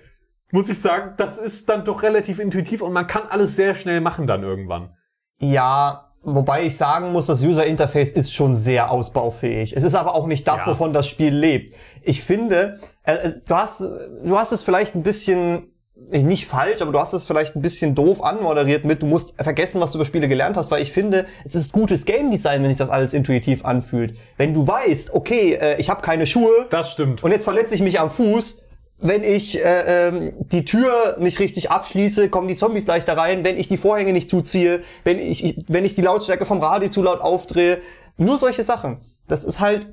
muss 0.51 0.69
ich 0.69 0.79
sagen, 0.79 1.13
das 1.17 1.37
ist 1.37 1.69
dann 1.69 1.83
doch 1.85 2.03
relativ 2.03 2.39
intuitiv 2.39 2.81
und 2.81 2.93
man 2.93 3.07
kann 3.07 3.23
alles 3.29 3.55
sehr 3.55 3.73
schnell 3.75 4.01
machen 4.01 4.27
dann 4.27 4.43
irgendwann. 4.43 4.95
Ja, 5.39 6.11
wobei 6.21 6.63
ich 6.65 6.77
sagen 6.77 7.11
muss, 7.11 7.25
das 7.25 7.43
User 7.43 7.65
Interface 7.65 8.11
ist 8.11 8.31
schon 8.33 8.53
sehr 8.55 8.91
ausbaufähig. 8.91 9.75
Es 9.75 9.83
ist 9.83 9.95
aber 9.95 10.15
auch 10.15 10.27
nicht 10.27 10.47
das, 10.47 10.61
Ja. 10.61 10.67
wovon 10.67 10.93
das 10.93 11.07
Spiel 11.07 11.33
lebt. 11.33 11.73
Ich 12.01 12.23
finde, 12.23 12.79
äh, 13.03 13.13
äh, 13.15 13.33
du 13.47 13.55
hast, 13.55 13.81
du 13.81 14.37
hast 14.37 14.51
es 14.51 14.63
vielleicht 14.63 14.95
ein 14.95 15.03
bisschen 15.03 15.72
nicht 15.95 16.47
falsch, 16.47 16.82
aber 16.82 16.91
du 16.91 16.99
hast 16.99 17.13
es 17.13 17.27
vielleicht 17.27 17.56
ein 17.56 17.62
bisschen 17.62 17.93
doof 17.95 18.23
anmoderiert 18.23 18.84
mit, 18.84 19.03
du 19.03 19.06
musst 19.06 19.36
vergessen, 19.41 19.79
was 19.79 19.91
du 19.91 19.99
über 19.99 20.06
Spiele 20.06 20.27
gelernt 20.27 20.58
hast, 20.58 20.71
weil 20.71 20.82
ich 20.82 20.91
finde, 20.91 21.25
es 21.45 21.53
ist 21.56 21.71
gutes 21.71 22.06
Game 22.06 22.32
Design, 22.32 22.62
wenn 22.63 22.69
sich 22.69 22.77
das 22.77 22.89
alles 22.89 23.13
intuitiv 23.13 23.63
anfühlt. 23.63 24.15
Wenn 24.38 24.53
du 24.53 24.67
weißt, 24.67 25.13
okay, 25.13 25.53
äh, 25.53 25.79
ich 25.79 25.89
habe 25.89 26.01
keine 26.01 26.25
Schuhe 26.25 26.51
Das 26.71 26.91
stimmt. 26.91 27.23
und 27.23 27.32
jetzt 27.32 27.43
verletze 27.43 27.75
ich 27.75 27.82
mich 27.82 27.99
am 27.99 28.10
Fuß, 28.10 28.63
wenn 28.99 29.23
ich 29.23 29.63
äh, 29.63 30.08
ähm, 30.08 30.34
die 30.39 30.65
Tür 30.65 31.17
nicht 31.19 31.39
richtig 31.39 31.69
abschließe, 31.71 32.29
kommen 32.29 32.47
die 32.47 32.56
Zombies 32.56 32.88
leichter 32.88 33.17
rein. 33.17 33.43
Wenn 33.43 33.58
ich 33.58 33.67
die 33.67 33.77
Vorhänge 33.77 34.13
nicht 34.13 34.29
zuziehe, 34.29 34.82
wenn 35.03 35.19
ich, 35.19 35.43
ich- 35.43 35.65
wenn 35.67 35.84
ich 35.84 35.93
die 35.95 36.01
Lautstärke 36.01 36.45
vom 36.45 36.60
Radio 36.62 36.89
zu 36.89 37.03
laut 37.03 37.19
aufdrehe. 37.19 37.79
Nur 38.17 38.38
solche 38.38 38.63
Sachen. 38.63 38.99
Das 39.27 39.43
ist 39.43 39.60
halt 39.60 39.89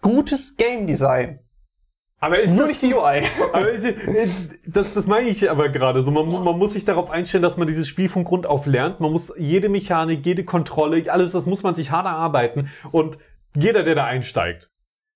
gutes 0.00 0.56
Game 0.56 0.86
Design. 0.86 1.40
Aber 2.22 2.38
ist 2.38 2.52
Nur 2.52 2.68
das, 2.68 2.68
nicht 2.68 2.82
die 2.82 2.94
UI. 2.94 3.22
aber 3.52 3.68
ist, 3.68 4.52
das, 4.64 4.94
das 4.94 5.08
meine 5.08 5.28
ich 5.28 5.50
aber 5.50 5.70
gerade 5.70 6.02
so. 6.02 6.12
Man, 6.12 6.30
man 6.44 6.56
muss 6.56 6.74
sich 6.74 6.84
darauf 6.84 7.10
einstellen, 7.10 7.42
dass 7.42 7.56
man 7.56 7.66
dieses 7.66 7.88
Spiel 7.88 8.08
von 8.08 8.22
Grund 8.22 8.46
auf 8.46 8.66
lernt. 8.66 9.00
Man 9.00 9.10
muss 9.10 9.32
jede 9.36 9.68
Mechanik, 9.68 10.24
jede 10.24 10.44
Kontrolle, 10.44 11.02
alles, 11.12 11.32
das 11.32 11.46
muss 11.46 11.64
man 11.64 11.74
sich 11.74 11.90
hart 11.90 12.06
erarbeiten. 12.06 12.70
Und 12.92 13.18
jeder, 13.56 13.82
der 13.82 13.96
da 13.96 14.04
einsteigt, 14.04 14.70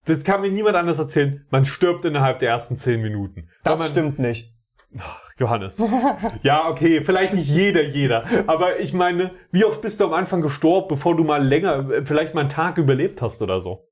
das 0.07 0.25
kann 0.25 0.40
mir 0.40 0.51
niemand 0.51 0.75
anders 0.75 0.99
erzählen, 0.99 1.47
man 1.51 1.64
stirbt 1.64 2.05
innerhalb 2.05 2.40
der 2.40 2.51
ersten 2.51 2.75
zehn 2.75 3.01
Minuten. 3.01 3.51
Das 3.62 3.79
man, 3.79 3.88
stimmt 3.88 4.19
nicht. 4.19 4.53
Johannes. 5.38 5.81
Ja, 6.42 6.69
okay, 6.69 7.03
vielleicht 7.05 7.35
nicht 7.35 7.49
jeder, 7.49 7.85
jeder. 7.85 8.25
Aber 8.49 8.81
ich 8.81 8.92
meine, 8.95 9.31
wie 9.53 9.64
oft 9.64 9.81
bist 9.81 10.01
du 10.01 10.07
am 10.07 10.12
Anfang 10.12 10.40
gestorben, 10.40 10.88
bevor 10.88 11.16
du 11.16 11.23
mal 11.23 11.47
länger, 11.47 11.88
äh, 11.88 12.05
vielleicht 12.05 12.35
mal 12.35 12.40
einen 12.40 12.51
Tag 12.51 12.79
überlebt 12.79 13.23
hast 13.23 13.42
oder 13.42 13.61
so? 13.61 13.87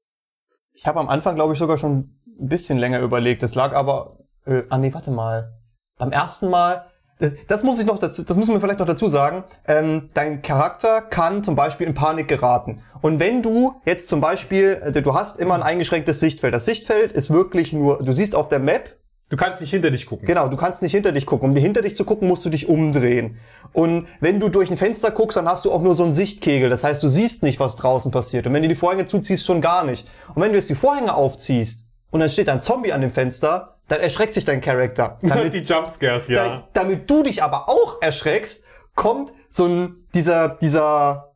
Ich 0.73 0.87
habe 0.89 0.99
am 0.99 1.09
Anfang, 1.09 1.37
glaube 1.37 1.53
ich, 1.53 1.61
sogar 1.61 1.79
schon 1.79 2.19
ein 2.41 2.49
bisschen 2.49 2.79
länger 2.79 3.01
überlegt. 3.01 3.43
Das 3.43 3.55
lag 3.55 3.75
aber. 3.75 4.19
Äh, 4.47 4.63
ah 4.69 4.79
nee, 4.79 4.93
warte 4.93 5.11
mal. 5.11 5.59
Beim 5.99 6.13
ersten 6.13 6.51
Mal. 6.51 6.87
Das, 7.19 7.33
das 7.47 7.63
muss 7.63 7.79
ich 7.79 7.87
noch 7.87 7.99
dazu, 7.99 8.25
das 8.25 8.37
müssen 8.37 8.53
wir 8.53 8.61
vielleicht 8.61 8.81
noch 8.81 8.87
dazu 8.87 9.07
sagen. 9.07 9.45
Ähm, 9.69 10.11
dein 10.15 10.43
Charakter 10.43 11.01
kann 11.01 11.45
zum 11.45 11.55
Beispiel 11.55 11.87
in 11.87 11.95
Panik 11.95 12.27
geraten. 12.27 12.83
Und 13.03 13.21
wenn 13.21 13.41
du 13.41 13.81
jetzt 13.85 14.09
zum 14.09 14.21
Beispiel, 14.21 14.81
äh, 14.83 15.01
du 15.01 15.15
hast 15.15 15.39
immer 15.39 15.55
ein 15.55 15.63
eingeschränktes 15.63 16.19
Sichtfeld. 16.19 16.53
Das 16.53 16.65
Sichtfeld 16.65 17.13
ist 17.13 17.31
wirklich 17.31 17.73
nur, 17.73 17.99
du 17.99 18.13
siehst 18.13 18.35
auf 18.35 18.49
der 18.49 18.59
Map, 18.59 18.97
Du 19.31 19.39
kannst 19.39 19.63
nicht 19.63 19.71
hinter 19.71 19.91
dich 19.91 20.07
gucken. 20.07 20.27
Genau, 20.27 20.49
du 20.49 20.57
kannst 20.57 20.83
nicht 20.83 20.93
hinter 20.93 21.11
dich 21.11 21.25
gucken. 21.25 21.49
Um 21.49 21.55
dir 21.55 21.61
hinter 21.61 21.81
dich 21.81 21.97
zu 21.97 22.05
gucken, 22.05 22.29
musst 22.29 22.45
du 22.45 22.51
dich 22.51 22.69
umdrehen. 22.69 23.39
Und 23.73 24.07
wenn 24.21 24.39
du 24.39 24.51
durch 24.51 24.71
ein 24.71 24.77
Fenster 24.77 25.11
guckst, 25.11 25.37
dann 25.37 25.49
hast 25.49 25.65
du 25.65 25.73
auch 25.73 25.81
nur 25.81 25.95
so 25.95 26.05
einen 26.05 26.13
Sichtkegel. 26.13 26.69
Das 26.69 26.85
heißt, 26.85 27.03
du 27.03 27.09
siehst 27.09 27.43
nicht, 27.43 27.59
was 27.59 27.75
draußen 27.75 28.13
passiert. 28.13 28.47
Und 28.47 28.53
wenn 28.53 28.63
du 28.63 28.69
die 28.69 28.75
Vorhänge 28.75 29.07
zuziehst, 29.07 29.47
schon 29.47 29.63
gar 29.63 29.85
nicht. 29.85 30.07
Und 30.35 30.43
wenn 30.43 30.51
du 30.51 30.57
jetzt 30.57 30.69
die 30.69 30.75
Vorhänge 30.75 31.15
aufziehst 31.15 31.84
und 32.15 32.21
dann 32.21 32.29
steht 32.29 32.49
ein 32.49 32.61
Zombie 32.61 32.93
an 32.93 33.01
dem 33.01 33.11
Fenster, 33.11 33.75
dann 33.89 33.99
erschreckt 33.99 34.35
sich 34.35 34.45
dein 34.45 34.61
Charakter. 34.61 35.19
Damit, 35.23 35.53
die 35.53 35.59
Jumpscares, 35.59 36.29
ja. 36.29 36.45
da, 36.45 36.69
damit 36.73 37.11
du 37.11 37.25
dich 37.25 37.43
aber 37.43 37.69
auch 37.69 38.01
erschreckst, 38.01 38.63
kommt 38.95 39.33
so 39.49 39.67
ein, 39.67 40.05
dieser, 40.15 40.51
dieser 40.51 41.35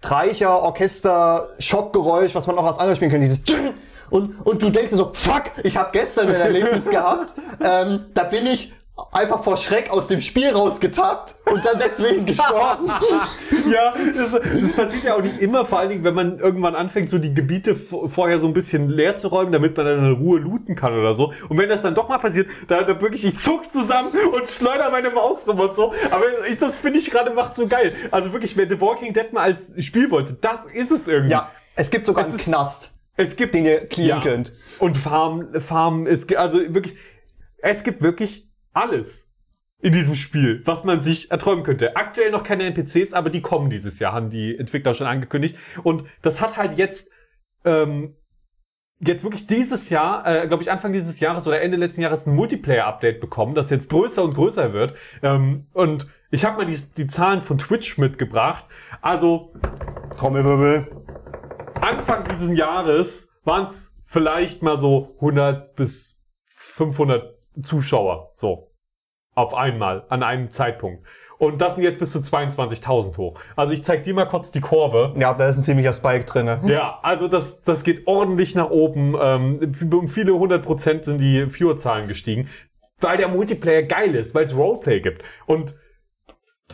Streicher, 0.00 0.62
Orchester, 0.62 1.46
Schockgeräusch, 1.58 2.34
was 2.34 2.46
man 2.46 2.56
auch 2.56 2.64
als 2.64 2.78
anderes 2.78 2.96
spielen 2.96 3.10
kann, 3.10 3.20
dieses 3.20 3.44
Dünn. 3.44 3.74
und, 4.08 4.40
und 4.46 4.62
du 4.62 4.70
denkst 4.70 4.92
dir 4.92 4.96
so, 4.96 5.12
fuck, 5.12 5.42
ich 5.62 5.76
habe 5.76 5.90
gestern 5.92 6.28
ein 6.28 6.40
Erlebnis 6.40 6.86
gehabt, 6.90 7.34
ähm, 7.62 8.06
da 8.14 8.24
bin 8.24 8.46
ich 8.46 8.72
einfach 9.10 9.42
vor 9.42 9.56
Schreck 9.56 9.90
aus 9.90 10.06
dem 10.06 10.20
Spiel 10.20 10.50
rausgetappt 10.50 11.34
und 11.50 11.64
dann 11.64 11.78
deswegen 11.78 12.26
gestorben. 12.26 12.86
ja, 12.86 13.92
das, 14.16 14.30
das 14.32 14.72
passiert 14.76 15.04
ja 15.04 15.14
auch 15.16 15.22
nicht 15.22 15.40
immer, 15.40 15.64
vor 15.64 15.80
allen 15.80 15.88
Dingen, 15.90 16.04
wenn 16.04 16.14
man 16.14 16.38
irgendwann 16.38 16.76
anfängt, 16.76 17.10
so 17.10 17.18
die 17.18 17.34
Gebiete 17.34 17.74
vorher 17.74 18.38
so 18.38 18.46
ein 18.46 18.52
bisschen 18.52 18.88
leer 18.88 19.16
zu 19.16 19.28
räumen, 19.28 19.50
damit 19.50 19.76
man 19.76 19.86
dann 19.86 19.98
in 19.98 20.12
Ruhe 20.12 20.38
looten 20.38 20.76
kann 20.76 20.96
oder 20.96 21.12
so. 21.14 21.32
Und 21.48 21.58
wenn 21.58 21.68
das 21.68 21.82
dann 21.82 21.94
doch 21.96 22.08
mal 22.08 22.18
passiert, 22.18 22.48
da, 22.68 22.84
da 22.84 23.00
wirklich, 23.00 23.24
ich 23.24 23.36
zuck 23.36 23.70
zusammen 23.72 24.10
und 24.32 24.48
schleuder 24.48 24.90
meine 24.90 25.10
Maus 25.10 25.46
rum 25.46 25.58
und 25.58 25.74
so. 25.74 25.92
Aber 26.12 26.24
ich, 26.48 26.58
das 26.58 26.78
finde 26.78 27.00
ich 27.00 27.10
gerade 27.10 27.30
macht 27.32 27.56
so 27.56 27.66
geil. 27.66 27.94
Also 28.12 28.32
wirklich, 28.32 28.56
wer 28.56 28.68
The 28.68 28.80
Walking 28.80 29.12
Dead 29.12 29.32
mal 29.32 29.42
als 29.42 29.62
Spiel 29.84 30.10
wollte, 30.12 30.34
das 30.40 30.66
ist 30.72 30.92
es 30.92 31.08
irgendwie. 31.08 31.32
ja, 31.32 31.50
es 31.74 31.90
gibt 31.90 32.06
sogar 32.06 32.24
Es 32.24 32.30
einen 32.30 32.38
ist- 32.38 32.44
Knast, 32.44 32.92
Es 33.16 33.34
gibt 33.34 33.54
den 33.54 33.64
ihr 33.64 33.86
clearen 33.88 34.22
Ja. 34.22 34.28
könnt. 34.30 34.52
Und 34.78 34.96
Farm, 34.96 35.48
Farm, 35.58 36.06
es 36.06 36.28
gibt, 36.28 36.38
also 36.38 36.58
wirklich, 36.72 36.94
es 37.58 37.82
gibt 37.82 38.00
wirklich 38.00 38.48
alles 38.74 39.30
in 39.80 39.92
diesem 39.92 40.14
Spiel, 40.14 40.62
was 40.64 40.84
man 40.84 41.00
sich 41.00 41.30
erträumen 41.30 41.62
könnte. 41.62 41.94
Aktuell 41.96 42.30
noch 42.30 42.42
keine 42.42 42.64
NPCs, 42.64 43.12
aber 43.12 43.28
die 43.28 43.42
kommen 43.42 43.68
dieses 43.68 43.98
Jahr, 43.98 44.12
haben 44.12 44.30
die 44.30 44.56
Entwickler 44.56 44.94
schon 44.94 45.06
angekündigt. 45.06 45.58
Und 45.82 46.04
das 46.22 46.40
hat 46.40 46.56
halt 46.56 46.78
jetzt, 46.78 47.10
ähm, 47.64 48.16
jetzt 48.98 49.24
wirklich 49.24 49.46
dieses 49.46 49.90
Jahr, 49.90 50.26
äh, 50.26 50.48
glaube 50.48 50.62
ich 50.62 50.70
Anfang 50.70 50.94
dieses 50.94 51.20
Jahres 51.20 51.46
oder 51.46 51.60
Ende 51.60 51.76
letzten 51.76 52.00
Jahres 52.00 52.26
ein 52.26 52.34
Multiplayer-Update 52.34 53.20
bekommen, 53.20 53.54
das 53.54 53.68
jetzt 53.68 53.90
größer 53.90 54.24
und 54.24 54.32
größer 54.32 54.72
wird. 54.72 54.94
Ähm, 55.22 55.66
und 55.74 56.06
ich 56.30 56.46
habe 56.46 56.56
mal 56.56 56.66
die, 56.66 56.78
die 56.96 57.06
Zahlen 57.06 57.42
von 57.42 57.58
Twitch 57.58 57.98
mitgebracht. 57.98 58.64
Also 59.02 59.52
Trommelwirbel. 60.16 61.04
Anfang 61.80 62.24
dieses 62.30 62.56
Jahres 62.56 63.30
waren 63.44 63.64
es 63.66 63.94
vielleicht 64.06 64.62
mal 64.62 64.78
so 64.78 65.14
100 65.16 65.76
bis 65.76 66.22
500 66.46 67.33
Zuschauer, 67.62 68.30
so. 68.32 68.70
Auf 69.34 69.54
einmal, 69.54 70.04
an 70.08 70.22
einem 70.22 70.50
Zeitpunkt. 70.50 71.04
Und 71.38 71.60
das 71.60 71.74
sind 71.74 71.84
jetzt 71.84 71.98
bis 71.98 72.12
zu 72.12 72.20
22.000 72.20 73.16
hoch. 73.16 73.38
Also 73.56 73.72
ich 73.72 73.84
zeig 73.84 74.04
dir 74.04 74.14
mal 74.14 74.26
kurz 74.26 74.52
die 74.52 74.60
Kurve. 74.60 75.14
Ja, 75.18 75.34
da 75.34 75.48
ist 75.48 75.56
ein 75.56 75.62
ziemlicher 75.62 75.92
Spike 75.92 76.24
drinne. 76.24 76.60
Ja, 76.64 77.00
also 77.02 77.28
das, 77.28 77.60
das 77.62 77.82
geht 77.82 78.06
ordentlich 78.06 78.54
nach 78.54 78.70
oben. 78.70 79.16
Ähm, 79.20 79.72
um 79.92 80.08
viele 80.08 80.34
hundert 80.34 80.64
Prozent 80.64 81.04
sind 81.04 81.18
die 81.18 81.50
Viewerzahlen 81.50 82.06
gestiegen, 82.08 82.48
weil 83.00 83.18
der 83.18 83.28
Multiplayer 83.28 83.82
geil 83.82 84.14
ist, 84.14 84.34
weil 84.34 84.44
es 84.44 84.56
Roleplay 84.56 85.00
gibt. 85.00 85.22
Und 85.46 85.74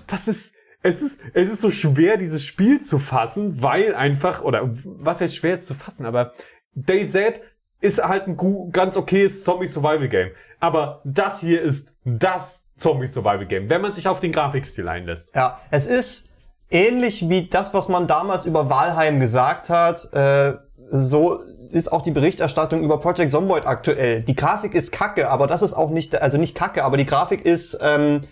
das 0.06 0.28
ist, 0.28 0.52
es 0.82 1.02
ist, 1.02 1.20
es 1.34 1.50
ist 1.50 1.60
so 1.60 1.70
schwer, 1.70 2.16
dieses 2.16 2.44
Spiel 2.44 2.80
zu 2.80 2.98
fassen, 2.98 3.62
weil 3.62 3.94
einfach, 3.94 4.42
oder 4.42 4.70
was 4.84 5.20
jetzt 5.20 5.36
schwer 5.36 5.54
ist 5.54 5.66
zu 5.66 5.74
fassen, 5.74 6.06
aber 6.06 6.32
DayZ 6.74 7.40
ist 7.80 8.02
halt 8.02 8.26
ein 8.26 8.70
ganz 8.72 8.96
okayes 8.96 9.44
Zombie-Survival-Game. 9.44 10.30
Aber 10.60 11.00
das 11.04 11.40
hier 11.40 11.62
ist 11.62 11.94
das 12.04 12.64
Zombie-Survival-Game, 12.76 13.70
wenn 13.70 13.80
man 13.80 13.92
sich 13.92 14.08
auf 14.08 14.20
den 14.20 14.32
Grafikstil 14.32 14.88
einlässt. 14.88 15.34
Ja, 15.34 15.58
es 15.70 15.86
ist 15.86 16.30
ähnlich 16.70 17.28
wie 17.28 17.48
das, 17.48 17.74
was 17.74 17.88
man 17.88 18.06
damals 18.06 18.44
über 18.44 18.70
Valheim 18.70 19.20
gesagt 19.20 19.70
hat. 19.70 20.12
Äh, 20.12 20.54
so 20.90 21.40
ist 21.70 21.92
auch 21.92 22.02
die 22.02 22.10
Berichterstattung 22.10 22.82
über 22.82 22.98
Project 22.98 23.30
Zomboid 23.30 23.66
aktuell. 23.66 24.22
Die 24.22 24.34
Grafik 24.34 24.74
ist 24.74 24.92
kacke, 24.92 25.30
aber 25.30 25.46
das 25.46 25.62
ist 25.62 25.74
auch 25.74 25.90
nicht, 25.90 26.20
also 26.20 26.36
nicht 26.36 26.54
kacke, 26.54 26.84
aber 26.84 26.96
die 26.96 27.06
Grafik 27.06 27.44
ist 27.44 27.78
ähm, 27.80 28.22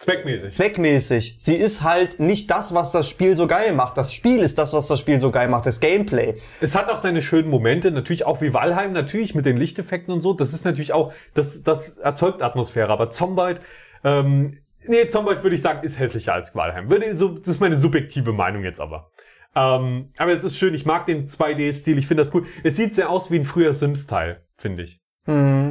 Zweckmäßig. 0.00 0.52
zweckmäßig. 0.54 1.34
Sie 1.36 1.56
ist 1.56 1.82
halt 1.82 2.20
nicht 2.20 2.50
das, 2.50 2.72
was 2.72 2.90
das 2.90 3.06
Spiel 3.06 3.36
so 3.36 3.46
geil 3.46 3.74
macht. 3.74 3.98
Das 3.98 4.14
Spiel 4.14 4.38
ist 4.38 4.56
das, 4.56 4.72
was 4.72 4.88
das 4.88 4.98
Spiel 4.98 5.20
so 5.20 5.30
geil 5.30 5.48
macht, 5.48 5.66
das 5.66 5.78
Gameplay. 5.78 6.36
Es 6.62 6.74
hat 6.74 6.90
auch 6.90 6.96
seine 6.96 7.20
schönen 7.20 7.50
Momente, 7.50 7.90
natürlich 7.90 8.24
auch 8.24 8.40
wie 8.40 8.54
Valheim, 8.54 8.94
natürlich 8.94 9.34
mit 9.34 9.44
den 9.44 9.58
Lichteffekten 9.58 10.14
und 10.14 10.22
so. 10.22 10.32
Das 10.32 10.54
ist 10.54 10.64
natürlich 10.64 10.94
auch, 10.94 11.12
das, 11.34 11.62
das 11.64 11.98
erzeugt 11.98 12.40
Atmosphäre. 12.40 12.88
Aber 12.88 13.10
Zombite, 13.10 13.60
ähm, 14.02 14.56
nee, 14.86 15.06
Zombite 15.06 15.42
würde 15.42 15.56
ich 15.56 15.62
sagen, 15.62 15.84
ist 15.84 15.98
hässlicher 15.98 16.32
als 16.32 16.54
Valheim. 16.54 16.88
Würde, 16.88 17.14
so, 17.14 17.28
das 17.36 17.46
ist 17.46 17.60
meine 17.60 17.76
subjektive 17.76 18.32
Meinung 18.32 18.64
jetzt 18.64 18.80
aber. 18.80 19.10
Ähm, 19.54 20.12
aber 20.16 20.32
es 20.32 20.44
ist 20.44 20.56
schön, 20.56 20.72
ich 20.72 20.86
mag 20.86 21.04
den 21.04 21.26
2D-Stil, 21.26 21.98
ich 21.98 22.06
finde 22.06 22.22
das 22.22 22.32
cool. 22.32 22.46
Es 22.64 22.74
sieht 22.74 22.94
sehr 22.94 23.10
aus 23.10 23.30
wie 23.30 23.40
ein 23.40 23.44
früher 23.44 23.74
Sims-Teil, 23.74 24.46
finde 24.56 24.84
ich. 24.84 25.00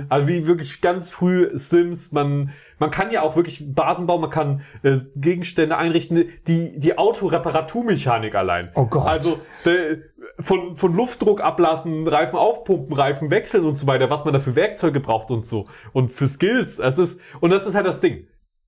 Also 0.09 0.27
wie 0.27 0.45
wirklich 0.45 0.79
ganz 0.79 1.09
früh 1.09 1.49
Sims, 1.53 2.11
man, 2.11 2.53
man 2.79 2.91
kann 2.91 3.11
ja 3.11 3.21
auch 3.21 3.35
wirklich 3.35 3.73
Basen 3.73 4.07
bauen, 4.07 4.21
man 4.21 4.29
kann 4.29 4.61
äh, 4.83 4.97
Gegenstände 5.15 5.77
einrichten, 5.77 6.29
die, 6.47 6.79
die 6.79 6.97
Autoreparaturmechanik 6.97 8.35
allein. 8.35 8.71
Oh 8.75 8.85
Gott. 8.85 9.05
Also 9.05 9.39
der, 9.65 9.97
von, 10.39 10.75
von 10.75 10.95
Luftdruck 10.95 11.41
ablassen, 11.41 12.07
Reifen 12.07 12.39
aufpumpen, 12.39 12.95
Reifen 12.95 13.29
wechseln 13.29 13.65
und 13.65 13.77
so 13.77 13.87
weiter, 13.87 14.09
was 14.09 14.25
man 14.25 14.33
da 14.33 14.39
für 14.39 14.55
Werkzeuge 14.55 14.99
braucht 14.99 15.29
und 15.31 15.45
so. 15.45 15.67
Und 15.93 16.09
für 16.09 16.27
Skills. 16.27 16.79
Es 16.79 16.97
ist, 16.97 17.19
und 17.41 17.51
das 17.51 17.67
ist 17.67 17.75
halt 17.75 17.85
das 17.85 18.01
Ding. 18.01 18.27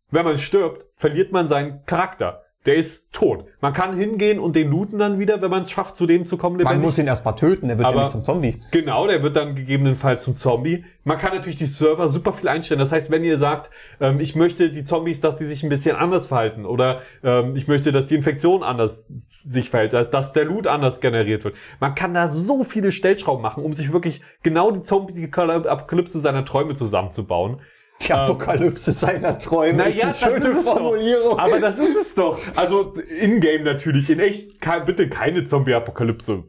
Wenn 0.09 0.25
man 0.25 0.37
stirbt, 0.37 0.85
verliert 0.97 1.31
man 1.31 1.47
seinen 1.47 1.85
Charakter. 1.85 2.43
Der 2.67 2.75
ist 2.75 3.11
tot. 3.11 3.45
Man 3.59 3.73
kann 3.73 3.97
hingehen 3.97 4.37
und 4.39 4.55
den 4.55 4.69
looten 4.69 4.99
dann 4.99 5.17
wieder, 5.17 5.41
wenn 5.41 5.49
man 5.49 5.63
es 5.63 5.71
schafft, 5.71 5.95
zu 5.95 6.05
dem 6.05 6.25
zu 6.25 6.37
kommen, 6.37 6.61
Man 6.61 6.79
muss 6.79 6.99
ihn 6.99 7.07
erstmal 7.07 7.35
töten, 7.35 7.67
der 7.69 7.79
wird 7.79 7.87
Aber- 7.87 7.95
nämlich 7.95 8.11
zum 8.11 8.23
Zombie. 8.23 8.57
Genau, 8.69 9.07
der 9.07 9.23
wird 9.23 9.35
dann 9.35 9.55
gegebenenfalls 9.55 10.23
zum 10.23 10.35
Zombie. 10.35 10.85
Man 11.03 11.17
kann 11.17 11.33
natürlich 11.33 11.55
die 11.57 11.65
Server 11.65 12.07
super 12.07 12.31
viel 12.33 12.47
einstellen. 12.47 12.79
Das 12.79 12.91
heißt, 12.91 13.09
wenn 13.09 13.23
ihr 13.23 13.39
sagt, 13.39 13.71
ähm, 13.99 14.19
ich 14.19 14.35
möchte 14.35 14.69
die 14.69 14.83
Zombies, 14.83 15.21
dass 15.21 15.39
sie 15.39 15.47
sich 15.47 15.63
ein 15.63 15.69
bisschen 15.69 15.95
anders 15.95 16.27
verhalten 16.27 16.65
oder 16.67 17.01
ähm, 17.23 17.55
ich 17.55 17.67
möchte, 17.67 17.91
dass 17.91 18.05
die 18.07 18.15
Infektion 18.15 18.61
anders 18.61 19.07
sich 19.29 19.71
verhält, 19.71 19.93
dass- 19.93 20.11
dass 20.11 20.33
der 20.33 20.45
Loot 20.45 20.67
anders 20.67 21.01
generiert 21.01 21.43
wird. 21.43 21.55
Man 21.79 21.95
kann 21.95 22.13
da 22.13 22.29
so 22.29 22.63
viele 22.63 22.91
Stellschrauben 22.91 23.41
machen, 23.41 23.63
um 23.63 23.73
sich 23.73 23.91
wirklich 23.91 24.21
genau 24.43 24.69
die 24.69 24.83
Zombie-Apokalypse 24.83 26.19
seiner 26.19 26.45
Träume 26.45 26.75
zusammenzubauen. 26.75 27.59
Die 28.03 28.13
Apokalypse 28.13 28.91
seiner 28.93 29.37
Träume 29.37 29.87
ist 29.89 30.01
eine 30.01 30.13
schöne 30.13 30.47
es 30.49 30.65
Formulierung. 30.67 31.37
Doch. 31.37 31.39
Aber 31.39 31.59
das 31.59 31.77
ist 31.79 31.95
es 31.95 32.15
doch. 32.15 32.39
Also 32.55 32.93
in-game 33.21 33.63
natürlich. 33.63 34.09
In 34.09 34.19
echt 34.19 34.59
ke- 34.61 34.81
bitte 34.85 35.09
keine 35.09 35.43
Zombie-Apokalypse. 35.43 36.43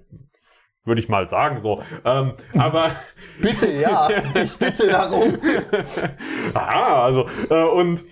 Würde 0.85 1.01
ich 1.01 1.09
mal 1.09 1.27
sagen 1.29 1.59
so. 1.61 1.83
Ähm, 2.05 2.33
aber 2.59 2.91
bitte, 3.41 3.71
ja, 3.71 4.09
ich 4.35 4.57
bitte 4.57 4.89
darum. 4.89 5.39
Aha, 6.55 7.05
also 7.05 7.29
äh, 7.51 7.63
und 7.65 8.05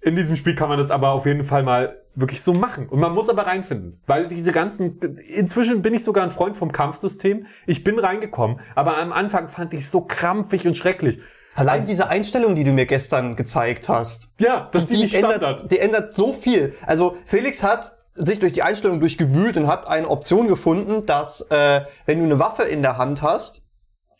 in 0.00 0.14
diesem 0.16 0.36
Spiel 0.36 0.54
kann 0.54 0.68
man 0.68 0.78
das 0.78 0.90
aber 0.90 1.10
auf 1.12 1.26
jeden 1.26 1.42
Fall 1.44 1.62
mal 1.62 2.02
wirklich 2.14 2.42
so 2.42 2.52
machen. 2.52 2.88
Und 2.88 3.00
man 3.00 3.12
muss 3.12 3.28
aber 3.28 3.46
reinfinden, 3.46 4.02
weil 4.06 4.28
diese 4.28 4.52
ganzen, 4.52 4.98
inzwischen 5.28 5.82
bin 5.82 5.94
ich 5.94 6.04
sogar 6.04 6.24
ein 6.24 6.30
Freund 6.30 6.56
vom 6.56 6.72
Kampfsystem. 6.72 7.46
Ich 7.66 7.84
bin 7.84 7.98
reingekommen, 7.98 8.60
aber 8.74 8.98
am 8.98 9.12
Anfang 9.12 9.48
fand 9.48 9.72
ich 9.74 9.80
es 9.80 9.90
so 9.90 10.00
krampfig 10.02 10.66
und 10.66 10.76
schrecklich. 10.76 11.18
Allein 11.58 11.86
diese 11.86 12.08
Einstellung, 12.08 12.54
die 12.54 12.64
du 12.64 12.72
mir 12.72 12.86
gestern 12.86 13.34
gezeigt 13.36 13.88
hast, 13.88 14.28
Ja, 14.38 14.68
das 14.72 14.82
ist 14.82 14.92
die, 14.92 14.98
nicht 14.98 15.16
Standard. 15.16 15.42
ändert, 15.42 15.72
die 15.72 15.78
ändert 15.78 16.14
so 16.14 16.32
viel. 16.32 16.74
Also 16.86 17.16
Felix 17.26 17.62
hat 17.62 17.92
sich 18.14 18.38
durch 18.38 18.52
die 18.52 18.62
Einstellung 18.62 19.00
durchgewühlt 19.00 19.56
und 19.56 19.66
hat 19.66 19.86
eine 19.88 20.08
Option 20.08 20.46
gefunden, 20.48 21.06
dass 21.06 21.42
äh, 21.50 21.82
wenn 22.06 22.18
du 22.18 22.24
eine 22.24 22.38
Waffe 22.38 22.62
in 22.62 22.82
der 22.82 22.96
Hand 22.96 23.22
hast, 23.22 23.62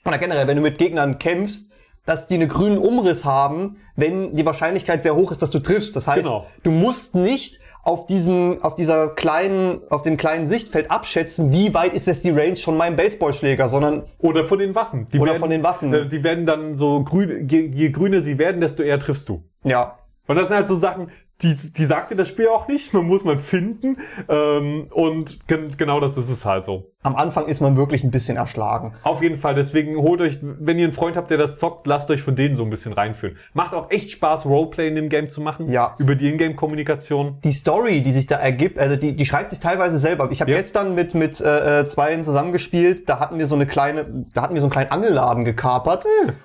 oder 0.04 0.18
generell, 0.18 0.46
wenn 0.46 0.56
du 0.56 0.62
mit 0.62 0.78
Gegnern 0.78 1.18
kämpfst, 1.18 1.70
dass 2.08 2.26
die 2.26 2.34
einen 2.34 2.48
grünen 2.48 2.78
Umriss 2.78 3.24
haben, 3.24 3.76
wenn 3.96 4.34
die 4.34 4.46
Wahrscheinlichkeit 4.46 5.02
sehr 5.02 5.14
hoch 5.14 5.30
ist, 5.32 5.42
dass 5.42 5.50
du 5.50 5.58
triffst. 5.58 5.94
Das 5.96 6.06
heißt, 6.08 6.24
Genau. 6.24 6.46
du 6.62 6.70
musst 6.70 7.14
nicht 7.14 7.58
auf 7.82 8.06
diesem, 8.06 8.58
auf 8.62 8.74
dieser 8.74 9.08
kleinen, 9.08 9.80
auf 9.90 10.02
dem 10.02 10.16
kleinen 10.16 10.46
Sichtfeld 10.46 10.90
abschätzen, 10.90 11.52
wie 11.52 11.72
weit 11.74 11.94
ist 11.94 12.06
jetzt 12.06 12.24
die 12.24 12.30
Range 12.30 12.56
von 12.56 12.76
meinem 12.76 12.96
Baseballschläger, 12.96 13.68
sondern 13.68 14.04
Oder 14.18 14.44
von 14.46 14.58
den 14.58 14.74
Waffen. 14.74 15.06
Die 15.12 15.18
Oder 15.18 15.32
werden, 15.32 15.40
von 15.40 15.50
den 15.50 15.62
Waffen. 15.62 15.92
äh, 15.94 16.06
Die 16.08 16.22
werden 16.22 16.46
dann 16.46 16.76
so 16.76 17.02
grün, 17.04 17.48
je, 17.48 17.70
je 17.74 17.90
grüner 17.90 18.20
sie 18.20 18.38
werden, 18.38 18.60
desto 18.60 18.82
eher 18.82 18.98
triffst 18.98 19.28
du. 19.28 19.42
ja, 19.64 19.98
Und 20.26 20.36
das 20.36 20.48
sind 20.48 20.56
halt 20.58 20.66
so 20.66 20.76
Sachen, 20.76 21.10
die, 21.42 21.54
die 21.54 21.84
sagt 21.84 22.10
dir 22.10 22.16
das 22.16 22.28
Spiel 22.28 22.48
auch 22.48 22.66
nicht. 22.68 22.92
Man 22.94 23.04
muss 23.06 23.24
man 23.24 23.38
finden. 23.38 23.98
Ähm, 24.28 24.88
und 24.92 25.46
gen 25.46 25.68
genau 25.76 26.00
das 26.00 26.16
ist 26.18 26.28
es 26.28 26.44
halt 26.44 26.64
so. 26.64 26.90
am 27.02 27.14
Anfang 27.14 27.46
ist 27.46 27.60
man 27.60 27.76
wirklich 27.76 28.02
ein 28.02 28.10
bisschen 28.10 28.36
erschlagen. 28.36 28.94
Auf 29.04 29.22
jeden 29.22 29.36
Fall. 29.36 29.54
Deswegen 29.54 29.96
holt 29.96 30.20
euch, 30.20 30.38
wenn 30.42 30.78
ihr 30.78 30.84
einen 30.84 30.92
Freund 30.92 31.16
habt, 31.16 31.30
der 31.30 31.38
das 31.38 31.58
zockt, 31.58 31.86
lasst 31.86 32.10
euch 32.10 32.22
von 32.22 32.34
denen 32.34 32.56
so 32.56 32.64
ein 32.64 32.70
bisschen 32.70 32.92
reinführen. 32.92 33.36
Macht 33.54 33.72
auch 33.74 33.90
echt 33.90 34.10
Spaß, 34.10 34.46
Roleplay 34.46 34.88
in 34.88 34.96
dem 34.96 35.08
Game 35.08 35.28
zu 35.28 35.40
machen. 35.40 35.70
Ja. 35.70 35.94
Über 35.98 36.14
die 36.16 36.28
Ingame-Kommunikation. 36.28 37.38
die 37.44 37.52
Story, 37.52 38.02
die 38.02 38.12
sich 38.12 38.26
da 38.26 38.36
ergibt, 38.36 38.78
also 38.78 38.96
die, 38.96 39.14
die 39.14 39.26
schreibt 39.26 39.50
sich 39.50 39.60
teilweise 39.60 39.98
selber. 39.98 40.28
Ich 40.32 40.40
habe 40.40 40.50
Ja. 40.50 40.56
gestern 40.56 40.94
mit 40.94 41.14
mit 41.14 41.40
äh, 41.40 41.80
äh, 41.80 41.84
zweien 41.86 42.24
zusammengespielt, 42.24 43.08
da 43.08 43.20
hatten 43.20 43.38
wir 43.38 43.46
so 43.46 43.54
eine 43.54 43.66
kleine, 43.66 44.26
da 44.34 44.42
hatten 44.42 44.54
wir 44.54 44.60
so 44.60 44.66
einen 44.66 44.72
kleinen 44.72 44.90
Angelladen 44.90 45.44
gekapert 45.44 46.04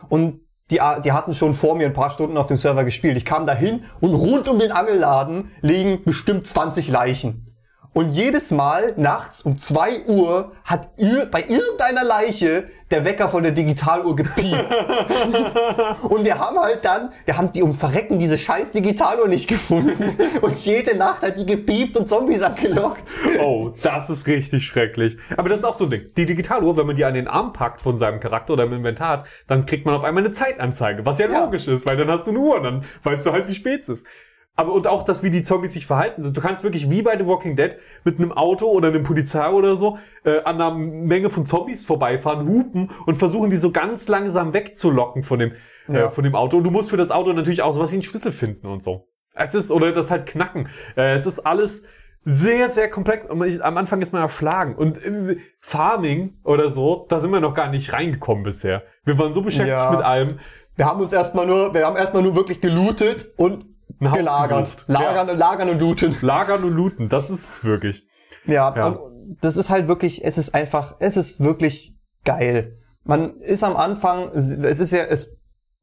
und 0.10 0.40
die, 0.74 1.02
die 1.04 1.12
hatten 1.12 1.34
schon 1.34 1.54
vor 1.54 1.76
mir 1.76 1.86
ein 1.86 1.94
paar 1.94 2.10
Stunden 2.10 2.38
auf 2.38 2.48
dem 2.48 2.58
Server 2.58 2.84
gespielt. 2.84 3.18
Ich 3.18 3.26
kam 3.26 3.46
dahin 3.46 3.84
und 4.00 4.14
rund 4.14 4.48
um 4.48 4.60
den 4.60 4.72
Angelladen 4.72 5.52
liegen 5.62 6.04
bestimmt 6.04 6.46
20 6.46 6.90
Leichen. 6.90 7.53
Und 7.94 8.10
jedes 8.10 8.50
Mal 8.52 8.94
nachts 8.98 9.44
um 9.44 9.58
2 9.58 10.06
Uhr 10.08 10.52
hat 10.66 10.90
bei 11.32 11.44
irgendeiner 11.48 12.04
Leiche 12.04 12.66
der 12.90 13.06
Wecker 13.06 13.30
von 13.30 13.44
der 13.44 13.52
Digitaluhr 13.52 14.16
gepiept. 14.16 14.76
Und 16.10 16.26
wir 16.26 16.40
haben 16.40 16.58
halt 16.60 16.84
dann, 16.86 17.12
wir 17.26 17.38
haben 17.38 17.52
die 17.52 17.62
um 17.62 17.74
Verrecken 17.74 18.20
diese 18.20 18.38
scheiß 18.38 18.72
Digitaluhr 18.72 19.28
nicht 19.28 19.48
gefunden. 19.48 20.16
Und 20.42 20.58
jede 20.66 20.98
Nacht 20.98 21.22
hat 21.22 21.38
die 21.38 21.46
gepiept 21.46 21.98
und 21.98 22.08
Zombies 22.08 22.42
angelockt. 22.42 23.14
Oh, 23.40 23.72
das 23.84 24.10
ist 24.10 24.28
richtig 24.28 24.66
schrecklich. 24.66 25.18
Aber 25.38 25.50
das 25.50 25.60
ist 25.60 25.66
auch 25.66 25.74
so 25.74 25.86
ein 25.86 25.92
Ding. 25.92 26.10
Die 26.18 26.26
Digitaluhr, 26.26 26.76
wenn 26.78 26.88
man 26.88 26.96
die 26.96 27.06
an 27.06 27.14
den 27.14 27.28
Arm 27.28 27.54
packt 27.54 27.82
von 27.82 27.98
seinem 27.98 28.20
Charakter 28.20 28.54
oder 28.54 28.64
im 28.64 28.74
Inventar 28.74 29.10
hat, 29.20 29.26
dann 29.48 29.66
kriegt 29.66 29.86
man 29.86 29.96
auf 29.96 30.04
einmal 30.04 30.24
eine 30.24 30.34
Zeitanzeige. 30.34 31.06
Was 31.06 31.20
ja, 31.20 31.30
Ja. 31.30 31.44
logisch 31.46 31.68
ist, 31.68 31.86
weil 31.86 31.98
dann 31.98 32.08
hast 32.10 32.26
du 32.28 32.32
eine 32.32 32.40
Uhr 32.40 32.58
und 32.58 32.64
dann 32.64 32.86
weißt 33.04 33.26
du 33.26 33.32
halt, 33.32 33.48
wie 33.48 33.54
spät 33.54 33.82
es 33.82 33.90
ist. 33.90 34.08
Aber 34.56 34.72
und 34.74 34.86
auch 34.88 35.02
das, 35.04 35.24
wie 35.24 35.32
die 35.32 35.42
Zombies 35.42 35.74
sich 35.74 35.86
verhalten. 35.88 36.22
Also 36.22 36.32
Du 36.34 36.40
kannst 36.42 36.64
wirklich 36.64 36.90
wie 36.90 37.02
bei 37.02 37.18
The 37.18 37.26
Walking 37.26 37.56
Dead 37.56 37.76
mit 38.04 38.20
einem 38.20 38.32
Auto 38.32 38.68
oder 38.68 38.90
einem 38.90 39.02
Polizei 39.04 39.50
oder 39.50 39.76
so 39.76 39.98
äh, 40.24 40.42
an 40.44 40.56
einer 40.62 40.72
Menge 40.76 41.30
von 41.32 41.46
Zombies 41.46 41.86
vorbeifahren, 41.86 42.48
hupen 42.48 42.92
und 43.08 43.16
versuchen, 43.16 43.50
die 43.50 43.58
so 43.58 43.72
ganz 43.72 44.08
langsam 44.08 44.54
wegzulocken 44.54 45.24
von 45.24 45.40
dem, 45.40 45.54
Ja. 45.88 46.06
äh, 46.06 46.10
von 46.12 46.24
dem 46.24 46.36
Auto. 46.36 46.58
Und 46.58 46.66
du 46.66 46.72
musst 46.72 46.92
für 46.92 46.98
das 46.98 47.10
Auto 47.10 47.34
natürlich 47.34 47.64
auch 47.64 47.72
sowas 47.74 47.90
wie 47.92 47.96
einen 47.96 48.04
Schlüssel 48.04 48.32
finden 48.32 48.68
und 48.68 48.84
so. 48.84 49.08
Es 49.34 49.56
ist, 49.56 49.72
oder 49.72 49.92
das 49.92 50.12
halt 50.12 50.28
knacken. 50.28 50.70
Äh, 50.96 51.16
es 51.16 51.26
ist 51.26 51.40
alles 51.48 51.84
sehr, 52.24 52.70
sehr 52.70 52.90
komplex. 52.92 53.26
Und 53.26 53.44
ich, 53.44 53.64
am 53.66 53.76
Anfang 53.78 54.04
ist 54.04 54.14
man 54.14 54.22
erschlagen. 54.22 54.76
Und 54.76 55.04
äh, 55.04 55.38
Farming 55.62 56.38
oder 56.44 56.70
so, 56.70 57.08
da 57.10 57.20
sind 57.20 57.32
wir 57.32 57.40
noch 57.40 57.56
gar 57.56 57.70
nicht 57.70 57.92
reingekommen 57.92 58.44
bisher. 58.44 58.84
Wir 59.04 59.18
waren 59.18 59.34
so 59.34 59.42
beschäftigt 59.42 59.76
Ja. 59.80 59.90
mit 59.92 60.02
allem. 60.04 60.38
Wir 60.76 60.86
haben 60.86 61.00
uns 61.00 61.12
erstmal 61.12 61.48
nur, 61.48 61.74
wir 61.74 61.86
haben 61.88 61.98
erstmal 61.98 62.22
nur 62.22 62.36
wirklich 62.36 62.62
gelootet 62.62 63.26
und 63.38 63.66
gelagert. 64.00 64.78
Lagern, 64.88 65.38
lagern 65.38 65.70
und 65.70 65.80
looten. 65.80 66.16
Lagern 66.22 66.64
und 66.64 66.74
looten, 66.74 67.10
das 67.10 67.30
ist 67.30 67.44
es 67.48 67.64
wirklich. 67.64 68.08
Ja, 68.46 68.76
Ja. 68.76 68.88
und 68.88 69.38
das 69.42 69.56
ist 69.58 69.70
halt 69.70 69.88
wirklich, 69.88 70.24
es 70.26 70.38
ist 70.38 70.54
einfach, 70.54 70.96
es 71.00 71.18
ist 71.18 71.40
wirklich 71.40 71.96
geil. 72.26 72.78
Man 73.04 73.38
ist 73.38 73.64
am 73.64 73.76
Anfang, 73.76 74.30
es 74.34 74.52
ist 74.52 74.92
ja, 74.92 75.04
es, 75.04 75.32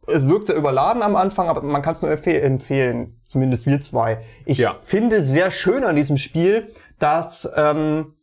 es 0.07 0.27
wirkt 0.29 0.47
sehr 0.47 0.57
überladen 0.57 1.03
am 1.03 1.17
Anfang, 1.17 1.49
aber 1.49 1.63
man 1.63 1.83
kann 1.83 1.93
es 1.95 2.03
nur 2.03 2.11
empfeh 2.11 2.39
empfehlen, 2.39 3.21
zumindest 3.25 3.67
wir 3.67 3.81
zwei. 3.81 4.23
Ich 4.47 4.59
Ja. 4.59 4.77
finde 4.83 5.25
sehr 5.25 5.51
schön 5.51 5.85
an 5.85 5.97
diesem 5.97 6.17
Spiel, 6.17 6.69
dass 6.99 7.49
ähm, 7.57 8.15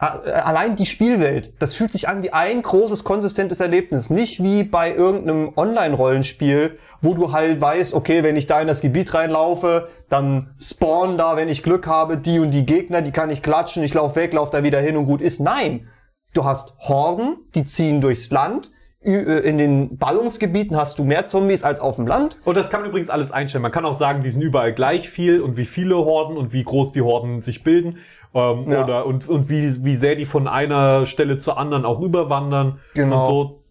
allein 0.00 0.76
die 0.76 0.86
Spielwelt, 0.86 1.52
das 1.60 1.74
fühlt 1.74 1.92
sich 1.92 2.08
an 2.08 2.22
wie 2.22 2.32
ein 2.32 2.62
großes, 2.62 3.04
konsistentes 3.04 3.60
Erlebnis. 3.60 4.08
Nicht 4.08 4.42
wie 4.42 4.64
bei 4.64 4.94
irgendeinem 4.94 5.52
Online-Rollenspiel, 5.56 6.78
wo 7.02 7.12
du 7.12 7.32
halt 7.32 7.60
weißt, 7.60 7.92
okay, 7.92 8.22
wenn 8.22 8.36
ich 8.36 8.46
da 8.46 8.60
in 8.62 8.66
das 8.66 8.80
Gebiet 8.80 9.12
reinlaufe, 9.12 9.88
dann 10.08 10.54
spawnen 10.58 11.18
da, 11.18 11.36
wenn 11.36 11.50
ich 11.50 11.62
Glück 11.62 11.86
habe, 11.86 12.16
die 12.16 12.38
und 12.38 12.52
die 12.52 12.64
Gegner, 12.64 13.02
die 13.02 13.12
kann 13.12 13.30
ich 13.30 13.42
klatschen, 13.42 13.82
ich 13.82 13.92
lauf 13.92 14.16
weg, 14.16 14.32
lauf 14.32 14.48
da 14.48 14.62
wieder 14.62 14.80
hin 14.80 14.96
und 14.96 15.04
gut 15.04 15.20
ist. 15.20 15.38
Nein, 15.38 15.88
du 16.32 16.44
hast 16.44 16.74
Horden, 16.78 17.36
die 17.54 17.64
ziehen 17.64 18.00
durchs 18.00 18.30
Land. 18.30 18.70
Äh, 19.02 19.48
In 19.48 19.58
den 19.58 19.98
Ballungsgebieten 19.98 20.76
hast 20.76 20.98
du 20.98 21.04
mehr 21.04 21.26
Zombies 21.26 21.62
als 21.62 21.80
auf 21.80 21.96
dem 21.96 22.06
Land. 22.06 22.38
Und 22.44 22.56
das 22.56 22.70
kann 22.70 22.80
man 22.80 22.90
übrigens 22.90 23.10
alles 23.10 23.30
einstellen. 23.32 23.62
Man 23.62 23.72
kann 23.72 23.84
auch 23.84 23.94
sagen, 23.94 24.22
die 24.22 24.30
sind 24.30 24.42
überall 24.42 24.72
gleich 24.72 25.10
viel 25.10 25.42
und 25.42 25.58
wie 25.58 25.66
viele 25.66 25.96
Horden 25.96 26.38
und 26.38 26.54
wie 26.54 26.64
groß 26.64 26.92
die 26.92 27.02
Horden 27.02 27.42
sich 27.42 27.64
bilden. 27.64 27.98
Ähm, 28.32 28.70
Ja. 28.70 28.84
oder, 28.84 29.06
und, 29.06 29.28
und 29.28 29.48
wie, 29.48 29.84
wie 29.84 29.94
sehr 29.96 30.14
die 30.16 30.24
von 30.26 30.46
einer 30.48 31.06
Stelle 31.06 31.38
zur 31.38 31.58
anderen 31.58 31.84
auch 31.84 32.00
überwandern. 32.00 32.78
Genau. 32.94 33.16
Und 33.16 33.22
so. 33.26 33.64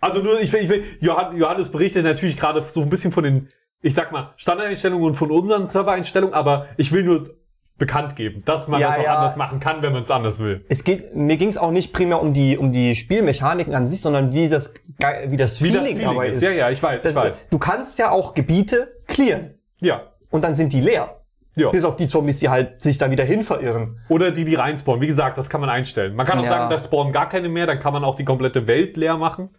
Also 0.00 0.20
nur, 0.22 0.40
ich 0.40 0.52
will, 0.52 0.60
ich 0.62 0.68
will, 0.68 0.84
Johann- 1.00 1.36
Johannes 1.36 1.70
berichtet 1.70 2.04
natürlich 2.04 2.36
gerade 2.36 2.60
so 2.60 2.82
ein 2.82 2.90
bisschen 2.90 3.10
von 3.12 3.24
den, 3.24 3.48
ich 3.80 3.94
sag 3.94 4.12
mal, 4.12 4.34
Standardeinstellungen 4.36 5.06
und 5.06 5.14
von 5.14 5.30
unseren 5.30 5.64
Servereinstellungen, 5.64 6.34
aber 6.34 6.66
ich 6.76 6.92
will 6.92 7.02
nur 7.04 7.24
bekannt 7.78 8.14
geben, 8.14 8.42
dass 8.44 8.68
man 8.68 8.80
Ja, 8.80 8.88
das 8.90 8.98
auch 8.98 9.04
ja. 9.04 9.14
anders 9.16 9.36
machen 9.36 9.58
kann, 9.60 9.82
wenn 9.82 9.92
man 9.94 10.02
es 10.02 10.10
anders 10.10 10.38
will. 10.40 10.64
Es 10.68 10.84
geht, 10.84 11.16
mir 11.16 11.36
ging 11.38 11.48
es 11.48 11.56
auch 11.58 11.70
nicht 11.72 11.92
primär 11.92 12.20
um 12.22 12.32
die, 12.34 12.56
um 12.58 12.70
die 12.72 12.94
Spielmechaniken 12.94 13.74
an 13.74 13.86
sich, 13.88 14.00
sondern 14.02 14.32
wie 14.32 14.48
das, 14.48 14.74
wie 15.26 15.36
das 15.36 15.60
Wie 15.62 15.70
Feeling, 15.70 15.80
das 15.82 15.88
Feeling 15.92 16.04
dabei 16.06 16.26
ist. 16.28 16.36
ist. 16.36 16.42
Ja, 16.44 16.50
ja, 16.52 16.70
ich 16.70 16.80
weiß, 16.82 17.02
Das, 17.02 17.16
ich 17.16 17.20
weiß. 17.22 17.48
du 17.48 17.58
kannst 17.58 17.98
ja 17.98 18.10
auch 18.10 18.34
Gebiete 18.34 18.92
clearen. 19.06 19.54
Ja. 19.80 20.02
und 20.30 20.44
dann 20.44 20.54
sind 20.54 20.72
die 20.72 20.80
leer. 20.80 21.20
Ja. 21.56 21.70
Bis 21.70 21.84
auf 21.84 21.96
die 21.96 22.06
Zombies, 22.06 22.40
die 22.40 22.48
halt 22.48 22.80
sich 22.80 22.98
da 22.98 23.10
wieder 23.10 23.24
hin 23.24 23.42
verirren. 23.44 23.96
Oder 24.08 24.32
die, 24.32 24.44
die 24.44 24.54
reinspawnen. 24.56 25.00
Wie 25.02 25.06
gesagt, 25.06 25.38
das 25.38 25.48
kann 25.48 25.60
man 25.60 25.70
einstellen. 25.70 26.14
Man 26.16 26.26
kann 26.26 26.38
auch 26.38 26.44
Ja. 26.44 26.48
sagen, 26.50 26.70
da 26.70 26.78
spawnen 26.78 27.12
gar 27.12 27.28
keine 27.28 27.48
mehr, 27.48 27.66
dann 27.66 27.78
kann 27.78 27.92
man 27.92 28.02
auch 28.04 28.16
die 28.16 28.24
komplette 28.24 28.66
Welt 28.66 28.96
leer 28.96 29.16
machen. 29.16 29.50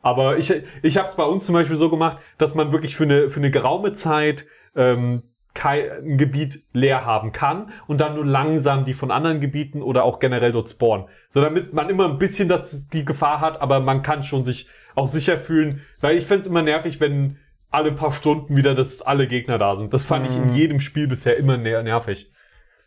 Aber 0.00 0.38
ich, 0.38 0.52
ich 0.82 0.96
habe 0.98 1.08
es 1.08 1.16
bei 1.16 1.24
uns 1.24 1.46
zum 1.46 1.54
Beispiel 1.54 1.76
so 1.76 1.90
gemacht, 1.90 2.18
dass 2.38 2.54
man 2.54 2.72
wirklich 2.72 2.96
für 2.96 3.04
eine, 3.04 3.28
für 3.28 3.40
eine 3.40 3.50
geraume 3.50 3.92
Zeit 3.92 4.46
ähm, 4.74 5.22
kein 5.52 5.90
ein 5.90 6.18
Gebiet 6.18 6.62
leer 6.72 7.04
haben 7.04 7.32
kann 7.32 7.72
und 7.86 8.00
dann 8.00 8.14
nur 8.14 8.24
langsam 8.26 8.84
die 8.84 8.94
von 8.94 9.10
anderen 9.10 9.40
Gebieten 9.40 9.82
oder 9.82 10.04
auch 10.04 10.20
generell 10.20 10.52
dort 10.52 10.68
spawnen. 10.68 11.06
So 11.28 11.40
damit 11.40 11.72
man 11.72 11.88
immer 11.88 12.08
ein 12.08 12.18
bisschen 12.18 12.48
das, 12.48 12.88
die 12.88 13.04
Gefahr 13.04 13.40
hat, 13.40 13.60
aber 13.60 13.80
man 13.80 14.02
kann 14.02 14.22
schon 14.22 14.44
sich 14.44 14.68
auch 14.94 15.08
sicher 15.08 15.38
fühlen. 15.38 15.80
Weil 16.00 16.16
ich 16.16 16.26
find's 16.26 16.46
immer 16.46 16.62
nervig, 16.62 17.00
wenn 17.00 17.38
alle 17.76 17.92
paar 17.92 18.10
Stunden 18.12 18.56
wieder, 18.56 18.74
dass 18.74 19.02
alle 19.02 19.28
Gegner 19.28 19.58
da 19.58 19.76
sind. 19.76 19.92
Das 19.94 20.02
fand 20.02 20.26
ich 20.28 20.36
in 20.36 20.54
jedem 20.54 20.80
Spiel 20.80 21.06
bisher 21.06 21.36
immer 21.36 21.56
ner 21.58 21.82
nervig. 21.82 22.32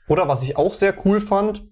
Oder 0.08 0.28
was 0.28 0.42
ich 0.42 0.58
auch 0.58 0.74
sehr 0.74 0.94
cool 1.06 1.22
fand, 1.22 1.64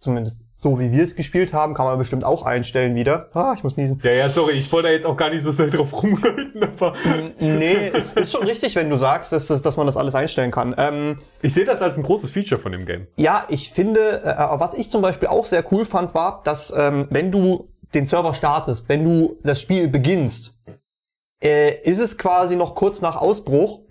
zumindest 0.00 0.46
so 0.54 0.78
wie 0.80 0.90
wir 0.90 1.04
es 1.04 1.14
gespielt 1.14 1.52
haben, 1.52 1.74
kann 1.74 1.84
man 1.84 1.98
bestimmt 1.98 2.24
auch 2.24 2.42
einstellen 2.44 2.94
wieder. 2.94 3.28
Ah, 3.34 3.52
ich 3.54 3.62
muss 3.62 3.76
niesen. 3.76 4.00
Ja, 4.02 4.12
ja, 4.12 4.28
sorry, 4.30 4.52
ich 4.52 4.72
wollte 4.72 4.88
da 4.88 4.94
jetzt 4.94 5.04
auch 5.04 5.16
gar 5.16 5.28
nicht 5.28 5.42
so 5.42 5.52
sehr 5.52 5.68
drauf 5.68 5.92
rumreiten, 6.02 6.62
aber 6.62 6.94
Nee, 7.38 7.90
es 7.92 8.14
ist 8.14 8.32
schon 8.32 8.44
richtig, 8.44 8.74
wenn 8.76 8.88
du 8.88 8.96
sagst, 8.96 9.32
dass, 9.32 9.46
dass, 9.48 9.60
dass 9.60 9.76
man 9.76 9.84
das 9.86 9.96
alles 9.98 10.14
einstellen 10.14 10.50
kann. 10.50 10.74
Ähm, 10.78 11.16
ich 11.42 11.52
sehe 11.52 11.64
das 11.66 11.82
als 11.82 11.98
ein 11.98 12.02
großes 12.02 12.30
Feature 12.30 12.60
von 12.60 12.72
dem 12.72 12.86
Game. 12.86 13.06
ja, 13.16 13.44
ich 13.50 13.70
finde, 13.72 14.22
äh, 14.24 14.58
was 14.58 14.72
ich 14.74 14.90
zum 14.90 15.02
Beispiel 15.02 15.28
auch 15.28 15.44
sehr 15.44 15.64
cool 15.70 15.84
fand, 15.84 16.14
war, 16.14 16.40
dass 16.44 16.72
ähm, 16.74 17.08
wenn 17.10 17.30
du 17.30 17.68
den 17.92 18.06
Server 18.06 18.32
startest, 18.32 18.88
wenn 18.88 19.04
du 19.04 19.36
das 19.42 19.60
Spiel 19.60 19.88
beginnst, 19.88 20.53
äh, 21.44 21.80
ist 21.82 22.00
es 22.00 22.18
quasi 22.18 22.56
noch 22.56 22.74
kurz 22.74 23.00
nach 23.00 23.16
Ausbruch 23.16 23.82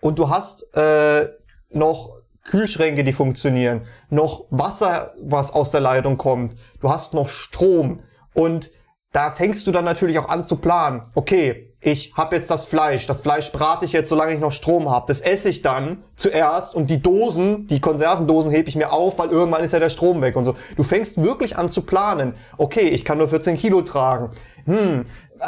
und 0.00 0.18
du 0.18 0.28
hast 0.28 0.76
äh, 0.76 1.28
noch 1.70 2.20
Kühlschränke, 2.44 3.04
die 3.04 3.12
funktionieren, 3.12 3.86
noch 4.08 4.44
Wasser, 4.50 5.14
was 5.20 5.52
aus 5.52 5.70
der 5.70 5.80
Leitung 5.80 6.18
kommt, 6.18 6.54
du 6.80 6.90
hast 6.90 7.14
noch 7.14 7.28
Strom 7.28 8.02
und 8.34 8.70
da 9.12 9.30
fängst 9.32 9.66
du 9.66 9.72
dann 9.72 9.84
natürlich 9.84 10.18
auch 10.18 10.28
an 10.28 10.44
zu 10.44 10.56
planen. 10.56 11.02
Okay, 11.16 11.74
ich 11.80 12.14
habe 12.14 12.36
jetzt 12.36 12.50
das 12.50 12.64
Fleisch, 12.64 13.06
das 13.06 13.22
Fleisch 13.22 13.50
brate 13.50 13.84
ich 13.84 13.92
jetzt, 13.92 14.08
solange 14.08 14.34
ich 14.34 14.40
noch 14.40 14.52
Strom 14.52 14.90
habe. 14.90 15.06
Das 15.08 15.20
esse 15.20 15.48
ich 15.48 15.62
dann 15.62 16.04
zuerst 16.14 16.74
und 16.74 16.90
die 16.90 17.02
Dosen, 17.02 17.66
die 17.66 17.80
Konservendosen 17.80 18.52
hebe 18.52 18.68
ich 18.68 18.76
mir 18.76 18.92
auf, 18.92 19.18
weil 19.18 19.30
irgendwann 19.30 19.64
ist 19.64 19.72
ja 19.72 19.80
der 19.80 19.88
Strom 19.88 20.20
weg 20.20 20.36
und 20.36 20.44
so. 20.44 20.54
Du 20.76 20.82
fängst 20.82 21.22
wirklich 21.22 21.56
an 21.56 21.68
zu 21.68 21.82
planen. 21.82 22.34
Okay, 22.58 22.88
ich 22.88 23.04
kann 23.04 23.18
nur 23.18 23.28
14 23.28 23.56
Kilo 23.56 23.80
tragen. 23.82 24.30
Hm, 24.66 25.04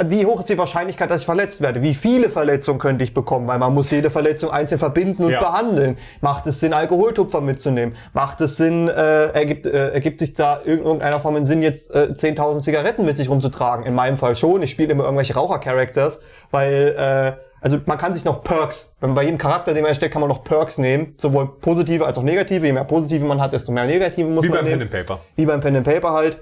wie 0.06 0.26
hoch 0.26 0.40
ist 0.40 0.48
die 0.48 0.58
Wahrscheinlichkeit, 0.58 1.10
dass 1.10 1.20
ich 1.22 1.26
verletzt 1.26 1.60
werde? 1.60 1.82
Wie 1.82 1.94
viele 1.94 2.30
Verletzungen 2.30 2.78
könnte 2.78 3.04
ich 3.04 3.14
bekommen? 3.14 3.46
Weil 3.46 3.58
man 3.58 3.74
muss 3.74 3.90
jede 3.90 4.10
Verletzung 4.10 4.50
einzeln 4.50 4.78
verbinden 4.78 5.24
und 5.24 5.30
Ja. 5.32 5.40
behandeln. 5.40 5.96
Macht 6.20 6.46
es 6.46 6.60
Sinn, 6.60 6.72
Alkoholtupfer 6.72 7.40
mitzunehmen? 7.40 7.94
Macht 8.12 8.40
es 8.40 8.56
Sinn, 8.56 8.88
äh, 8.88 9.26
ergibt, 9.28 9.66
äh, 9.66 9.90
ergibt 9.90 10.20
sich 10.20 10.32
da 10.34 10.56
in 10.64 10.78
irgendeiner 10.78 11.20
Form 11.20 11.36
einen 11.36 11.44
Sinn, 11.44 11.62
jetzt 11.62 11.94
äh, 11.94 12.12
10.000 12.14 12.60
Zigaretten 12.62 13.04
mit 13.04 13.16
sich 13.16 13.28
rumzutragen? 13.28 13.84
In 13.86 13.94
meinem 13.94 14.16
Fall 14.16 14.34
schon. 14.36 14.62
Ich 14.62 14.70
spiele 14.70 14.92
immer 14.92 15.04
irgendwelche 15.04 15.34
Raucher-Characters, 15.34 16.20
weil, 16.50 16.94
äh, 17.38 17.42
also 17.60 17.78
man 17.86 17.96
kann 17.98 18.12
sich 18.12 18.24
noch 18.24 18.42
Perks, 18.42 18.96
wenn 19.00 19.10
man 19.10 19.14
bei 19.16 19.22
jedem 19.24 19.38
Charakter, 19.38 19.72
den 19.74 19.82
man 19.82 19.90
erstellt, 19.90 20.12
kann 20.12 20.20
man 20.20 20.28
noch 20.28 20.42
Perks 20.42 20.78
nehmen. 20.78 21.14
Sowohl 21.16 21.46
positive 21.60 22.04
als 22.06 22.18
auch 22.18 22.22
negative. 22.24 22.66
Je 22.66 22.72
mehr 22.72 22.84
positive 22.84 23.24
man 23.24 23.40
hat, 23.40 23.52
desto 23.52 23.70
mehr 23.72 23.84
negative 23.86 24.28
muss 24.28 24.44
Wie 24.44 24.48
man 24.48 24.58
beim 24.58 24.64
nehmen 24.64 24.88
Pen 24.88 24.98
and 25.00 25.06
Paper. 25.08 25.20
wie 25.36 25.46
beim 25.46 25.60
Pen 25.60 25.76
and 25.76 25.84
Paper 25.86 26.12
halt. 26.12 26.38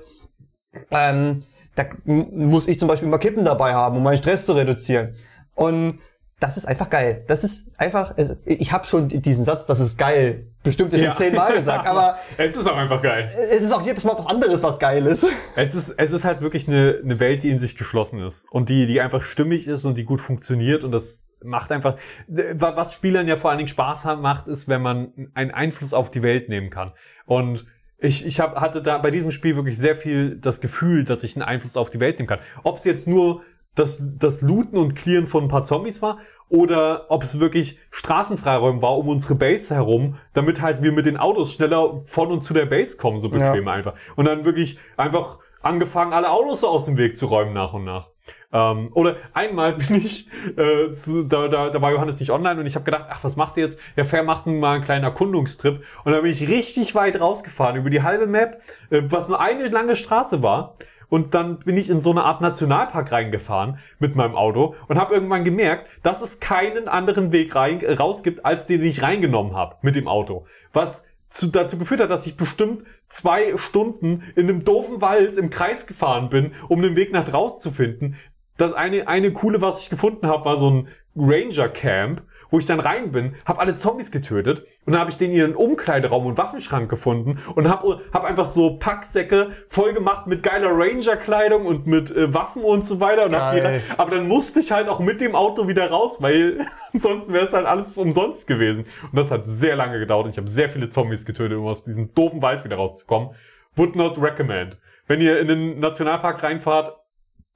Ähm, 0.91 1.41
da 1.83 1.89
muss 2.05 2.69
ich 2.69 2.79
zum 2.79 2.89
Beispiel 2.89 3.09
immer 3.09 3.19
Kippen 3.19 3.45
dabei 3.45 3.75
haben, 3.75 3.97
um 3.97 4.03
meinen 4.03 4.19
Stress 4.19 4.47
zu 4.47 4.53
reduzieren. 4.53 5.15
Und 5.55 5.99
das 6.39 6.57
ist 6.57 6.65
einfach 6.67 6.89
geil. 6.89 7.23
Das 7.27 7.45
ist 7.45 7.71
einfach, 7.79 8.15
ich 8.47 8.73
habe 8.73 8.87
schon 8.87 9.09
diesen 9.09 9.45
Satz, 9.45 9.67
das 9.67 9.79
ist 9.79 9.99
geil, 9.99 10.47
bestimmt 10.63 10.91
schon 10.93 11.13
zehnmal 11.13 11.53
gesagt, 11.53 11.87
aber 11.87 12.17
es 12.39 12.57
ist 12.57 12.67
auch 12.67 12.77
einfach 12.79 13.03
geil. 13.03 13.31
es 13.51 13.63
ist 13.63 13.73
auch 13.73 13.83
jedes 13.83 14.05
Mal 14.05 14.15
was 14.17 14.27
anderes, 14.27 14.63
was 14.63 14.79
geil 14.79 15.05
ist. 15.07 15.27
Es 15.55 15.75
ist, 15.75 15.95
es 15.99 16.13
ist 16.13 16.25
halt 16.25 16.41
wirklich 16.41 16.67
eine, 16.67 16.99
eine 17.05 17.21
Welt, 17.21 17.43
die 17.43 17.51
in 17.51 17.59
sich 17.59 17.77
geschlossen 17.77 18.21
ist 18.25 18.51
und 18.51 18.71
die, 18.71 18.87
die 18.87 19.03
einfach 19.03 19.21
stimmig 19.23 19.69
ist 19.69 19.85
und 19.85 19.99
die 19.99 20.05
gut 20.05 20.23
funktioniert 20.23 20.83
und 20.83 20.93
das 20.93 21.29
macht 21.43 21.73
einfach, 21.73 21.97
wa- 22.27 22.73
was 22.75 22.95
Spielern 22.95 23.29
ja 23.29 23.37
vor 23.37 23.51
allen 23.51 23.59
Dingen 23.59 23.69
Spaß 23.69 24.05
macht, 24.23 24.47
ist, 24.49 24.67
wenn 24.67 24.81
man 24.81 25.31
einen 25.35 25.51
Einfluss 25.51 25.93
auf 25.93 26.09
die 26.09 26.23
Welt 26.23 26.49
nehmen 26.49 26.71
kann. 26.71 26.93
Und 27.27 27.67
ich, 28.01 28.27
ich 28.27 28.41
hab, 28.41 28.61
hatte 28.61 28.83
da 28.83 28.99
bei 28.99 29.11
diesem 29.11 29.31
Spiel 29.31 29.57
wirklich 29.57 29.79
sehr 29.79 29.95
viel 29.95 30.37
das 30.37 30.61
Gefühl, 30.61 31.05
dass 31.05 31.23
ich 31.23 31.37
einen 31.37 31.43
Einfluss 31.43 31.77
auf 31.77 31.91
die 31.91 32.01
Welt 32.01 32.19
nehmen 32.19 32.29
kann. 32.29 32.41
Ob 32.63 32.77
es 32.77 32.85
jetzt 32.85 33.07
nur 33.07 33.43
das, 33.75 34.03
das 34.19 34.43
Looten 34.43 34.77
und 34.77 34.97
Clearen 34.97 35.27
von 35.27 35.45
ein 35.45 35.49
paar 35.49 35.65
Zombies 35.65 36.03
war 36.03 36.19
oder 36.49 37.07
ob 37.11 37.23
es 37.23 37.39
wirklich 37.39 37.79
Straßenfreiräumen 37.91 38.83
war 38.83 38.97
um 38.97 39.09
unsere 39.09 39.37
Base 39.37 39.75
herum, 39.75 40.17
damit 40.33 40.61
halt 40.61 40.83
wir 40.83 40.93
mit 40.93 41.07
den 41.07 41.17
Autos 41.17 41.53
schneller 41.53 41.97
von 42.07 42.33
und 42.33 42.43
zu 42.43 42.55
der 42.55 42.67
Base 42.67 42.97
kommen, 42.97 43.21
so 43.21 43.29
bequem 43.29 43.69
einfach. 43.69 43.95
Und 44.17 44.25
dann 44.25 44.45
wirklich 44.45 44.79
einfach 44.97 45.39
angefangen, 45.63 46.13
alle 46.13 46.31
Autos 46.31 46.63
so 46.63 46.69
aus 46.69 46.87
dem 46.87 46.97
Weg 46.97 47.17
zu 47.17 47.27
räumen 47.27 47.53
nach 47.53 47.75
und 47.75 47.85
nach. 47.85 48.09
Ähm, 48.53 48.89
oder 48.95 49.17
einmal 49.33 49.75
bin 49.89 49.97
ich, 49.97 50.29
äh, 50.57 50.93
zu, 50.93 51.25
da, 51.25 51.49
da, 51.49 51.71
da 51.71 51.83
war 51.83 51.93
Johannes 51.93 52.21
nicht 52.21 52.31
online 52.31 52.61
und 52.61 52.67
ich 52.67 52.75
habe 52.75 52.85
gedacht, 52.85 53.07
ach, 53.09 53.23
was 53.23 53.37
machst 53.37 53.57
du 53.57 53.61
jetzt? 53.61 53.81
Ja, 53.97 54.05
fair, 54.05 54.23
machst 54.23 54.47
du 54.47 54.51
mal 54.51 54.75
einen 54.75 54.85
kleinen 54.85 55.05
Erkundungstrip. 55.05 55.85
Und 56.05 56.13
dann 56.13 56.23
bin 56.23 56.31
ich 56.31 56.49
richtig 56.49 56.95
weit 56.95 57.21
rausgefahren, 57.21 57.77
über 57.77 57.91
die 57.91 58.03
halbe 58.03 58.27
Map, 58.27 58.61
äh, 58.91 59.03
was 59.05 59.29
nur 59.29 59.41
eine 59.41 59.69
lange 59.69 59.97
Straße 59.97 60.43
war. 60.43 60.75
Und 61.11 61.35
dann 61.35 61.59
bin 61.59 61.77
ich 61.77 61.91
in 61.91 61.99
so 61.99 62.13
eine 62.13 62.23
Art 62.23 62.41
Nationalpark 62.41 63.11
reingefahren 63.11 63.79
mit 63.99 64.15
meinem 64.15 64.37
Auto 64.37 64.77
und 64.87 64.99
habe 64.99 65.13
irgendwann 65.13 65.43
gemerkt, 65.43 65.89
dass 66.05 66.23
es 66.23 66.39
keinen 66.39 66.87
anderen 66.87 67.33
Weg 67.33 67.55
rein, 67.57 67.81
raus 67.99 68.23
gibt, 68.23 68.47
als 68.47 68.67
den 68.67 68.83
ich 68.85 69.03
reingenommen 69.03 69.57
habe 69.57 69.77
mit 69.83 69.97
dem 69.97 70.07
Auto. 70.07 70.47
Was 70.73 71.03
zu, 71.31 71.49
dazu 71.49 71.79
geführt 71.79 72.01
hat, 72.01 72.11
dass 72.11 72.27
ich 72.27 72.37
bestimmt 72.37 72.85
zwei 73.09 73.57
Stunden 73.57 74.25
in 74.35 74.49
einem 74.49 74.65
doofen 74.65 75.01
Wald 75.01 75.39
im 75.39 75.49
Kreis 75.49 75.87
gefahren 75.87 76.29
bin, 76.29 76.53
um 76.69 76.83
den 76.83 76.97
Weg 76.97 77.13
nach 77.13 77.25
draußen 77.25 77.61
zu 77.61 77.71
finden. 77.71 78.17
Das 78.57 78.73
eine, 78.73 79.09
eine 79.09 79.33
coole, 79.33 79.63
was 79.63 79.83
ich 79.83 79.91
gefunden 79.91 80.27
habe, 80.27 80.45
war 80.45 80.59
so 80.59 80.71
ein 80.71 80.89
Ranger 81.17 81.69
Camp, 81.69 82.23
wo 82.51 82.59
ich 82.59 82.67
dann 82.67 82.81
rein 82.81 83.13
bin, 83.13 83.35
habe 83.45 83.61
alle 83.61 83.75
Zombies 83.75 84.11
getötet 84.11 84.67
und 84.85 84.93
dann 84.93 85.01
habe 85.01 85.11
ich 85.11 85.19
den 85.19 85.33
ihren 85.33 85.55
Umkleideraum 85.55 86.27
und 86.27 86.39
Waffenschrank 86.39 86.89
gefunden 86.89 87.39
und 87.55 87.69
habe 87.69 88.01
hab 88.13 88.25
einfach 88.25 88.47
so 88.47 88.79
Packsäcke 88.79 89.51
voll 89.69 89.93
gemacht 89.93 90.27
mit 90.27 90.43
geiler 90.43 90.71
Ranger-Kleidung 90.73 91.67
und 91.67 91.87
mit 91.87 92.11
äh, 92.11 92.33
Waffen 92.35 92.63
und 92.63 92.85
so 92.85 93.01
weiter. 93.01 93.27
Und 93.27 93.37
hab 93.37 93.53
die, 93.55 93.61
aber 93.97 94.17
dann 94.17 94.29
musste 94.29 94.61
ich 94.61 94.73
halt 94.73 94.89
auch 94.89 95.01
mit 95.01 95.21
dem 95.21 95.35
Auto 95.35 95.69
wieder 95.69 95.91
raus, 95.91 96.19
weil 96.21 96.67
sonst 96.95 97.33
wäre 97.33 97.47
es 97.47 97.53
halt 97.53 97.67
alles 97.67 97.97
umsonst 97.97 98.47
gewesen. 98.47 98.87
Und 99.03 99.17
das 99.17 99.31
hat 99.31 99.43
sehr 99.47 99.77
lange 99.77 99.99
gedauert. 99.99 100.27
und 100.27 100.33
Ich 100.33 100.39
habe 100.39 100.49
sehr 100.49 100.69
viele 100.69 100.91
Zombies 100.91 101.25
getötet, 101.25 101.59
um 101.59 101.67
aus 101.67 101.85
diesem 101.85 102.15
doofen 102.15 102.43
Wald 102.43 102.65
wieder 102.65 102.77
rauszukommen. 102.77 103.31
Would 103.77 103.95
not 103.95 104.21
recommend. 104.21 104.79
Wenn 105.07 105.21
ihr 105.21 105.41
in 105.41 105.49
den 105.49 105.81
Nationalpark 105.81 106.43
reinfahrt, 106.43 106.97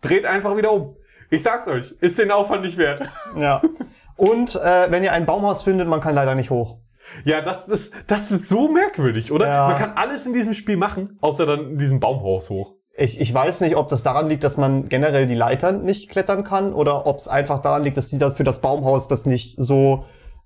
dreht 0.00 0.26
einfach 0.26 0.56
wieder 0.56 0.72
um. 0.72 0.96
Ich 1.30 1.42
sag's 1.42 1.66
euch, 1.66 1.92
ist 2.00 2.18
den 2.18 2.30
Aufwand 2.30 2.62
nicht 2.62 2.76
wert. 2.78 3.08
Ja. 3.36 3.60
Und 4.16 4.56
äh, 4.56 4.90
wenn 4.90 5.02
ihr 5.02 5.12
ein 5.12 5.26
Baumhaus 5.26 5.62
findet, 5.62 5.88
man 5.88 6.00
kann 6.00 6.14
leider 6.14 6.34
nicht 6.34 6.50
hoch. 6.50 6.78
Ja, 7.24 7.40
das 7.40 7.68
ist, 7.68 7.94
das 8.06 8.30
ist 8.30 8.48
so 8.48 8.68
merkwürdig, 8.68 9.30
oder? 9.30 9.46
Ja. 9.46 9.68
Man 9.68 9.78
kann 9.78 9.92
alles 9.94 10.26
in 10.26 10.32
diesem 10.32 10.52
Spiel 10.52 10.76
machen, 10.76 11.18
außer 11.20 11.46
dann 11.46 11.70
in 11.72 11.78
diesem 11.78 12.00
Baumhaus 12.00 12.50
hoch. 12.50 12.74
Ich, 12.96 13.20
ich 13.20 13.34
weiß 13.34 13.60
nicht, 13.60 13.76
ob 13.76 13.88
das 13.88 14.04
daran 14.04 14.28
liegt, 14.28 14.44
dass 14.44 14.56
man 14.56 14.88
generell 14.88 15.26
die 15.26 15.34
Leitern 15.34 15.82
nicht 15.82 16.10
klettern 16.10 16.44
kann 16.44 16.72
oder 16.72 17.06
ob 17.06 17.18
es 17.18 17.26
einfach 17.26 17.58
daran 17.58 17.82
liegt, 17.82 17.96
dass 17.96 18.08
die 18.08 18.18
da 18.18 18.30
für 18.30 18.44
das 18.44 18.60
Baumhaus 18.60 19.08
das 19.08 19.26
nicht 19.26 19.56
so 19.58 20.04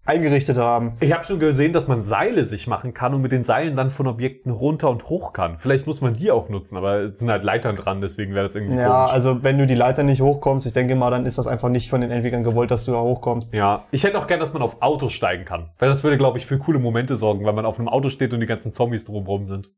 eingerichtet 0.09 0.59
haben. 0.59 0.93
Ich 1.01 1.13
habe 1.13 1.25
schon 1.25 1.39
gesehen, 1.39 1.73
dass 1.73 1.87
man 1.89 2.03
Seile 2.03 2.45
sich 2.45 2.67
machen 2.67 2.95
kann 2.95 3.15
und 3.15 3.21
mit 3.23 3.33
den 3.33 3.45
Seilen 3.45 3.77
dann 3.77 3.91
von 3.91 4.07
Objekten 4.07 4.51
runter 4.51 4.91
und 4.91 5.09
hoch 5.09 5.33
kann. 5.33 5.59
Vielleicht 5.59 5.87
muss 5.87 6.01
man 6.01 6.17
die 6.17 6.31
auch 6.31 6.49
nutzen, 6.49 6.77
aber 6.77 7.01
es 7.03 7.19
sind 7.19 7.31
halt 7.31 7.43
Leitern 7.45 7.77
dran, 7.77 8.01
deswegen 8.01 8.35
wäre 8.35 8.47
das 8.47 8.55
irgendwie 8.55 8.77
Ja, 8.77 8.99
komisch. 9.01 9.13
also 9.13 9.45
wenn 9.45 9.59
du 9.59 9.67
die 9.67 9.75
Leiter 9.75 10.03
nicht 10.03 10.21
hochkommst, 10.21 10.67
ich 10.67 10.73
denke 10.73 10.95
mal, 10.97 11.11
dann 11.11 11.27
ist 11.27 11.39
das 11.39 11.47
einfach 11.47 11.69
nicht 11.69 11.91
von 11.91 12.01
den 12.01 12.11
Entwicklern 12.11 12.45
gewollt, 12.45 12.71
dass 12.71 12.85
du 12.85 12.93
da 12.93 13.01
hochkommst. 13.01 13.55
Ja, 13.55 13.85
ich 13.91 14.05
hätte 14.05 14.19
auch 14.19 14.27
gern, 14.27 14.41
dass 14.41 14.53
man 14.53 14.63
auf 14.63 14.81
Autos 14.81 15.13
steigen 15.13 15.45
kann. 15.45 15.71
Weil 15.79 15.89
das 15.89 16.03
würde, 16.03 16.17
glaube 16.19 16.39
ich, 16.39 16.47
für 16.47 16.59
coole 16.59 16.79
Momente 16.79 17.17
sorgen, 17.17 17.45
weil 17.45 17.53
man 17.53 17.67
auf 17.67 17.79
einem 17.79 17.89
Auto 17.89 18.09
steht 18.09 18.33
und 18.33 18.41
die 18.41 18.47
ganzen 18.47 18.73
Zombies 18.73 19.05
drumherum 19.05 19.47
sind. 19.47 19.71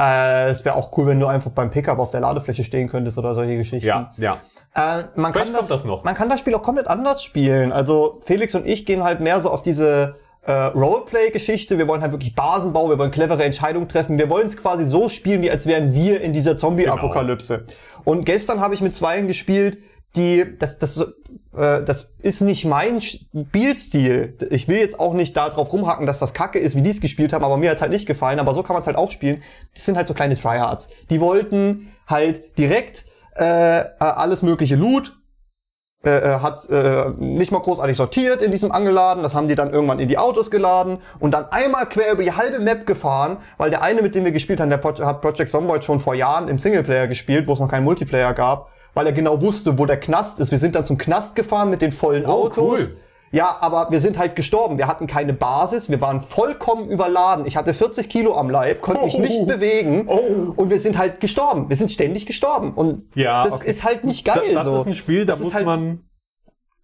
Äh, 0.00 0.50
es 0.50 0.64
wäre 0.64 0.76
auch 0.76 0.96
cool, 0.96 1.06
wenn 1.06 1.18
du 1.18 1.26
einfach 1.26 1.50
beim 1.50 1.70
Pickup 1.70 1.98
auf 1.98 2.10
der 2.10 2.20
Ladefläche 2.20 2.62
stehen 2.62 2.88
könntest 2.88 3.18
oder 3.18 3.34
solche 3.34 3.56
Geschichten. 3.56 3.88
Ja, 3.88 4.10
ja. 4.16 4.38
Äh, 4.74 5.04
man 5.16 5.32
Vielleicht 5.32 5.52
kann 5.52 5.66
das 5.68 5.84
noch. 5.84 6.04
Man 6.04 6.14
kann 6.14 6.28
das 6.28 6.40
Spiel 6.40 6.54
auch 6.54 6.62
komplett 6.62 6.86
anders 6.86 7.22
spielen. 7.22 7.72
Also 7.72 8.20
Felix 8.22 8.54
und 8.54 8.66
ich 8.66 8.86
gehen 8.86 9.02
halt 9.02 9.20
mehr 9.20 9.40
so 9.40 9.50
auf 9.50 9.62
diese 9.62 10.14
äh, 10.42 10.52
Roleplay-Geschichte. 10.52 11.78
Wir 11.78 11.88
wollen 11.88 12.00
halt 12.00 12.12
wirklich 12.12 12.34
Basenbau, 12.34 12.88
wir 12.88 12.98
wollen 12.98 13.10
clevere 13.10 13.42
Entscheidungen 13.42 13.88
treffen. 13.88 14.18
Wir 14.18 14.30
wollen 14.30 14.46
es 14.46 14.56
quasi 14.56 14.86
so 14.86 15.08
spielen, 15.08 15.42
wie 15.42 15.50
als 15.50 15.66
wären 15.66 15.94
wir 15.94 16.20
in 16.20 16.32
dieser 16.32 16.56
Zombie-Apokalypse. 16.56 17.64
Und 18.04 18.24
gestern 18.24 18.60
habe 18.60 18.74
ich 18.74 18.80
mit 18.80 18.94
Zweien 18.94 19.26
gespielt, 19.26 19.78
die, 20.16 20.56
das, 20.58 20.78
das, 20.78 20.98
äh, 20.98 21.82
das 21.82 22.14
ist 22.20 22.40
nicht 22.40 22.64
mein 22.64 23.00
Spielstil. 23.00 24.36
Ich 24.50 24.68
will 24.68 24.78
jetzt 24.78 24.98
auch 24.98 25.14
nicht 25.14 25.36
da 25.36 25.48
drauf 25.48 25.72
rumhacken, 25.72 26.06
dass 26.06 26.18
das 26.18 26.34
kacke 26.34 26.58
ist, 26.58 26.76
wie 26.76 26.82
die 26.82 26.90
es 26.90 27.00
gespielt 27.00 27.32
haben, 27.32 27.44
aber 27.44 27.56
mir 27.56 27.70
hat's 27.70 27.82
halt 27.82 27.92
nicht 27.92 28.06
gefallen. 28.06 28.38
Aber 28.38 28.54
so 28.54 28.62
kann 28.62 28.74
man 28.74 28.80
es 28.80 28.86
halt 28.86 28.96
auch 28.96 29.10
spielen. 29.10 29.42
Das 29.74 29.84
sind 29.84 29.96
halt 29.96 30.08
so 30.08 30.14
kleine 30.14 30.36
Tryhards. 30.36 30.88
Die 31.10 31.20
wollten 31.20 31.92
halt 32.06 32.58
direkt 32.58 33.04
äh, 33.34 33.84
alles 33.98 34.42
mögliche 34.42 34.76
Loot 34.76 35.18
äh, 36.04 36.10
äh, 36.10 36.38
hat 36.38 36.64
äh, 36.70 37.10
nicht 37.18 37.50
mal 37.50 37.58
großartig 37.58 37.96
sortiert 37.96 38.40
in 38.40 38.52
diesem 38.52 38.70
Angelladen. 38.70 39.24
Das 39.24 39.34
haben 39.34 39.48
die 39.48 39.56
dann 39.56 39.72
irgendwann 39.72 39.98
in 39.98 40.06
die 40.06 40.16
Autos 40.16 40.48
geladen 40.48 40.98
und 41.18 41.32
dann 41.32 41.46
einmal 41.50 41.88
quer 41.88 42.12
über 42.12 42.22
die 42.22 42.30
halbe 42.30 42.60
Map 42.60 42.86
gefahren, 42.86 43.38
weil 43.56 43.70
der 43.70 43.82
eine, 43.82 44.00
mit 44.00 44.14
dem 44.14 44.24
wir 44.24 44.30
gespielt 44.30 44.60
haben, 44.60 44.70
der 44.70 44.76
Pro 44.76 44.94
hat 44.94 45.20
Project 45.20 45.50
Zomboid 45.50 45.84
schon 45.84 45.98
vor 45.98 46.14
Jahren 46.14 46.46
im 46.46 46.56
Singleplayer 46.56 47.08
gespielt, 47.08 47.48
wo 47.48 47.54
es 47.54 47.58
noch 47.58 47.68
keinen 47.68 47.82
Multiplayer 47.82 48.32
gab, 48.32 48.70
weil 48.98 49.06
er 49.06 49.12
genau 49.12 49.40
wusste, 49.40 49.78
wo 49.78 49.86
der 49.86 49.98
Knast 50.00 50.40
ist. 50.40 50.50
Wir 50.50 50.58
sind 50.58 50.74
dann 50.74 50.84
zum 50.84 50.98
Knast 50.98 51.36
gefahren 51.36 51.70
mit 51.70 51.80
den 51.82 51.92
vollen 51.92 52.26
Oh, 52.26 52.30
Autos. 52.46 52.58
cool. 52.80 52.96
Ja, 53.30 53.58
aber 53.60 53.88
wir 53.90 54.00
sind 54.00 54.18
halt 54.18 54.34
gestorben. 54.36 54.76
Wir 54.78 54.88
hatten 54.88 55.06
keine 55.06 55.34
Basis. 55.34 55.88
Wir 55.90 56.00
waren 56.00 56.20
vollkommen 56.22 56.88
überladen. 56.88 57.44
Ich 57.46 57.56
hatte 57.56 57.74
40 57.74 58.08
Kilo 58.08 58.34
am 58.34 58.48
Leib, 58.50 58.80
konnte 58.80 59.04
mich 59.04 59.14
Oh. 59.16 59.20
nicht 59.20 59.46
bewegen. 59.46 60.06
Oh. 60.08 60.52
Und 60.56 60.70
wir 60.70 60.78
sind 60.80 60.96
halt 60.98 61.20
gestorben. 61.20 61.68
Wir 61.68 61.76
sind 61.76 61.90
ständig 61.90 62.26
gestorben. 62.26 62.72
Und 62.74 63.04
Ja, 63.14 63.42
das 63.42 63.54
okay. 63.60 63.70
ist 63.70 63.84
halt 63.84 64.04
nicht 64.04 64.24
geil. 64.24 64.54
das 64.54 64.64
so. 64.64 64.76
ist 64.80 64.86
ein 64.86 64.94
Spiel, 64.94 65.26
da 65.26 65.34
Das 65.34 65.40
muss 65.42 65.52
halt, 65.54 65.66
man 65.66 66.00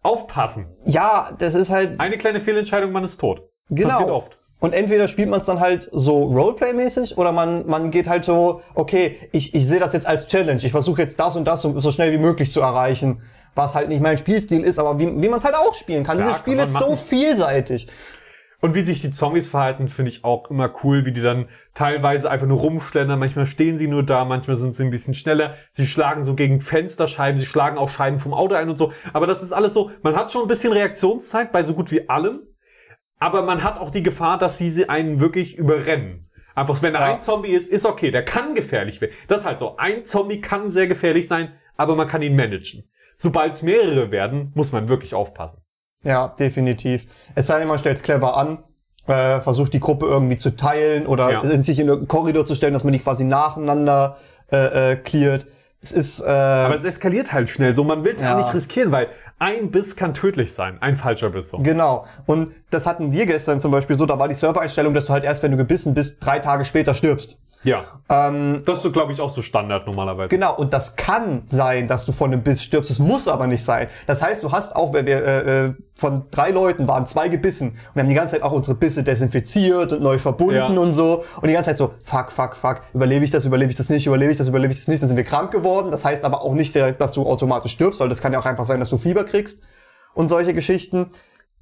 aufpassen. 0.02 0.66
Ja, 0.84 1.30
das 1.38 1.54
ist 1.54 1.70
halt. 1.70 1.98
Eine 1.98 2.18
kleine 2.18 2.40
Fehlentscheidung, 2.40 2.92
man 2.92 3.04
ist 3.04 3.16
tot. 3.18 3.42
Genau. 3.70 3.88
Passiert 3.90 4.10
oft. 4.10 4.38
Und 4.64 4.72
entweder 4.72 5.08
spielt 5.08 5.28
man 5.28 5.40
es 5.40 5.44
dann 5.44 5.60
halt 5.60 5.86
so 5.92 6.22
Roleplay-mäßig 6.22 7.18
oder 7.18 7.32
man, 7.32 7.66
man 7.66 7.90
geht 7.90 8.08
halt 8.08 8.24
so, 8.24 8.62
okay, 8.74 9.18
ich, 9.30 9.54
ich 9.54 9.66
sehe 9.66 9.78
das 9.78 9.92
jetzt 9.92 10.06
als 10.06 10.26
Challenge. 10.26 10.58
Ich 10.64 10.72
versuche 10.72 11.02
jetzt 11.02 11.20
das 11.20 11.36
und 11.36 11.44
das 11.44 11.60
so, 11.60 11.78
so 11.80 11.90
schnell 11.90 12.12
wie 12.12 12.16
möglich 12.16 12.50
zu 12.50 12.62
erreichen. 12.62 13.20
Was 13.54 13.74
halt 13.74 13.90
nicht 13.90 14.00
mein 14.00 14.16
Spielstil 14.16 14.64
ist, 14.64 14.78
aber 14.78 14.98
wie, 14.98 15.04
wie 15.04 15.28
man 15.28 15.36
es 15.36 15.44
halt 15.44 15.54
auch 15.54 15.74
spielen 15.74 16.02
kann. 16.02 16.18
Ja, 16.18 16.24
Dieses 16.24 16.38
Spiel 16.38 16.58
ist 16.58 16.72
so 16.72 16.92
machen. 16.92 16.96
vielseitig. 16.96 17.88
Und 18.62 18.74
wie 18.74 18.80
sich 18.80 19.02
die 19.02 19.10
Zombies 19.10 19.46
verhalten, 19.46 19.90
finde 19.90 20.10
ich 20.10 20.24
auch 20.24 20.48
immer 20.48 20.72
cool, 20.82 21.04
wie 21.04 21.12
die 21.12 21.20
dann 21.20 21.44
teilweise 21.74 22.30
einfach 22.30 22.46
nur 22.46 22.60
rumschlendern. 22.60 23.18
Manchmal 23.18 23.44
stehen 23.44 23.76
sie 23.76 23.86
nur 23.86 24.02
da, 24.02 24.24
manchmal 24.24 24.56
sind 24.56 24.74
sie 24.74 24.82
ein 24.82 24.88
bisschen 24.88 25.12
schneller. 25.12 25.56
Sie 25.72 25.86
schlagen 25.86 26.24
so 26.24 26.32
gegen 26.32 26.62
Fensterscheiben, 26.62 27.36
sie 27.36 27.44
schlagen 27.44 27.76
auch 27.76 27.90
Scheiben 27.90 28.18
vom 28.18 28.32
Auto 28.32 28.54
ein 28.54 28.70
und 28.70 28.78
so. 28.78 28.94
Aber 29.12 29.26
das 29.26 29.42
ist 29.42 29.52
alles 29.52 29.74
so, 29.74 29.90
man 30.02 30.16
hat 30.16 30.32
schon 30.32 30.40
ein 30.40 30.48
bisschen 30.48 30.72
Reaktionszeit 30.72 31.52
bei 31.52 31.62
so 31.64 31.74
gut 31.74 31.90
wie 31.90 32.08
allem. 32.08 32.40
Aber 33.24 33.42
man 33.42 33.62
hat 33.64 33.78
auch 33.80 33.90
die 33.90 34.02
Gefahr, 34.02 34.36
dass 34.36 34.58
sie 34.58 34.68
sie 34.68 34.88
einen 34.90 35.18
wirklich 35.18 35.56
überrennen. 35.56 36.28
Einfach, 36.54 36.82
wenn 36.82 36.92
da 36.92 37.00
Ja. 37.08 37.14
ein 37.14 37.20
Zombie 37.20 37.48
ist, 37.52 37.70
ist 37.70 37.86
okay, 37.86 38.10
der 38.10 38.22
kann 38.22 38.54
gefährlich 38.54 39.00
werden. 39.00 39.14
Das 39.28 39.40
ist 39.40 39.46
halt 39.46 39.58
so. 39.58 39.78
Ein 39.78 40.04
Zombie 40.04 40.42
kann 40.42 40.70
sehr 40.70 40.86
gefährlich 40.88 41.26
sein, 41.26 41.52
aber 41.78 41.96
man 41.96 42.06
kann 42.06 42.20
ihn 42.20 42.36
managen. 42.36 42.84
Sobald 43.16 43.54
es 43.54 43.62
mehrere 43.62 44.12
werden, 44.12 44.52
muss 44.54 44.72
man 44.72 44.88
wirklich 44.88 45.14
aufpassen. 45.14 45.62
Ja, 46.02 46.28
definitiv. 46.38 47.06
Es 47.34 47.46
sei 47.46 47.60
denn, 47.60 47.68
man 47.68 47.78
stellt 47.78 47.96
es 47.96 48.02
clever 48.02 48.36
an, 48.36 48.58
äh, 49.06 49.40
versucht 49.40 49.72
die 49.72 49.80
Gruppe 49.80 50.04
irgendwie 50.04 50.36
zu 50.36 50.54
teilen 50.54 51.06
oder 51.06 51.30
Ja. 51.32 51.62
sich 51.62 51.80
in 51.80 51.88
irgendeinen 51.88 52.08
Korridor 52.08 52.44
zu 52.44 52.54
stellen, 52.54 52.74
dass 52.74 52.84
man 52.84 52.92
die 52.92 52.98
quasi 52.98 53.24
nacheinander 53.24 54.18
äh, 54.52 54.92
äh, 54.92 54.96
cleart. 54.96 55.46
Es 55.80 55.92
ist, 55.92 56.20
äh, 56.20 56.26
Aber 56.26 56.74
es 56.74 56.84
eskaliert 56.84 57.32
halt 57.32 57.48
schnell. 57.50 57.74
So, 57.74 57.84
man 57.84 58.04
will 58.04 58.12
es 58.12 58.20
ja. 58.20 58.30
Ja. 58.30 58.36
nicht 58.36 58.52
riskieren, 58.54 58.92
weil 58.92 59.08
ein 59.38 59.70
Biss 59.70 59.96
kann 59.96 60.14
tödlich 60.14 60.52
sein. 60.52 60.78
Ein 60.80 60.96
falscher 60.96 61.30
Biss. 61.30 61.50
So. 61.50 61.58
Genau. 61.58 62.06
Und 62.26 62.52
das 62.70 62.86
hatten 62.86 63.12
wir 63.12 63.26
gestern 63.26 63.60
zum 63.60 63.72
Beispiel 63.72 63.96
so, 63.96 64.06
da 64.06 64.18
war 64.18 64.28
die 64.28 64.34
Servereinstellung, 64.34 64.94
dass 64.94 65.06
du 65.06 65.12
halt 65.12 65.24
erst, 65.24 65.42
wenn 65.42 65.50
du 65.50 65.56
gebissen 65.56 65.94
bist, 65.94 66.24
drei 66.24 66.38
Tage 66.38 66.64
später 66.64 66.94
stirbst. 66.94 67.38
Ja. 67.64 67.82
Ähm, 68.08 68.62
Das 68.64 68.76
ist 68.78 68.82
so, 68.82 68.92
glaube 68.92 69.12
ich, 69.12 69.20
auch 69.20 69.30
so 69.30 69.42
Standard 69.42 69.86
normalerweise. 69.86 70.28
genau, 70.28 70.54
und 70.56 70.72
das 70.72 70.96
kann 70.96 71.42
sein, 71.46 71.86
dass 71.88 72.04
du 72.04 72.12
von 72.12 72.32
einem 72.32 72.42
Biss 72.42 72.62
stirbst. 72.62 72.90
Es 72.90 72.98
muss 72.98 73.26
aber 73.26 73.46
nicht 73.46 73.64
sein. 73.64 73.88
Das 74.06 74.22
heißt, 74.22 74.42
du 74.44 74.52
hast 74.52 74.76
auch, 74.76 74.92
wenn 74.92 75.06
wir 75.06 75.24
äh, 75.24 75.64
äh, 75.66 75.74
von 75.96 76.24
drei 76.30 76.50
Leuten 76.50 76.86
waren 76.88 77.06
zwei 77.06 77.28
gebissen 77.28 77.70
und 77.70 77.78
wir 77.94 78.02
haben 78.02 78.08
die 78.08 78.14
ganze 78.14 78.34
Zeit 78.34 78.42
auch 78.42 78.52
unsere 78.52 78.76
Bisse 78.76 79.02
desinfiziert 79.02 79.92
und 79.92 80.02
neu 80.02 80.18
verbunden 80.18 80.54
Ja. 80.56 80.66
und 80.66 80.92
so. 80.92 81.24
Und 81.40 81.48
die 81.48 81.54
ganze 81.54 81.70
Zeit 81.70 81.76
so, 81.78 81.92
fuck, 82.02 82.30
fuck, 82.32 82.54
fuck, 82.56 82.82
überlebe 82.92 83.24
ich 83.24 83.30
das, 83.30 83.46
überlebe 83.46 83.70
ich 83.70 83.76
das 83.76 83.88
nicht, 83.88 84.06
überlebe 84.06 84.30
ich 84.32 84.38
das, 84.38 84.48
überlebe 84.48 84.72
ich 84.72 84.78
das 84.78 84.88
nicht. 84.88 85.02
Dann 85.02 85.08
sind 85.08 85.16
wir 85.16 85.24
krank 85.24 85.50
geworden. 85.50 85.90
Das 85.90 86.04
heißt 86.04 86.24
aber 86.24 86.42
auch 86.42 86.52
nicht 86.54 86.74
direkt, 86.74 87.00
dass 87.00 87.12
du 87.12 87.24
automatisch 87.26 87.72
stirbst, 87.72 87.98
weil 88.00 88.08
das 88.08 88.20
kann 88.20 88.32
ja 88.32 88.38
auch 88.40 88.46
einfach 88.46 88.64
sein, 88.64 88.80
dass 88.80 88.90
du 88.90 88.98
Fieber 88.98 89.24
kriegst 89.24 89.62
und 90.14 90.28
solche 90.28 90.52
Geschichten. 90.52 91.10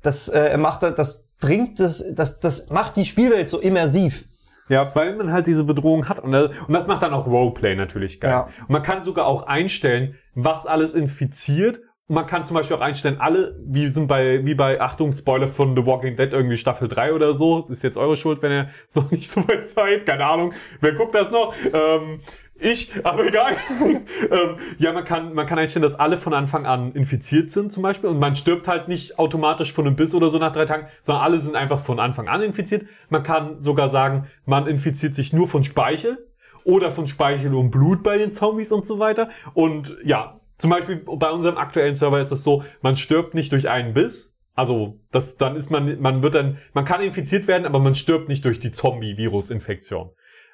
Das 0.03 0.29
äh, 0.29 0.57
macht, 0.59 0.83
das 0.83 1.29
bringt 1.39 1.79
das, 1.79 2.05
das, 2.15 2.41
das 2.41 2.71
macht 2.71 2.97
die 2.97 3.05
Spielwelt 3.05 3.49
so 3.49 3.61
immersiv. 3.61 4.27
Ja, 4.69 4.95
weil 4.95 5.17
man 5.17 5.33
halt 5.33 5.47
diese 5.47 5.65
Bedrohung 5.65 6.09
hat. 6.09 6.21
Und 6.21 6.33
das, 6.33 6.51
und 6.67 6.73
das 6.73 6.87
macht 6.87 7.03
dann 7.03 7.13
auch 7.13 7.27
Roleplay 7.27 7.75
natürlich 7.75 8.21
geil. 8.21 8.31
Ja. 8.31 8.49
Und 8.61 8.71
man 8.71 8.83
kann 8.83 9.03
sogar 9.03 9.27
auch 9.27 9.47
einstellen, 9.47 10.17
was 10.35 10.67
alles 10.67 10.95
infiziert. 10.95 11.81
Und 12.09 12.17
man 12.17 12.27
kann 12.27 12.47
zum 12.47 12.57
Beispiel 12.57 12.77
auch 12.77 12.81
einstellen, 12.81 13.17
alle, 13.21 13.57
wie 13.65 13.89
sind 13.89 14.07
bei, 14.07 14.45
wie 14.45 14.55
bei, 14.55 14.81
Achtung, 14.81 15.13
Spoiler 15.13 15.49
von 15.49 15.77
The 15.77 15.87
Walking 15.87 16.17
Dead, 16.17 16.33
irgendwie 16.33 16.57
Staffel 16.57 16.89
3 16.89 17.13
oder 17.15 17.35
so. 17.35 17.61
Das 17.61 17.71
ist 17.71 17.83
jetzt 17.83 17.97
eure 17.97 18.17
Schuld, 18.17 18.43
wenn 18.43 18.53
ihr 18.53 18.69
es 18.87 18.95
noch 18.95 19.11
nicht 19.11 19.31
so 19.31 19.47
weit 19.49 19.69
seid. 19.69 20.07
Keine 20.07 20.27
Ahnung. 20.27 20.53
Wer 20.81 20.95
guckt 20.95 21.15
das 21.15 21.31
noch? 21.31 21.55
Ähm, 21.73 22.21
ich, 22.63 22.93
aber 23.05 23.27
egal. 23.27 23.57
ähm, 23.81 24.57
ja, 24.79 24.93
man 24.93 25.05
kann, 25.05 25.35
man 25.35 25.47
kann 25.47 25.59
einstellen, 25.59 25.83
dass 25.83 25.95
alle 25.95 26.17
von 26.17 26.33
Anfang 26.33 26.65
an 26.65 26.93
infiziert 26.93 27.51
sind 27.51 27.73
zum 27.73 27.83
Beispiel 27.83 28.09
und 28.09 28.19
man 28.19 28.35
stirbt 28.35 28.69
halt 28.69 28.89
nicht 28.89 29.19
automatisch 29.19 29.73
von 29.73 29.87
einem 29.87 29.97
Biss 29.97 30.15
oder 30.15 30.31
so 30.31 30.39
nach 30.39 30.53
drei 30.53 30.65
Tagen, 30.65 30.87
sondern 31.01 31.25
alle 31.25 31.41
sind 31.41 31.57
einfach 31.57 31.81
von 31.81 31.99
Anfang 31.99 32.29
an 32.29 32.43
infiziert. 32.43 32.87
Man 33.09 33.23
kann 33.23 33.61
sogar 33.61 33.89
sagen, 33.89 34.29
man 34.47 34.67
infiziert 34.67 35.15
sich 35.15 35.33
nur 35.33 35.49
von 35.49 35.65
Speichel 35.65 36.19
oder 36.65 36.93
von 36.93 37.07
Speichel 37.09 37.55
und 37.55 37.71
Blut 37.71 38.03
bei 38.03 38.19
den 38.19 38.33
Zombies 38.33 38.73
und 38.73 38.87
so 38.87 38.99
weiter. 38.99 39.29
Und 39.55 39.97
ja, 40.05 40.41
zum 40.59 40.71
Beispiel 40.71 40.97
bei 40.97 41.31
unserem 41.31 41.57
aktuellen 41.57 41.95
Server 41.95 42.21
ist 42.21 42.31
es 42.31 42.45
so, 42.45 42.65
man 42.83 42.97
stirbt 42.97 43.35
nicht 43.35 43.53
durch 43.53 43.69
einen 43.69 43.95
Biss. 43.95 44.37
Also, 44.55 45.01
das, 45.11 45.39
dann 45.39 45.57
ist 45.57 45.71
man, 45.71 46.01
man 46.01 46.23
wird 46.23 46.35
dann, 46.35 46.59
man 46.75 46.85
kann 46.85 47.01
infiziert 47.01 47.49
werden, 47.49 47.65
aber 47.65 47.79
man 47.79 47.95
stirbt 47.95 48.29
nicht 48.29 48.45
durch 48.45 48.61
die 48.61 48.71
Zombie-Virus-Infektion. 48.71 50.11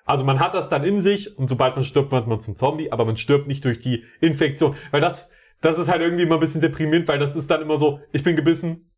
Also 0.09 0.25
man 0.25 0.41
hat 0.41 0.55
das 0.55 0.71
dann 0.71 0.85
in 0.85 1.03
sich 1.03 1.37
und 1.39 1.49
sobald 1.49 1.75
man 1.77 1.85
stirbt, 1.85 2.13
wird 2.13 2.27
man 2.27 2.41
zum 2.41 2.57
Zombie, 2.57 2.91
aber 2.91 3.05
man 3.05 3.19
stirbt 3.19 3.47
nicht 3.47 3.65
durch 3.65 3.79
die 3.79 4.05
Infektion. 4.23 4.75
Weil 4.91 5.03
das, 5.03 5.29
das 5.61 5.79
ist 5.79 5.89
halt 5.91 6.01
irgendwie 6.01 6.23
immer 6.23 6.37
ein 6.37 6.41
bisschen 6.41 6.63
deprimierend, 6.63 7.07
weil 7.09 7.19
das 7.19 7.37
ist 7.37 7.51
dann 7.51 7.61
immer 7.61 7.77
so, 7.77 8.01
ich 8.11 8.23
bin 8.23 8.35
gebissen. 8.35 8.91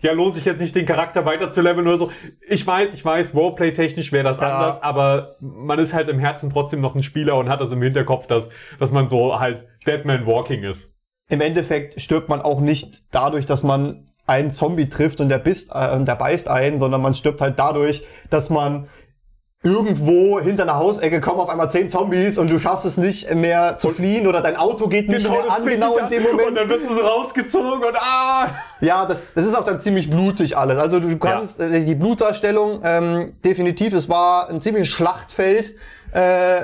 Ja, 0.00 0.12
lohnt 0.12 0.34
sich 0.34 0.44
jetzt 0.44 0.60
nicht, 0.60 0.74
den 0.74 0.84
Charakter 0.84 1.24
weiter 1.24 1.50
zu 1.50 1.60
leveln 1.60 1.86
oder 1.86 1.96
so. 1.98 2.10
Ich 2.48 2.66
weiß, 2.66 2.92
ich 2.94 3.04
weiß, 3.04 3.34
Roleplay-technisch 3.36 4.10
wäre 4.12 4.24
das 4.24 4.38
Ja. 4.38 4.56
anders, 4.58 4.82
aber 4.82 5.36
man 5.40 5.78
ist 5.78 5.94
halt 5.94 6.08
im 6.08 6.18
Herzen 6.18 6.50
trotzdem 6.50 6.80
noch 6.80 6.96
ein 6.96 7.02
Spieler 7.04 7.36
und 7.36 7.48
hat 7.48 7.60
das 7.60 7.70
im 7.70 7.82
Hinterkopf, 7.82 8.26
dass, 8.26 8.48
dass 8.80 8.90
man 8.90 9.06
so 9.06 9.38
halt 9.38 9.64
Deadman 9.86 10.26
Walking 10.26 10.64
ist. 10.64 10.92
Im 11.30 11.40
Endeffekt 11.40 12.00
stirbt 12.00 12.28
man 12.28 12.40
auch 12.42 12.60
nicht 12.60 13.14
dadurch, 13.14 13.46
dass 13.46 13.62
man 13.62 14.06
einen 14.26 14.50
Zombie 14.50 14.88
trifft 14.88 15.20
und 15.20 15.28
der, 15.28 15.38
bisst, 15.38 15.70
äh, 15.72 15.94
und 15.94 16.06
der 16.06 16.16
beißt 16.16 16.48
ein, 16.48 16.78
sondern 16.80 17.00
man 17.00 17.14
stirbt 17.14 17.40
halt 17.40 17.58
dadurch, 17.58 18.04
dass 18.30 18.50
man 18.50 18.88
irgendwo 19.64 20.38
hinter 20.38 20.62
einer 20.62 20.76
Hausecke 20.76 21.20
kommen 21.20 21.40
auf 21.40 21.48
einmal 21.48 21.68
zehn 21.68 21.88
Zombies 21.88 22.38
und 22.38 22.48
du 22.48 22.58
schaffst 22.60 22.86
es 22.86 22.96
nicht 22.96 23.34
mehr 23.34 23.76
zu 23.76 23.90
fliehen 23.90 24.26
oder 24.28 24.40
dein 24.40 24.56
Auto 24.56 24.86
geht 24.86 25.08
nicht 25.08 25.28
mehr 25.28 25.42
das 25.44 25.56
an, 25.56 25.66
genau 25.66 25.96
in 25.98 26.08
dem 26.08 26.26
Und 26.26 26.36
Moment. 26.36 26.56
dann 26.56 26.68
wirst 26.68 26.88
du 26.88 26.94
so 26.94 27.00
rausgezogen 27.00 27.82
und 27.84 27.96
ah! 27.96 28.54
Ja, 28.80 29.04
das, 29.04 29.22
das 29.34 29.46
ist 29.46 29.56
auch 29.56 29.64
dann 29.64 29.78
ziemlich 29.78 30.08
blutig 30.08 30.56
alles. 30.56 30.78
Also 30.78 31.00
du 31.00 31.18
kannst 31.18 31.60
äh, 31.60 31.84
die 31.84 31.96
Blutdarstellung 31.96 32.80
ähm, 32.84 33.32
definitiv, 33.44 33.92
es 33.94 34.08
war 34.08 34.48
ein 34.48 34.60
ziemliches 34.60 34.88
Schlachtfeld. 34.88 35.74
Äh, 36.12 36.62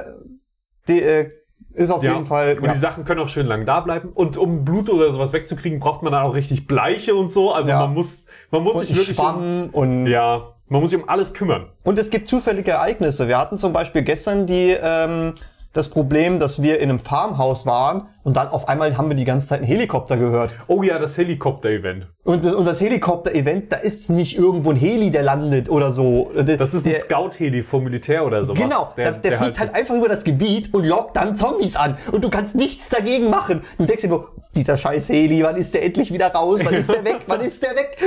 die, 0.87 1.03
äh, 1.03 1.31
ist 1.73 1.91
auf 1.91 2.05
jeden 2.05 2.25
Fall. 2.25 2.57
Und 2.61 2.73
die 2.73 2.79
Sachen 2.79 3.05
können 3.05 3.21
auch 3.21 3.29
schön 3.29 3.47
lang 3.47 3.67
da 3.67 3.81
bleiben. 3.81 4.11
Und 4.15 4.37
um 4.37 4.65
Blut 4.65 4.89
oder 4.89 5.13
sowas 5.13 5.33
wegzukriegen, 5.33 5.81
braucht 5.81 6.03
man 6.05 6.13
dann 6.13 6.23
auch 6.23 6.35
richtig 6.35 6.69
Bleiche 6.69 7.17
und 7.17 7.33
so. 7.33 7.53
Also 7.53 7.71
Ja. 7.73 7.81
man 7.81 7.95
muss, 7.95 8.27
man 8.53 8.63
muss 8.63 8.77
und 8.77 8.85
sich 8.87 8.97
wirklich 8.97 9.17
Schwamm 9.17 9.71
und 9.73 10.07
ja, 10.07 10.54
man 10.75 10.83
muss 10.83 10.91
sich 10.91 11.01
um 11.01 11.09
alles 11.09 11.33
kümmern. 11.33 11.69
Und 11.85 12.01
es 12.01 12.11
gibt 12.11 12.27
zufällige 12.27 12.73
Ereignisse. 12.73 13.29
Wir 13.29 13.39
hatten 13.39 13.57
zum 13.57 13.73
Beispiel 13.73 14.03
gestern 14.03 14.45
die, 14.49 14.77
ähm, 14.83 15.35
das 15.75 15.89
Problem, 15.89 16.39
dass 16.39 16.63
wir 16.63 16.79
in 16.79 16.89
einem 16.89 17.01
Farmhaus 17.01 17.67
waren 17.67 18.09
und 18.23 18.37
dann 18.37 18.49
auf 18.49 18.69
einmal 18.69 18.97
haben 18.97 19.09
wir 19.09 19.17
die 19.17 19.25
ganze 19.25 19.49
Zeit 19.49 19.59
einen 19.59 19.67
Helikopter 19.67 20.17
gehört. 20.17 20.55
Oh 20.69 20.83
ja, 20.83 20.99
das 21.01 21.19
Helikopter-Event. 21.19 22.07
Und, 22.23 22.47
und 22.47 22.65
das 22.65 22.81
Helikopter-Event, 22.81 23.73
da 23.73 23.77
ist 23.77 24.09
nicht 24.09 24.39
irgendwo 24.39 24.71
ein 24.71 24.77
Heli, 24.77 25.11
der 25.11 25.25
landet 25.25 25.69
oder 25.69 25.93
so. 25.93 26.31
Das 26.35 26.73
ist 26.73 26.87
ein 26.87 26.93
der, 26.93 27.01
Scout-Heli 27.01 27.65
vom 27.65 27.85
Militär 27.85 28.25
oder 28.25 28.45
sowas. 28.45 28.63
Genau, 28.63 28.93
der, 28.97 29.13
der, 29.13 29.33
fliegt 29.33 29.59
halt, 29.59 29.75
einfach 29.75 29.97
über 29.97 30.09
das 30.09 30.23
Gebiet 30.23 30.73
und 30.73 30.85
lockt 30.85 31.17
dann 31.17 31.35
Zombies 31.35 31.75
an. 31.75 31.99
Und 32.13 32.23
du 32.23 32.31
kannst 32.31 32.55
nichts 32.55 32.89
dagegen 32.89 33.29
machen. 33.29 33.63
Du 33.77 33.85
denkst 33.85 34.03
dir 34.03 34.09
nur, 34.09 34.33
dieser 34.55 34.77
scheiß 34.77 35.09
Heli, 35.09 35.43
wann 35.43 35.57
ist 35.57 35.75
der 35.75 35.85
endlich 35.85 36.13
wieder 36.13 36.29
raus? 36.29 36.61
Wann 36.63 36.75
ist 36.75 36.89
der 36.89 37.05
weg? 37.05 37.23
Wann 37.27 37.41
ist 37.41 37.63
der 37.63 37.71
weg? 37.71 37.99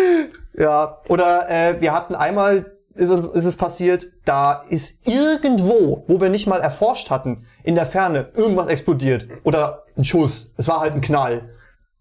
Ja, 0.58 1.00
oder 1.10 1.50
äh, 1.50 1.82
wir 1.82 1.94
hatten 1.94 2.16
einmal, 2.16 2.77
ist, 2.98 3.10
uns, 3.10 3.26
ist 3.26 3.46
es 3.46 3.56
passiert, 3.56 4.08
da 4.26 4.64
ist 4.70 5.08
irgendwo, 5.08 6.04
wo 6.08 6.22
wir 6.22 6.30
nicht 6.30 6.48
mal 6.48 6.60
erforscht 6.60 7.10
hatten, 7.10 7.46
in 7.64 7.76
der 7.76 7.86
Ferne 7.86 8.32
irgendwas 8.36 8.68
explodiert. 8.68 9.28
Oder 9.44 9.84
ein 9.96 10.04
Schuss. 10.04 10.54
Es 10.58 10.68
war 10.68 10.80
halt 10.80 10.94
ein 10.94 11.02
Knall. 11.02 11.50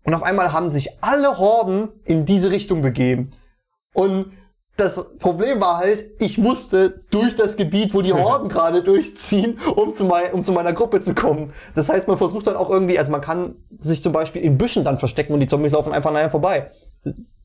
Und 0.02 0.14
auf 0.14 0.22
einmal 0.22 0.52
haben 0.52 0.70
sich 0.70 1.02
alle 1.02 1.38
Horden 1.38 1.88
in 2.04 2.24
diese 2.24 2.50
Richtung 2.50 2.80
begeben. 2.80 3.30
Und 3.92 4.32
das 4.76 5.16
Problem 5.18 5.60
war 5.60 5.78
halt, 5.78 6.04
ich 6.20 6.38
musste 6.38 7.02
durch 7.10 7.34
das 7.34 7.56
Gebiet, 7.56 7.94
wo 7.94 8.02
die 8.02 8.12
Horden 8.14 8.48
gerade 8.48 8.82
durchziehen, 8.82 9.58
um 9.74 9.94
zu, 9.94 10.04
mein, 10.04 10.32
um 10.32 10.44
zu 10.44 10.52
meiner 10.52 10.72
Gruppe 10.72 11.00
zu 11.00 11.14
kommen. 11.14 11.52
Das 11.74 11.88
heißt, 11.88 12.08
man 12.08 12.18
versucht 12.18 12.46
dann 12.46 12.56
auch 12.56 12.70
irgendwie, 12.70 12.98
also 12.98 13.10
man 13.10 13.20
kann 13.20 13.56
sich 13.78 14.02
zum 14.02 14.12
Beispiel 14.12 14.42
in 14.42 14.58
Büschen 14.58 14.84
dann 14.84 14.98
verstecken 14.98 15.32
und 15.32 15.40
die 15.40 15.46
Zombies 15.46 15.72
laufen 15.72 15.92
einfach 15.92 16.10
an 16.10 16.16
einem 16.16 16.30
vorbei. 16.30 16.70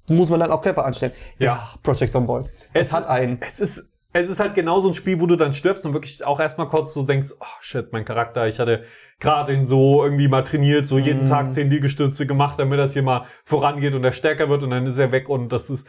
Muss 0.09 0.29
man 0.29 0.39
dann 0.39 0.51
auch 0.51 0.61
clever 0.61 0.85
anstellen. 0.85 1.13
Ja. 1.37 1.69
Project 1.83 2.11
Zomboid. 2.11 2.45
Es, 2.73 2.91
hat 2.91 3.07
einen. 3.07 3.39
Es 3.41 3.59
ist 3.59 3.85
es 4.13 4.29
ist 4.29 4.39
halt 4.39 4.55
genau 4.55 4.81
so 4.81 4.89
ein 4.89 4.93
Spiel, 4.93 5.21
wo 5.21 5.25
du 5.25 5.35
dann 5.35 5.53
stirbst 5.53 5.85
und 5.85 5.93
wirklich 5.93 6.25
auch 6.25 6.39
erstmal 6.39 6.67
kurz 6.67 6.93
so 6.93 7.03
denkst, 7.03 7.29
oh 7.39 7.45
shit, 7.61 7.93
mein 7.93 8.03
Charakter, 8.03 8.47
ich 8.47 8.59
hatte 8.59 8.83
gerade 9.19 9.53
ihn 9.53 9.65
so 9.65 10.03
irgendwie 10.03 10.27
mal 10.27 10.43
trainiert, 10.43 10.85
so 10.85 10.97
jeden 10.97 11.23
Mhm. 11.23 11.27
Tag 11.27 11.53
zehn 11.53 11.69
Liegestütze 11.69 12.27
gemacht, 12.27 12.59
damit 12.59 12.77
das 12.79 12.93
hier 12.93 13.03
mal 13.03 13.25
vorangeht 13.45 13.95
und 13.95 14.03
er 14.03 14.11
stärker 14.11 14.49
wird 14.49 14.63
und 14.63 14.71
dann 14.71 14.85
ist 14.85 14.97
er 14.97 15.11
weg 15.11 15.29
und 15.29 15.49
das 15.49 15.69
ist, 15.69 15.87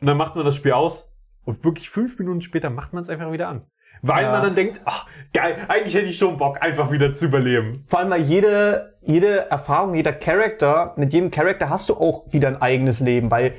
und 0.00 0.06
dann 0.06 0.16
macht 0.16 0.36
man 0.36 0.46
das 0.46 0.56
Spiel 0.56 0.72
aus 0.72 1.12
und 1.44 1.62
wirklich 1.64 1.90
fünf 1.90 2.18
Minuten 2.18 2.40
später 2.40 2.70
macht 2.70 2.94
man 2.94 3.02
es 3.02 3.10
einfach 3.10 3.30
wieder 3.30 3.48
an. 3.48 3.66
Weil 4.02 4.24
Ja. 4.24 4.32
man 4.32 4.42
dann 4.42 4.54
denkt, 4.54 4.80
ach, 4.84 5.06
geil, 5.32 5.56
eigentlich 5.68 5.94
hätte 5.94 6.06
ich 6.06 6.18
schon 6.18 6.36
Bock, 6.36 6.62
einfach 6.62 6.90
wieder 6.90 7.12
zu 7.14 7.26
überleben. 7.26 7.72
Vor 7.86 7.98
allem, 7.98 8.10
weil 8.10 8.22
jede, 8.22 8.90
jede 9.02 9.50
Erfahrung, 9.50 9.94
jeder 9.94 10.12
Charakter, 10.12 10.94
mit 10.96 11.12
jedem 11.12 11.30
Charakter 11.30 11.68
hast 11.68 11.88
du 11.88 11.94
auch 11.94 12.24
wieder 12.30 12.48
ein 12.48 12.60
eigenes 12.60 13.00
Leben, 13.00 13.30
weil 13.30 13.54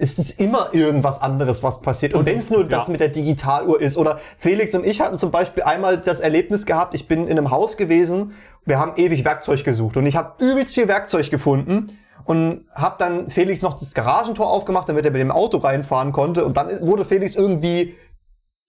es 0.00 0.18
ist 0.18 0.40
immer 0.40 0.68
irgendwas 0.72 1.20
anderes, 1.20 1.62
was 1.62 1.80
passiert. 1.80 2.14
Und, 2.14 2.24
wenn 2.24 2.38
es 2.38 2.50
nur 2.50 2.64
das 2.64 2.86
ja. 2.86 2.92
mit 2.92 3.00
der 3.00 3.08
Digitaluhr 3.08 3.80
ist. 3.80 3.96
Oder 3.96 4.20
Felix 4.36 4.74
und 4.74 4.86
ich 4.86 5.00
hatten 5.00 5.16
zum 5.16 5.32
Beispiel 5.32 5.64
einmal 5.64 5.98
das 5.98 6.20
Erlebnis 6.20 6.66
gehabt, 6.66 6.94
ich 6.94 7.08
bin 7.08 7.26
in 7.26 7.36
einem 7.36 7.50
Haus 7.50 7.76
gewesen, 7.76 8.32
wir 8.64 8.78
haben 8.78 8.92
ewig 8.96 9.24
Werkzeug 9.24 9.64
gesucht 9.64 9.96
und 9.96 10.06
ich 10.06 10.14
habe 10.16 10.32
übelst 10.44 10.74
viel 10.74 10.86
Werkzeug 10.86 11.30
gefunden 11.30 11.86
und 12.24 12.66
habe 12.74 12.96
dann 12.98 13.30
Felix 13.30 13.62
noch 13.62 13.74
das 13.74 13.94
Garagentor 13.94 14.48
aufgemacht, 14.50 14.88
damit 14.88 15.04
er 15.04 15.10
mit 15.10 15.20
dem 15.20 15.30
Auto 15.30 15.58
reinfahren 15.58 16.12
konnte. 16.12 16.44
Und 16.44 16.56
dann 16.56 16.86
wurde 16.86 17.04
Felix 17.04 17.34
irgendwie 17.34 17.96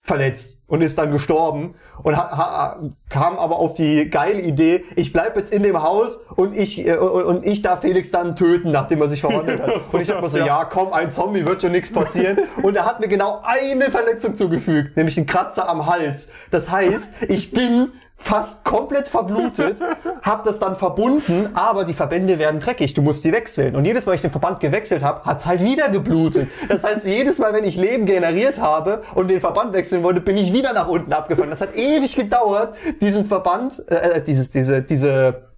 verletzt 0.02 0.62
und 0.66 0.80
ist 0.80 0.96
dann 0.96 1.10
gestorben 1.10 1.74
und 2.02 2.16
ha, 2.16 2.36
ha, 2.36 2.80
kam 3.10 3.38
aber 3.38 3.58
auf 3.58 3.74
die 3.74 4.08
geile 4.08 4.40
Idee, 4.40 4.84
ich 4.96 5.12
bleib 5.12 5.36
jetzt 5.36 5.52
in 5.52 5.62
dem 5.62 5.82
Haus 5.82 6.18
und 6.36 6.56
ich 6.56 6.86
äh, 6.86 6.96
und, 6.96 7.44
ich 7.44 7.62
darf 7.62 7.82
Felix 7.82 8.10
dann 8.10 8.34
töten, 8.34 8.70
nachdem 8.70 9.02
er 9.02 9.08
sich 9.08 9.20
verwandelt 9.20 9.60
hat. 9.60 9.70
Und 9.92 10.00
ich 10.00 10.10
hab 10.10 10.22
mir 10.22 10.28
so, 10.28 10.38
ja. 10.38 10.64
komm, 10.64 10.92
ein 10.92 11.10
Zombie 11.10 11.44
wird 11.44 11.62
schon 11.62 11.72
nichts 11.72 11.92
passieren. 11.92 12.38
Und 12.62 12.76
er 12.76 12.86
hat 12.86 13.00
mir 13.00 13.08
genau 13.08 13.40
eine 13.42 13.90
Verletzung 13.90 14.34
zugefügt, 14.34 14.96
nämlich 14.96 15.16
einen 15.16 15.26
Kratzer 15.26 15.68
am 15.68 15.86
Hals. 15.86 16.28
Das 16.50 16.70
heißt, 16.70 17.24
ich 17.28 17.50
bin 17.50 17.92
fast 18.22 18.64
komplett 18.64 19.08
verblutet, 19.08 19.80
hab 20.22 20.44
das 20.44 20.58
dann 20.58 20.76
verbunden, 20.76 21.48
aber 21.54 21.84
die 21.84 21.94
Verbände 21.94 22.38
werden 22.38 22.60
dreckig, 22.60 22.94
du 22.94 23.02
musst 23.02 23.24
die 23.24 23.32
wechseln. 23.32 23.74
Und 23.74 23.86
jedes 23.86 24.06
Mal, 24.06 24.14
ich 24.14 24.20
den 24.20 24.30
Verband 24.30 24.60
gewechselt 24.60 25.02
habe, 25.02 25.24
hat's 25.24 25.46
halt 25.46 25.62
wieder 25.62 25.88
geblutet. 25.88 26.48
Das 26.68 26.84
heißt, 26.84 27.06
jedes 27.06 27.38
Mal, 27.38 27.52
wenn 27.54 27.64
ich 27.64 27.76
Leben 27.76 28.06
generiert 28.06 28.60
habe 28.60 29.02
und 29.14 29.28
den 29.28 29.40
Verband 29.40 29.72
wechseln 29.72 30.02
wollte, 30.02 30.20
bin 30.20 30.36
ich 30.36 30.52
wieder 30.52 30.72
nach 30.72 30.86
unten 30.86 31.12
abgefallen. 31.12 31.50
Das 31.50 31.60
hat 31.60 31.74
ewig 31.74 32.14
gedauert, 32.14 32.74
diesen 33.00 33.24
Verband, 33.24 33.82
äh, 33.88 34.22
dieses, 34.22 34.50
diese, 34.50 34.82
diese 34.82 35.48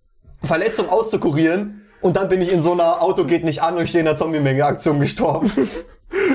Verletzung 0.43 0.89
auszukurieren. 0.89 1.83
Und 2.01 2.17
dann 2.17 2.29
bin 2.29 2.43
ich 2.43 2.53
in 2.53 2.63
so 2.63 2.73
einer 2.73 3.03
Auto 3.03 3.25
geht 3.25 3.45
nicht 3.45 3.63
an 3.63 3.77
und 3.77 3.83
ich 3.85 3.91
stehe 3.91 4.01
in 4.01 4.07
der 4.07 4.17
Zombie-Menge-Aktion 4.17 4.99
gestorben. 4.99 5.53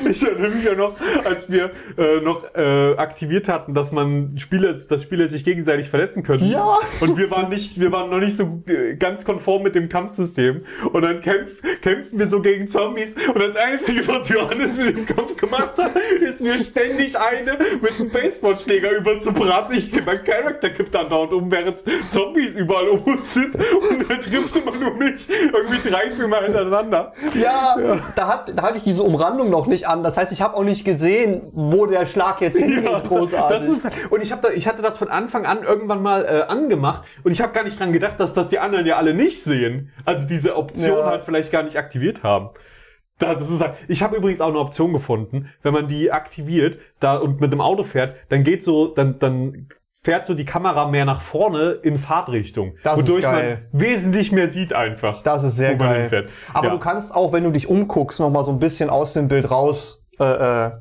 Ich 0.10 0.24
erinnere 0.24 0.50
mich 0.52 0.64
ja 0.64 0.76
noch, 0.76 0.96
als 1.26 1.52
wir 1.52 1.72
äh, 1.98 2.22
noch 2.24 2.44
äh, 2.56 2.96
aktiviert 2.98 3.50
hatten, 3.50 3.74
dass 3.74 3.92
man 3.92 4.34
Spieler, 4.38 4.74
dass 4.74 5.04
Spieler 5.04 5.28
sich 5.28 5.44
gegenseitig 5.44 5.90
verletzen 5.90 6.24
können. 6.24 6.50
Ja. 6.50 6.78
Und 7.02 7.18
wir 7.18 7.30
waren 7.30 7.50
nicht, 7.50 7.80
wir 7.80 7.92
waren 7.92 8.10
noch 8.10 8.20
nicht 8.20 8.38
so 8.38 8.64
äh, 8.68 8.96
ganz 8.96 9.26
konform 9.26 9.64
mit 9.64 9.76
dem 9.76 9.90
Kampfsystem. 9.90 10.64
Und 10.92 11.02
dann 11.02 11.22
kämpf, 11.22 11.62
kämpfen 11.82 12.20
wir 12.20 12.28
so 12.28 12.42
gegen 12.42 12.68
Zombies. 12.68 13.16
Und 13.28 13.40
das 13.40 13.56
Einzige, 13.56 14.08
was 14.08 14.30
Johannes 14.30 14.78
in 14.78 14.96
dem 14.96 15.06
Kampf 15.06 15.36
gemacht 15.36 15.78
hat, 15.78 15.92
ist 16.22 16.42
mir 16.42 16.58
ständig 16.60 17.18
eine 17.20 17.58
mit 17.82 18.00
einem 18.00 18.10
Baseballschläger 18.10 18.92
überzubraten. 18.92 19.76
Ich, 19.76 19.92
mein 20.06 20.24
Charakter 20.24 20.70
kippt 20.70 20.96
dann 20.96 21.10
dort 21.10 21.34
um, 21.34 21.52
während 21.52 21.78
Zombies 22.10 22.56
überall 22.56 22.90
um 22.90 23.02
uns 23.04 23.34
sind. 23.34 23.56
Und 23.56 24.10
er 24.10 24.20
trifft 24.20 24.56
immer 24.56 24.76
nur 24.76 24.96
mich. 24.96 25.30
Irgendwie 25.30 25.90
drei, 25.90 26.12
vier 26.12 26.28
Mal 26.28 26.44
hintereinander. 26.44 27.14
Ja, 27.36 27.76
Da, 28.16 28.28
hat, 28.28 28.58
da 28.58 28.64
hatte 28.64 28.78
ich 28.78 28.84
diese 28.84 29.04
Umrandung 29.04 29.50
noch 29.50 29.68
nicht 29.68 29.87
an. 29.88 30.04
Das 30.04 30.18
heißt, 30.18 30.32
ich 30.32 30.42
habe 30.42 30.56
auch 30.56 30.64
nicht 30.64 30.86
gesehen, 30.86 31.50
wo 31.54 31.86
der 31.86 32.06
Schlag 32.06 32.42
jetzt 32.42 32.58
hingeht. 32.60 32.86
Ja, 32.86 33.00
Großartig. 33.00 33.70
Ist, 33.70 33.88
und 34.10 34.22
ich, 34.22 34.32
hab 34.32 34.42
da, 34.42 34.50
ich 34.50 34.68
hatte 34.68 34.82
das 34.82 34.98
von 34.98 35.10
Anfang 35.10 35.46
an 35.46 35.64
irgendwann 35.64 36.02
mal 36.02 36.26
äh, 36.26 36.42
angemacht 36.52 37.04
und 37.24 37.32
ich 37.32 37.42
habe 37.42 37.54
gar 37.54 37.64
nicht 37.64 37.80
dran 37.80 37.94
gedacht, 37.94 38.20
dass 38.20 38.34
das 38.34 38.50
die 38.50 38.60
anderen 38.60 38.86
ja 38.86 38.98
alle 38.98 39.14
nicht 39.14 39.42
sehen. 39.44 39.92
Also 40.06 40.28
diese 40.28 40.56
Option 40.56 40.98
Ja. 41.00 41.06
halt 41.06 41.24
vielleicht 41.24 41.52
gar 41.52 41.64
nicht 41.64 41.78
aktiviert 41.78 42.24
haben. 42.24 42.50
Da, 43.20 43.34
das 43.34 43.50
ist 43.50 43.62
halt, 43.62 43.74
ich 43.88 44.04
habe 44.04 44.16
übrigens 44.16 44.42
auch 44.42 44.50
eine 44.50 44.60
Option 44.60 44.94
gefunden, 44.94 45.50
wenn 45.64 45.74
man 45.74 45.88
die 45.88 46.12
aktiviert 46.12 46.78
da 47.00 47.18
und 47.18 47.42
mit 47.42 47.52
dem 47.52 47.62
Auto 47.62 47.82
fährt, 47.84 48.16
dann 48.30 48.44
geht 48.44 48.64
so, 48.64 48.88
dann, 48.88 49.18
dann 49.18 49.70
fährt 50.08 50.26
so 50.26 50.34
die 50.36 50.46
Kamera 50.46 50.88
mehr 50.88 51.04
nach 51.04 51.20
vorne 51.20 51.72
in 51.84 51.98
Fahrtrichtung. 51.98 52.76
Das 52.82 53.02
ist 53.02 53.10
wodurch 53.10 53.24
geil. 53.24 53.68
man 53.74 53.82
wesentlich 53.82 54.32
mehr 54.32 54.50
sieht 54.50 54.72
einfach. 54.72 55.22
Das 55.22 55.44
ist 55.44 55.58
sehr 55.58 55.76
geil. 55.76 56.00
hinfährt. 56.04 56.32
Aber 56.54 56.68
Ja. 56.68 56.72
du 56.74 56.80
kannst 56.80 57.14
auch, 57.14 57.34
wenn 57.34 57.44
du 57.44 57.52
dich 57.52 57.68
umguckst, 57.68 58.22
noch 58.22 58.30
mal 58.30 58.42
so 58.46 58.54
ein 58.54 58.60
bisschen 58.60 58.90
aus 58.90 59.12
dem 59.12 59.28
Bild 59.28 59.52
raus 59.52 60.06
äh, 60.18 60.24
äh, 60.24 60.72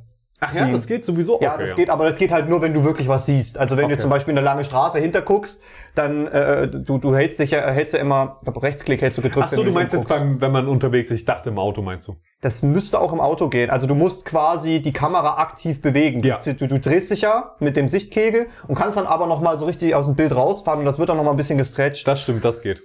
Ach 0.40 0.52
ja, 0.54 0.64
ziehen. 0.64 0.72
das 0.72 0.86
geht 0.86 1.04
sowieso. 1.04 1.40
Ja, 1.40 1.54
Okay, 1.54 1.62
das 1.62 1.76
geht, 1.76 1.88
aber 1.90 2.04
das 2.04 2.18
geht 2.18 2.30
halt 2.30 2.48
nur, 2.48 2.60
wenn 2.60 2.74
du 2.74 2.84
wirklich 2.84 3.08
was 3.08 3.24
siehst. 3.26 3.56
Also 3.56 3.76
wenn 3.76 3.84
du 3.88 3.92
Okay. 3.94 4.00
zum 4.02 4.10
Beispiel 4.10 4.32
eine 4.32 4.42
lange 4.42 4.64
Straße 4.64 4.98
hinterguckst, 4.98 5.62
dann 5.94 6.26
äh, 6.26 6.68
du, 6.68 6.98
du 6.98 7.14
hältst 7.16 7.38
dich 7.38 7.52
ja, 7.52 7.60
hältst 7.70 7.94
ja 7.94 8.00
immer, 8.00 8.36
ich 8.40 8.44
glaube 8.44 8.62
Rechtsklick 8.62 9.00
hältst 9.00 9.16
du 9.16 9.22
gedrückt. 9.22 9.46
Ach 9.50 9.54
so, 9.54 9.62
du 9.64 9.70
meinst 9.72 9.94
jetzt 9.94 10.08
beim, 10.08 10.40
wenn 10.40 10.52
man 10.52 10.68
unterwegs 10.68 11.10
ist. 11.10 11.20
Ich 11.20 11.24
dachte 11.24 11.48
im 11.48 11.58
Auto 11.58 11.80
meinst 11.80 12.06
du. 12.08 12.16
Das 12.42 12.62
müsste 12.62 13.00
auch 13.00 13.14
im 13.14 13.20
Auto 13.20 13.48
gehen. 13.48 13.70
Also 13.70 13.86
du 13.86 13.94
musst 13.94 14.26
quasi 14.26 14.82
die 14.82 14.92
Kamera 14.92 15.38
aktiv 15.38 15.80
bewegen. 15.80 16.22
Ja. 16.22 16.36
Du, 16.44 16.52
du, 16.54 16.68
du 16.68 16.78
drehst 16.80 17.10
dich 17.10 17.22
ja 17.22 17.54
mit 17.60 17.76
dem 17.76 17.88
Sichtkegel 17.88 18.48
und 18.68 18.74
kannst 18.74 18.98
dann 18.98 19.06
aber 19.06 19.26
noch 19.26 19.40
mal 19.40 19.58
so 19.58 19.64
richtig 19.64 19.94
aus 19.94 20.04
dem 20.04 20.16
Bild 20.16 20.34
rausfahren 20.36 20.80
und 20.80 20.86
das 20.86 20.98
wird 20.98 21.08
dann 21.08 21.16
noch 21.16 21.24
mal 21.24 21.30
ein 21.30 21.36
bisschen 21.36 21.56
gestretcht. 21.56 22.06
Das 22.06 22.20
stimmt, 22.20 22.44
das 22.44 22.60
geht. 22.60 22.78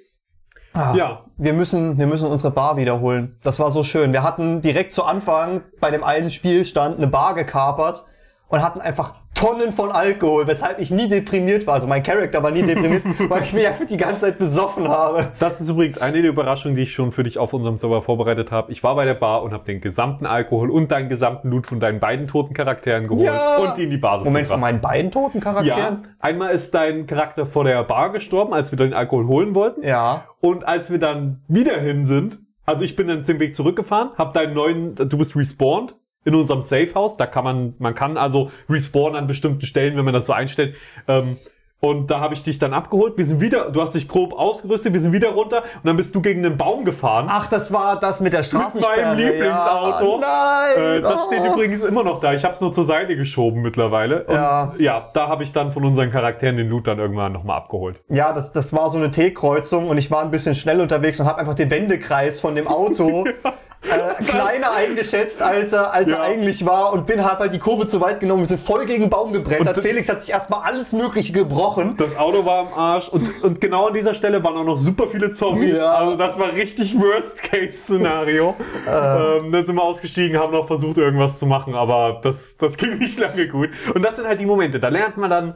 Ah, 0.74 0.93
Ja. 0.95 1.19
Wir 1.38 1.53
müssen, 1.53 1.97
wir 1.97 2.07
müssen 2.07 2.28
unsere 2.28 2.51
Bar 2.51 2.78
wiederholen. 2.78 3.36
Das 3.43 3.59
war 3.59 3.72
so 3.72 3.84
schön. 3.84 4.13
Wir 4.13 4.24
hatten 4.24 4.61
direkt 4.61 4.91
zu 4.91 5.03
Anfang 5.03 5.61
bei 5.80 5.91
dem 5.91 6.03
einen 6.03 6.30
Spielstand 6.30 6.97
eine 6.97 7.07
Bar 7.07 7.34
gekapert 7.34 8.05
und 8.52 8.62
hatten 8.64 8.82
einfach 8.82 9.16
Tonnen 9.34 9.72
von 9.72 9.91
Alkohol, 9.91 10.45
weshalb 10.45 10.80
ich 10.80 10.91
nie 10.91 11.08
deprimiert 11.08 11.66
war. 11.66 11.74
Also 11.76 11.88
mein 11.88 12.04
Charakter 12.04 12.43
war 12.43 12.52
nie 12.52 12.62
deprimiert, 12.62 13.02
weil 13.30 13.41
ich 13.41 13.54
mich 13.54 13.66
einfach 13.68 13.86
die 13.86 13.97
ganze 13.97 14.20
Zeit 14.22 14.38
besoffen 14.38 14.88
habe. 14.88 15.32
Das 15.39 15.60
ist 15.60 15.68
übrigens 15.70 15.99
eine 15.99 16.22
der 16.22 16.30
Überraschungen, 16.30 16.76
die 16.76 16.84
ich 16.84 16.93
schon 16.93 17.12
für 17.12 17.24
dich 17.24 17.39
auf 17.39 17.52
unserem 17.54 17.78
Server 17.80 18.04
vorbereitet 18.04 18.52
habe. 18.52 18.72
Ich 18.72 18.84
war 18.84 18.93
bei 18.93 19.06
der 19.06 19.16
Bar 19.16 19.41
und 19.41 19.52
habe 19.52 19.64
den 19.66 19.82
gesamten 19.82 20.28
Alkohol 20.28 20.70
und 20.70 20.91
deinen 20.91 21.10
gesamten 21.10 21.49
Loot 21.49 21.66
von 21.66 21.80
deinen 21.80 21.99
beiden 21.99 22.28
toten 22.28 22.54
Charakteren 22.54 23.08
geholt 23.08 23.24
Ja. 23.26 23.58
und 23.58 23.78
die 23.80 23.86
in 23.86 23.89
die 23.89 23.97
Basis 23.97 24.26
Moment, 24.26 24.45
von 24.47 24.58
gebracht. 24.58 24.72
meinen 24.74 24.82
beiden 24.82 25.10
toten 25.12 25.38
Ja, 25.39 25.43
Charakteren? 25.43 26.08
einmal 26.20 26.52
ist 26.52 26.76
dein 26.76 27.08
Charakter 27.08 27.47
vor 27.47 27.64
der 27.64 27.84
Bar 27.84 28.12
gestorben, 28.12 28.54
als 28.54 28.70
wir 28.72 28.78
den 28.78 28.93
Alkohol 28.93 29.26
holen 29.26 29.56
wollten. 29.56 29.82
Ja. 29.84 30.26
Und 30.39 30.68
als 30.68 30.91
wir 30.91 30.99
dann 30.99 31.41
wieder 31.47 31.80
hin 31.80 32.06
sind, 32.06 32.39
also 32.64 32.84
ich 32.84 32.95
bin 32.95 33.08
dann 33.08 33.24
den 33.24 33.39
Weg 33.39 33.56
zurückgefahren, 33.56 34.12
hab 34.20 34.36
deinen 34.36 34.54
neuen, 34.54 34.93
du 34.95 35.18
bist 35.18 35.36
respawned 35.36 35.95
in 36.26 36.36
unserem 36.36 36.61
Safe 36.61 36.93
House. 36.95 37.17
Da 37.17 37.26
kann 37.26 37.43
man, 37.43 37.74
man 37.80 37.95
kann 37.95 38.17
also 38.17 38.51
respawnen 38.69 39.15
an 39.15 39.28
bestimmten 39.28 39.65
Stellen, 39.65 39.97
wenn 39.97 40.05
man 40.05 40.13
das 40.13 40.26
so 40.28 40.34
einstellt. 40.34 40.76
Ähm, 41.07 41.38
und 41.84 42.11
da 42.11 42.19
habe 42.19 42.36
ich 42.36 42.43
dich 42.43 42.59
dann 42.59 42.76
abgeholt. 42.76 43.17
Wir 43.17 43.26
sind 43.26 43.41
wieder, 43.41 43.72
du 43.72 43.82
hast 43.82 43.95
dich 43.95 44.07
grob 44.07 44.34
ausgerüstet, 44.34 44.93
wir 44.93 44.99
sind 44.99 45.13
wieder 45.13 45.30
runter 45.30 45.63
und 45.78 45.86
dann 45.88 45.97
bist 45.97 46.13
du 46.13 46.22
gegen 46.22 46.45
einen 46.45 46.55
Baum 46.55 46.86
gefahren. 46.86 47.26
Ach, 47.28 47.47
das 47.47 47.74
war 47.74 47.99
das 47.99 48.19
mit 48.22 48.34
der 48.34 48.43
Straßensperre. 48.43 49.01
meinem 49.01 49.17
Lieblingsauto. 49.17 50.22
Ja, 50.22 50.67
nein. 50.76 50.97
Äh, 50.97 51.01
das 51.01 51.26
steht 51.26 51.39
Oh. 51.41 51.53
übrigens 51.55 51.84
immer 51.84 52.03
noch 52.03 52.19
da. 52.19 52.34
Ich 52.34 52.43
habe 52.43 52.53
es 52.53 52.61
nur 52.61 52.72
zur 52.72 52.84
Seite 52.84 53.15
geschoben 53.15 53.63
mittlerweile. 53.63 54.26
Und 54.26 54.36
Ja. 54.36 54.74
ja, 54.78 55.09
da 55.15 55.28
habe 55.28 55.41
ich 55.41 55.53
dann 55.53 55.72
von 55.72 55.84
unseren 55.84 56.11
Charakteren 56.11 56.55
den 56.55 56.69
Loot 56.69 56.86
dann 56.86 56.99
irgendwann 56.99 57.32
nochmal 57.34 57.57
abgeholt. 57.57 57.99
Ja, 58.09 58.32
das, 58.32 58.51
das 58.51 58.72
war 58.74 58.91
so 58.91 58.99
eine 58.99 59.09
T-Kreuzung 59.09 59.89
und 59.89 59.97
ich 59.97 60.11
war 60.11 60.22
ein 60.22 60.30
bisschen 60.30 60.53
schnell 60.53 60.82
unterwegs 60.82 61.19
und 61.19 61.26
habe 61.26 61.39
einfach 61.39 61.55
den 61.55 61.72
Wendekreis 61.72 62.39
von 62.39 62.53
dem 62.53 62.67
Auto 62.67 63.26
äh, 63.84 64.23
kleiner 64.23 64.71
eingeschätzt, 64.73 65.41
als 65.41 65.73
er, 65.73 65.91
als 65.93 66.11
er 66.11 66.17
Ja. 66.17 66.23
eigentlich 66.23 66.65
war 66.65 66.93
und 66.93 67.05
bin 67.07 67.23
halt 67.25 67.39
halt 67.39 67.51
die 67.53 67.59
Kurve 67.59 67.88
zu 67.88 67.99
weit 67.99 68.19
genommen. 68.19 68.41
Wir 68.41 68.47
sind 68.47 68.61
voll 68.61 68.86
gegen 68.86 69.01
den 69.03 69.09
Baum 69.09 69.34
gebrettert. 69.34 69.79
Felix 69.79 70.07
hat 70.07 70.19
sich 70.21 70.29
erstmal 70.29 70.61
alles 70.61 70.93
Mögliche 70.93 71.34
gebrochen. 71.34 71.95
Das 71.97 72.17
Auto 72.17 72.45
war 72.45 72.67
am 72.67 72.73
Arsch 72.73 73.09
und, 73.09 73.43
und 73.43 73.59
genau 73.61 73.88
an 73.88 73.93
dieser 73.93 74.13
Stelle 74.13 74.43
waren 74.43 74.55
auch 74.57 74.63
noch 74.65 74.77
super 74.77 75.07
viele 75.07 75.32
Zombies. 75.32 75.77
Ja. 75.77 75.93
Also 75.93 76.15
das 76.15 76.38
war 76.38 76.53
richtig 76.53 76.95
Worst-Case-Szenario. 76.99 78.55
ähm, 78.88 79.51
dann 79.51 79.65
sind 79.65 79.75
wir 79.75 79.84
ausgestiegen, 79.84 80.38
haben 80.39 80.53
noch 80.53 80.67
versucht 80.67 80.97
irgendwas 80.97 81.39
zu 81.39 81.45
machen, 81.45 81.73
aber 81.75 82.19
das, 82.23 82.57
das 82.57 82.77
ging 82.77 82.97
nicht 82.97 83.19
lange 83.19 83.47
gut. 83.47 83.69
Und 83.93 84.03
das 84.03 84.17
sind 84.17 84.27
halt 84.27 84.39
die 84.39 84.45
Momente, 84.45 84.79
da 84.79 84.89
lernt 84.89 85.17
man 85.17 85.29
dann, 85.29 85.55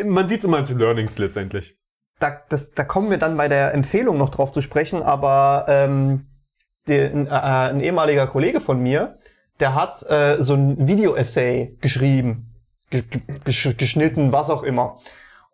äh, 0.00 0.04
man 0.04 0.28
sieht 0.28 0.38
es 0.40 0.44
immer 0.44 0.58
als 0.58 0.70
Learnings 0.70 1.18
letztendlich. 1.18 1.76
Da, 2.20 2.40
das, 2.48 2.72
da 2.72 2.82
kommen 2.84 3.10
wir 3.10 3.18
dann 3.18 3.36
bei 3.36 3.46
der 3.48 3.74
Empfehlung 3.74 4.18
noch 4.18 4.30
drauf 4.30 4.50
zu 4.52 4.60
sprechen, 4.60 5.02
aber 5.02 5.66
ähm, 5.68 6.26
der, 6.88 7.10
ein, 7.10 7.26
äh, 7.26 7.30
ein 7.30 7.80
ehemaliger 7.80 8.26
Kollege 8.26 8.60
von 8.60 8.80
mir, 8.80 9.16
der 9.60 9.74
hat 9.74 10.02
äh, 10.08 10.36
so 10.42 10.54
ein 10.54 10.88
Video-Essay 10.88 11.76
geschrieben, 11.80 12.54
ge 12.90 13.02
gesch 13.44 13.76
geschnitten, 13.76 14.32
was 14.32 14.50
auch 14.50 14.62
immer. 14.62 14.96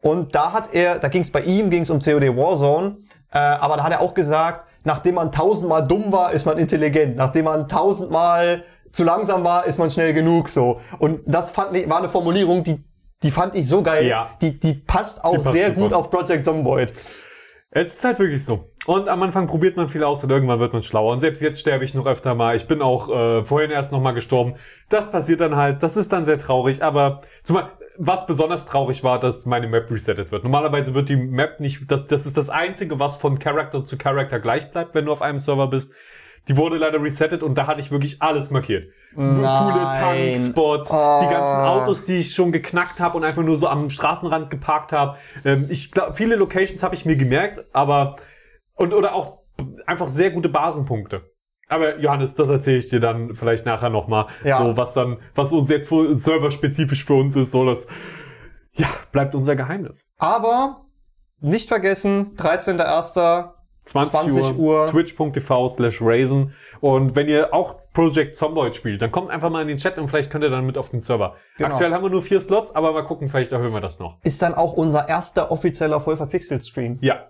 Und 0.01 0.35
da 0.35 0.53
hat 0.53 0.75
er, 0.75 0.99
da 0.99 1.09
ging 1.09 1.23
es 1.23 1.31
bei 1.31 1.41
ihm, 1.41 1.71
ging 1.71 1.83
es 1.83 1.91
um 1.91 1.99
COD 1.99 2.37
Warzone, 2.37 2.99
äh, 3.33 3.39
aber 3.39 3.79
da 3.79 3.85
hat 3.85 3.93
er 3.93 4.01
auch 4.01 4.13
gesagt, 4.13 4.67
nachdem 4.85 5.15
man 5.15 5.33
tausendmal 5.33 5.87
dumm 5.87 6.13
war, 6.13 6.33
ist 6.33 6.45
man 6.45 6.59
intelligent. 6.59 7.17
Nachdem 7.17 7.47
man 7.47 7.69
tausendmal 7.69 8.65
zu 8.91 9.03
langsam 9.03 9.45
war, 9.45 9.65
ist 9.65 9.79
man 9.79 9.91
schnell 9.91 10.13
genug 10.13 10.49
so. 10.49 10.81
Und 10.99 11.21
das 11.27 11.51
fand 11.51 11.77
ich, 11.77 11.89
war 11.89 11.99
eine 11.99 12.09
Formulierung, 12.09 12.63
die, 12.63 12.85
die 13.23 13.31
fand 13.31 13.55
ich 13.55 13.67
so 13.67 13.83
geil. 13.83 14.07
Ja. 14.07 14.29
Die, 14.41 14.57
die 14.57 14.75
passt 14.75 15.25
auch 15.25 15.33
Die 15.33 15.39
passt 15.39 15.53
sehr 15.53 15.69
super. 15.69 15.81
gut 15.81 15.93
auf 15.95 16.11
Project 16.11 16.45
Zomboid. 16.45 16.93
Es 17.77 17.89
ist 17.89 18.05
halt 18.05 18.21
wirklich 18.21 18.45
so. 18.45 18.71
Und 18.87 19.09
am 19.09 19.21
Anfang 19.25 19.49
probiert 19.49 19.77
man 19.77 19.89
viel 19.89 20.05
aus 20.05 20.23
und 20.23 20.31
irgendwann 20.31 20.61
wird 20.61 20.73
man 20.73 20.85
schlauer. 20.85 21.13
Und 21.13 21.19
selbst 21.19 21.43
jetzt 21.43 21.61
sterbe 21.61 21.85
ich 21.85 21.93
noch 21.93 22.07
öfter 22.07 22.37
mal. 22.37 22.55
Ich 22.55 22.69
bin 22.69 22.81
auch 22.81 23.09
äh, 23.09 23.45
vorhin 23.45 23.73
erst 23.73 23.91
noch 23.91 24.01
mal 24.01 24.13
gestorben. 24.13 24.55
Das 24.91 25.11
passiert 25.11 25.41
dann 25.41 25.57
halt. 25.57 25.83
Das 25.83 25.97
ist 25.97 26.13
dann 26.13 26.25
sehr 26.25 26.39
traurig. 26.39 26.85
Aber 26.85 27.19
zumal, 27.43 27.73
was 27.99 28.27
besonders 28.27 28.67
traurig 28.67 29.03
war, 29.03 29.19
dass 29.19 29.45
meine 29.45 29.67
Map 29.67 29.91
resettet 29.91 30.31
wird. 30.31 30.45
Normalerweise 30.45 30.95
wird 30.95 31.09
die 31.09 31.17
Map 31.17 31.59
nicht, 31.59 31.91
das, 31.91 32.07
das 32.07 32.27
ist 32.27 32.37
das 32.37 32.49
Einzige, 32.49 33.01
was 33.01 33.17
von 33.17 33.41
Character 33.41 33.85
zu 33.85 33.99
Character 33.99 34.39
gleich 34.39 34.71
bleibt, 34.71 34.95
wenn 34.95 35.07
du 35.07 35.13
auf 35.13 35.21
einem 35.21 35.41
Server 35.41 35.67
bist. 35.67 35.93
Die 36.49 36.57
wurde 36.57 36.77
leider 36.77 37.03
resettet 37.03 37.43
und 37.43 37.57
da 37.57 37.67
hatte 37.67 37.81
ich 37.81 37.91
wirklich 37.91 38.21
alles 38.21 38.51
markiert. 38.51 38.91
Coole 39.15 39.41
Nein. 39.41 40.35
Tankspots, 40.35 40.91
Oh. 40.93 41.21
die 41.23 41.33
ganzen 41.33 41.61
Autos, 41.65 42.05
die 42.05 42.19
ich 42.19 42.35
schon 42.35 42.53
geknackt 42.53 43.01
habe 43.01 43.17
und 43.17 43.25
einfach 43.25 43.43
nur 43.43 43.57
so 43.57 43.67
am 43.69 43.89
Straßenrand 43.89 44.51
geparkt 44.51 44.93
habe. 44.93 45.17
Ähm, 45.45 45.67
ich 45.71 45.91
glaube, 45.91 46.15
viele 46.15 46.37
Locations 46.37 46.83
habe 46.83 46.95
ich 46.95 47.07
mir 47.07 47.17
gemerkt, 47.17 47.65
aber 47.73 48.17
und 48.75 48.93
oder 48.93 49.15
auch 49.15 49.39
einfach 49.87 50.09
sehr 50.09 50.31
gute 50.31 50.49
Basenpunkte. 50.49 51.23
Aber 51.69 51.99
Johannes, 51.99 52.35
das 52.35 52.51
erzähle 52.51 52.77
ich 52.79 52.89
dir 52.89 53.01
dann 53.01 53.35
vielleicht 53.35 53.65
nachher 53.65 53.89
nochmal. 53.89 54.27
Ja. 54.45 54.59
So, 54.59 54.77
was 54.77 54.93
dann, 54.93 55.19
was 55.35 55.51
uns 55.53 55.71
jetzt 55.71 55.89
serverspezifisch 55.89 57.05
für 57.05 57.15
uns 57.15 57.37
ist, 57.37 57.53
so 57.53 57.65
das, 57.65 57.87
ja, 58.73 58.89
bleibt 59.13 59.35
unser 59.35 59.57
Geheimnis. 59.57 60.05
Aber 60.19 60.83
nicht 61.41 61.69
vergessen, 61.69 62.35
13.01. 62.37 63.54
20, 63.85 64.13
20 64.13 64.43
Uhr, 64.57 64.59
Uhr. 64.59 64.87
twitch.tv 64.89 65.69
slash 65.69 66.01
Raisin. 66.01 66.53
Und 66.81 67.17
wenn 67.17 67.29
ihr 67.29 67.53
auch 67.55 67.77
Project 67.93 68.35
Zomboid 68.35 68.77
spielt, 68.77 69.01
dann 69.03 69.13
kommt 69.13 69.31
einfach 69.31 69.51
mal 69.51 69.63
in 69.63 69.69
den 69.69 69.79
Chat 69.79 69.99
und 69.99 70.09
vielleicht 70.09 70.31
könnt 70.31 70.45
ihr 70.45 70.51
dann 70.51 70.67
mit 70.67 70.77
auf 70.79 70.91
den 70.91 71.01
Server. 71.01 71.37
Genau. 71.59 71.71
Aktuell 71.71 71.93
haben 71.93 72.03
wir 72.03 72.11
nur 72.11 72.23
vier 72.23 72.41
Slots, 72.41 72.75
aber 72.75 72.93
mal 72.93 73.03
gucken, 73.05 73.29
vielleicht 73.29 73.53
erhöhen 73.53 73.73
wir 73.73 73.81
das 73.81 73.99
noch. 73.99 74.19
Ist 74.23 74.43
dann 74.43 74.55
auch 74.55 74.73
unser 74.75 75.09
erster 75.09 75.51
offizieller 75.51 76.01
voll 76.01 76.17
verpixelt 76.17 76.65
Stream. 76.65 76.99
Ja. 77.01 77.29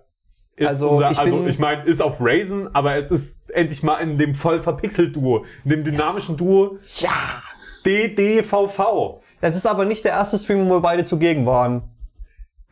Ist 0.57 0.69
Also, 0.69 0.91
unser, 0.91 1.11
ich 1.11 1.19
also 1.19 1.47
ich 1.47 1.59
meine, 1.59 1.85
ist 1.85 2.01
auf 2.01 2.19
Raisin, 2.21 2.69
aber 2.73 2.95
es 2.97 3.11
ist 3.11 3.41
endlich 3.51 3.83
mal 3.83 3.97
in 3.99 4.19
dem 4.19 4.37
voll 4.37 4.61
verpixelt 4.61 5.15
Duo, 5.17 5.45
in 5.65 5.71
dem 5.71 5.85
dynamischen 5.85 6.37
Duo 6.37 6.79
Ja. 6.97 7.11
DDVV. 7.85 9.21
Das 9.41 9.57
ist 9.57 9.67
aber 9.67 9.85
nicht 9.85 10.05
der 10.05 10.13
erste 10.13 10.39
Stream, 10.39 10.69
wo 10.69 10.75
wir 10.75 10.81
beide 10.81 11.05
zugegen 11.05 11.45
waren. 11.47 11.83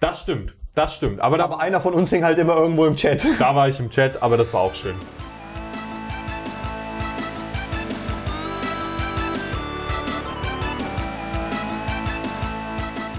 Das 0.01 0.21
stimmt, 0.23 0.57
das 0.75 0.95
stimmt. 0.95 1.21
Aber 1.21 1.39
da, 1.39 1.45
Aber 1.45 1.61
einer 1.61 1.81
von 1.81 1.93
uns 1.95 2.11
hing 2.11 2.25
halt 2.25 2.39
immer 2.39 2.57
irgendwo 2.57 2.87
im 2.87 2.97
Chat. 2.97 3.27
da 3.39 3.55
war 3.55 3.69
ich 3.69 3.79
im 3.81 3.91
Chat, 3.91 4.23
aber 4.23 4.37
das 4.37 4.53
war 4.55 4.63
auch 4.63 4.75
schön. 4.75 4.97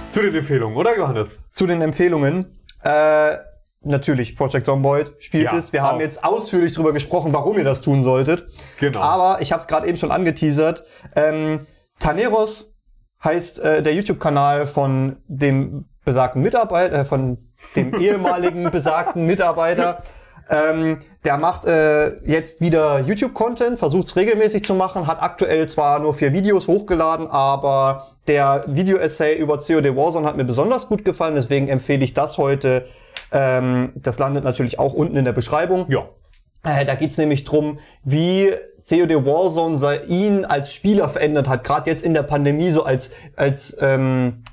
Zu 0.10 0.22
den 0.22 0.36
Empfehlungen, 0.36 0.78
oder 0.78 0.95
Johannes? 0.95 1.39
Zu 1.49 1.66
den 1.66 1.82
Empfehlungen. 1.82 2.45
Äh, 2.84 3.38
natürlich, 3.82 4.36
Project 4.36 4.66
Zomboid 4.68 5.14
spielt 5.20 5.45
Ja, 5.51 5.58
es. 5.58 5.74
Wir 5.74 5.82
haben 5.82 5.97
auch. 5.97 6.01
jetzt 6.01 6.24
ausführlich 6.24 6.74
drüber 6.76 6.93
gesprochen, 6.93 7.34
warum 7.34 7.58
ihr 7.58 7.64
das 7.64 7.82
tun 7.82 8.04
solltet. 8.04 8.45
Genau. 8.80 8.99
Aber 8.99 9.41
ich 9.41 9.51
habe 9.51 9.62
es 9.62 9.68
gerade 9.68 9.88
eben 9.88 9.97
schon 9.97 10.12
angeteasert. 10.12 10.84
Ähm, 11.16 11.66
Taneros 11.99 12.76
heißt 13.24 13.60
äh, 13.62 13.82
der 13.82 13.95
YouTube-Kanal 13.95 14.68
von 14.68 15.18
dem 15.28 15.86
besagten 16.06 16.41
Mitarbeiter, 16.41 16.99
äh, 16.99 17.06
von 17.06 17.38
dem 17.76 17.93
ehemaligen 17.99 18.70
besagten 18.72 19.26
Mitarbeiter. 19.26 19.99
Ähm, 20.49 20.99
der 21.24 21.38
macht 21.38 21.66
äh, 21.66 22.18
jetzt 22.26 22.60
wieder 22.60 22.99
YouTube-Content, 22.99 23.80
versucht 23.80 24.08
es 24.08 24.16
regelmäßig 24.16 24.64
zu 24.66 24.74
machen, 24.74 25.08
hat 25.08 25.22
aktuell 25.22 25.68
zwar 25.70 25.99
nur 25.99 26.14
vier 26.14 26.34
Videos 26.34 26.68
hochgeladen, 26.68 27.28
aber 27.28 28.06
der 28.28 28.66
Video-Essay 28.68 29.38
über 29.38 29.58
COD 29.58 29.95
Warzone 29.95 30.28
hat 30.28 30.36
mir 30.36 30.43
besonders 30.43 30.89
gut 30.89 31.06
gefallen, 31.06 31.36
deswegen 31.36 31.70
empfehle 31.70 32.04
ich 32.04 32.14
das 32.14 32.38
heute. 32.38 32.86
Ähm, 33.32 33.93
das 33.95 34.20
landet 34.20 34.43
natürlich 34.43 34.80
auch 34.80 34.93
unten 34.93 35.16
in 35.16 35.24
der 35.24 35.32
Beschreibung. 35.32 35.86
Ja. 35.89 36.10
Äh, 36.66 36.86
da 36.86 36.95
geht's 36.95 37.18
nämlich 37.18 37.45
drum, 37.45 37.80
wie 38.04 38.51
COD 38.78 39.26
Warzone 39.26 40.04
ihn 40.08 40.43
als 40.43 40.74
Spieler 40.74 41.08
verändert 41.08 41.47
hat, 41.47 41.64
gerade 41.64 41.89
jetzt 41.89 42.04
in 42.04 42.14
der 42.14 42.24
Pandemie 42.24 42.72
so 42.72 42.84
als 42.84 43.12
als 43.36 43.78
ähm, 43.80 44.43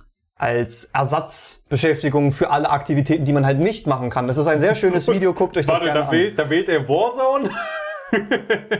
als 0.40 0.86
Ersatzbeschäftigung 0.94 2.32
für 2.32 2.48
alle 2.48 2.70
Aktivitäten, 2.70 3.26
die 3.26 3.32
man 3.34 3.44
halt 3.44 3.58
nicht 3.58 3.86
machen 3.86 4.08
kann. 4.08 4.26
Das 4.26 4.38
ist 4.38 4.46
ein 4.46 4.58
sehr 4.58 4.74
schönes 4.74 5.06
Video, 5.12 5.34
guckt 5.34 5.58
euch 5.58 5.66
das 5.66 5.74
Warte, 5.74 5.84
gerne 5.84 6.00
da 6.00 6.06
an. 6.06 6.12
wählt, 6.12 6.38
da 6.38 6.48
wählt 6.48 6.68
er 6.70 6.88
Warzone? 6.88 7.50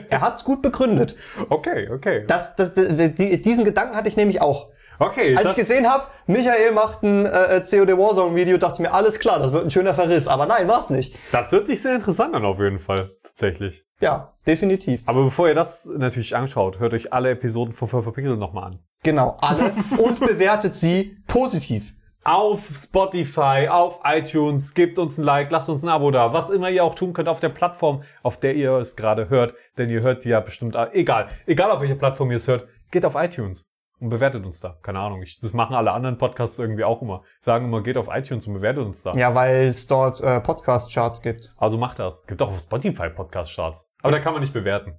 Er 0.08 0.20
hat's 0.22 0.42
gut 0.42 0.62
begründet. 0.62 1.16
Okay, 1.50 1.88
okay. 1.90 2.24
Das, 2.26 2.56
das, 2.56 2.74
die, 2.74 3.42
diesen 3.42 3.64
Gedanken 3.64 3.94
hatte 3.94 4.08
ich 4.08 4.16
nämlich 4.16 4.40
auch. 4.40 4.68
Okay, 5.03 5.34
Als 5.34 5.48
ich 5.53 5.57
gesehen 5.57 5.88
habe, 5.88 6.05
Michael 6.26 6.72
macht 6.72 7.03
ein 7.03 7.24
äh, 7.24 7.62
COD 7.62 7.96
Warzone 7.96 8.36
Video, 8.36 8.59
dachte 8.59 8.74
ich 8.74 8.80
mir, 8.80 8.92
alles 8.92 9.18
klar, 9.18 9.38
das 9.38 9.51
wird 9.51 9.64
ein 9.64 9.70
schöner 9.70 9.94
Verriss. 9.94 10.28
Aber 10.28 10.44
nein, 10.44 10.68
war's 10.68 10.90
nicht. 10.90 11.16
das 11.32 11.51
hört 11.53 11.68
sich 11.68 11.80
sehr 11.80 11.94
interessant 11.94 12.34
an 12.34 12.44
auf 12.44 12.59
jeden 12.59 12.78
Fall, 12.78 13.12
tatsächlich. 13.22 13.82
Ja, 14.01 14.34
definitiv. 14.46 15.03
Aber 15.07 15.24
bevor 15.24 15.48
ihr 15.48 15.55
das 15.55 15.86
natürlich 15.86 16.36
anschaut, 16.36 16.80
hört 16.80 16.92
euch 16.92 17.14
alle 17.14 17.30
Episoden 17.30 17.72
von 17.72 17.88
5 17.88 18.12
Pixel 18.12 18.36
nochmal 18.36 18.64
an. 18.64 18.78
Genau, 19.03 19.38
alle. 19.40 19.72
Und 19.96 20.20
bewertet 20.20 20.74
sie 20.74 21.16
positiv. 21.26 21.94
Auf 22.22 22.68
Spotify, 22.70 23.68
auf 23.70 24.01
iTunes, 24.05 24.74
gebt 24.74 24.98
uns 24.98 25.16
ein 25.16 25.24
Like, 25.24 25.51
lasst 25.51 25.70
uns 25.70 25.82
ein 25.82 25.88
Abo 25.88 26.11
da, 26.11 26.34
was 26.34 26.51
immer 26.51 26.68
ihr 26.68 26.84
auch 26.84 26.94
tun 26.94 27.14
könnt 27.14 27.30
auf 27.30 27.40
der 27.40 27.48
Plattform, 27.48 28.03
auf 28.22 28.38
der 28.38 28.55
ihr 28.55 28.72
es 28.72 28.96
gerade 28.96 29.30
hört, 29.30 29.55
denn 29.78 29.88
ihr 29.88 30.03
hört 30.03 30.26
die 30.26 30.28
ja 30.28 30.40
bestimmt, 30.40 30.76
egal, 30.92 31.28
egal 31.46 31.70
auf 31.70 31.80
welcher 31.80 31.94
Plattform 31.94 32.30
ihr 32.30 32.36
es 32.36 32.46
hört, 32.46 32.68
geht 32.90 33.07
auf 33.07 33.14
iTunes 33.14 33.70
und 34.01 34.09
bewertet 34.11 34.44
uns 34.46 34.61
da. 34.61 34.76
Keine 34.82 34.98
Ahnung, 34.98 35.22
ich, 35.22 35.38
das 35.40 35.53
machen 35.53 35.74
alle 35.76 35.92
anderen 35.92 36.18
Podcasts 36.18 36.59
irgendwie 36.59 36.84
auch 36.84 37.03
immer. 37.03 37.22
Sagen 37.40 37.66
immer, 37.66 37.82
geht 37.82 37.96
auf 37.96 38.09
iTunes 38.11 38.46
und 38.46 38.55
bewertet 38.55 38.84
uns 38.84 39.03
da. 39.03 39.12
Ja, 39.14 39.34
weil 39.34 39.66
es 39.68 39.86
dort 39.86 40.20
äh, 40.22 40.40
Podcast-Charts 40.40 41.22
gibt. 41.22 41.53
Also 41.59 41.76
macht 41.78 41.98
das. 41.98 42.20
Es 42.20 42.26
gibt 42.26 42.40
auch 42.42 42.51
auf 42.51 42.61
Spotify 42.61 43.11
Podcast-Charts. 43.11 43.86
Aber 44.03 44.11
da 44.12 44.16
Gibt's? 44.16 44.24
kann 44.24 44.34
man 44.34 44.40
nicht 44.40 44.53
bewerten. 44.55 44.94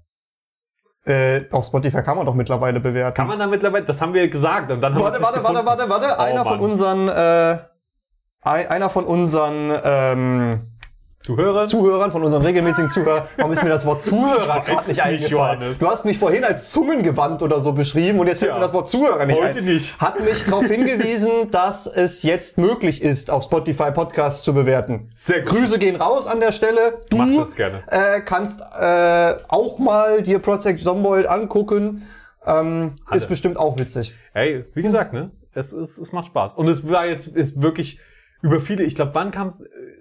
Äh, 1.04 1.46
auf 1.52 1.66
Spotify 1.66 2.04
kann 2.04 2.16
man 2.18 2.28
doch 2.28 2.36
mittlerweile 2.36 2.80
bewerten. 2.80 3.16
Kann 3.16 3.28
man 3.28 3.40
da 3.40 3.48
mittlerweile, 3.48 3.86
das 3.86 4.00
haben 4.00 4.14
wir 4.14 4.28
gesagt 4.30 4.72
und 4.72 4.82
dann 4.82 4.94
haben 4.94 5.02
warte, 5.02 5.18
wir 5.20 5.24
warte, 5.24 5.44
warte, 5.44 5.66
warte, 5.66 5.90
warte. 5.90 6.20
einer 6.20 6.44
von 6.46 6.60
Mann. 6.60 6.70
unseren, 6.70 7.08
äh, 7.10 7.58
ein- 8.44 8.68
einer 8.68 8.90
von 8.90 9.06
unseren 9.06 9.72
ähm, 9.84 10.71
Zuhörer. 11.22 11.66
Zuhörern, 11.66 12.12
von 12.12 12.24
unseren 12.24 12.42
regelmäßigen 12.44 12.90
Zuhörern, 12.90 13.28
warum 13.38 13.52
ist 13.52 13.64
mir 13.64 13.70
das 13.70 13.86
Wort 13.86 14.02
Zuhörer 14.02 14.62
gerade 14.62 14.88
nicht 14.88 15.02
eingefallen? 15.04 15.32
Johannes. 15.62 15.78
Du 15.78 15.88
hast 15.88 16.04
mich 16.06 16.18
vorhin 16.18 16.44
als 16.44 16.72
Zungengewandt 16.72 17.44
oder 17.44 17.60
so 17.60 17.74
beschrieben 17.74 18.20
und 18.20 18.28
jetzt 18.28 18.40
fällt 18.40 18.50
Ja. 18.50 18.56
mir 18.56 18.62
das 18.64 18.74
Wort 18.74 18.90
Zuhörer 18.90 19.26
nicht 19.26 19.40
Heute 19.40 19.60
ein. 19.60 19.66
nicht. 19.66 20.00
Hat 20.02 20.20
mich 20.20 20.46
darauf 20.46 20.66
hingewiesen, 20.66 21.30
dass 21.52 21.86
es 21.88 22.24
jetzt 22.24 22.58
möglich 22.58 23.02
ist, 23.02 23.30
auf 23.30 23.44
Spotify 23.44 23.92
Podcasts 23.92 24.44
zu 24.44 24.54
bewerten. 24.54 25.12
Sehr 25.16 25.42
gut. 25.42 25.50
Grüße 25.60 25.78
gehen 25.80 25.96
raus 25.96 26.26
an 26.28 26.40
der 26.40 26.52
Stelle. 26.52 27.00
Du 27.10 27.18
Mach 27.18 27.46
das 27.46 27.56
gerne. 27.56 27.84
Äh, 27.88 28.22
kannst 28.22 28.62
äh, 28.62 29.36
auch 29.48 29.78
mal 29.80 30.22
dir 30.24 30.40
Project 30.40 30.80
Zomboid 30.84 31.28
angucken. 31.28 32.04
Ähm, 32.46 32.96
ist 33.12 33.30
bestimmt 33.30 33.58
auch 33.58 33.78
witzig. 33.78 34.16
Hey, 34.34 34.66
wie 34.74 34.82
gesagt, 34.82 35.14
ne? 35.14 35.30
Es, 35.54 35.74
es, 35.74 36.00
es 36.00 36.12
macht 36.12 36.28
Spaß. 36.28 36.56
Und 36.56 36.68
es 36.68 36.90
war 36.90 37.06
jetzt 37.06 37.28
ist 37.28 37.62
wirklich 37.62 38.00
über 38.42 38.60
viele, 38.60 38.84
ich 38.84 38.96
glaube, 38.96 39.12
wann 39.14 39.32
kam 39.32 39.54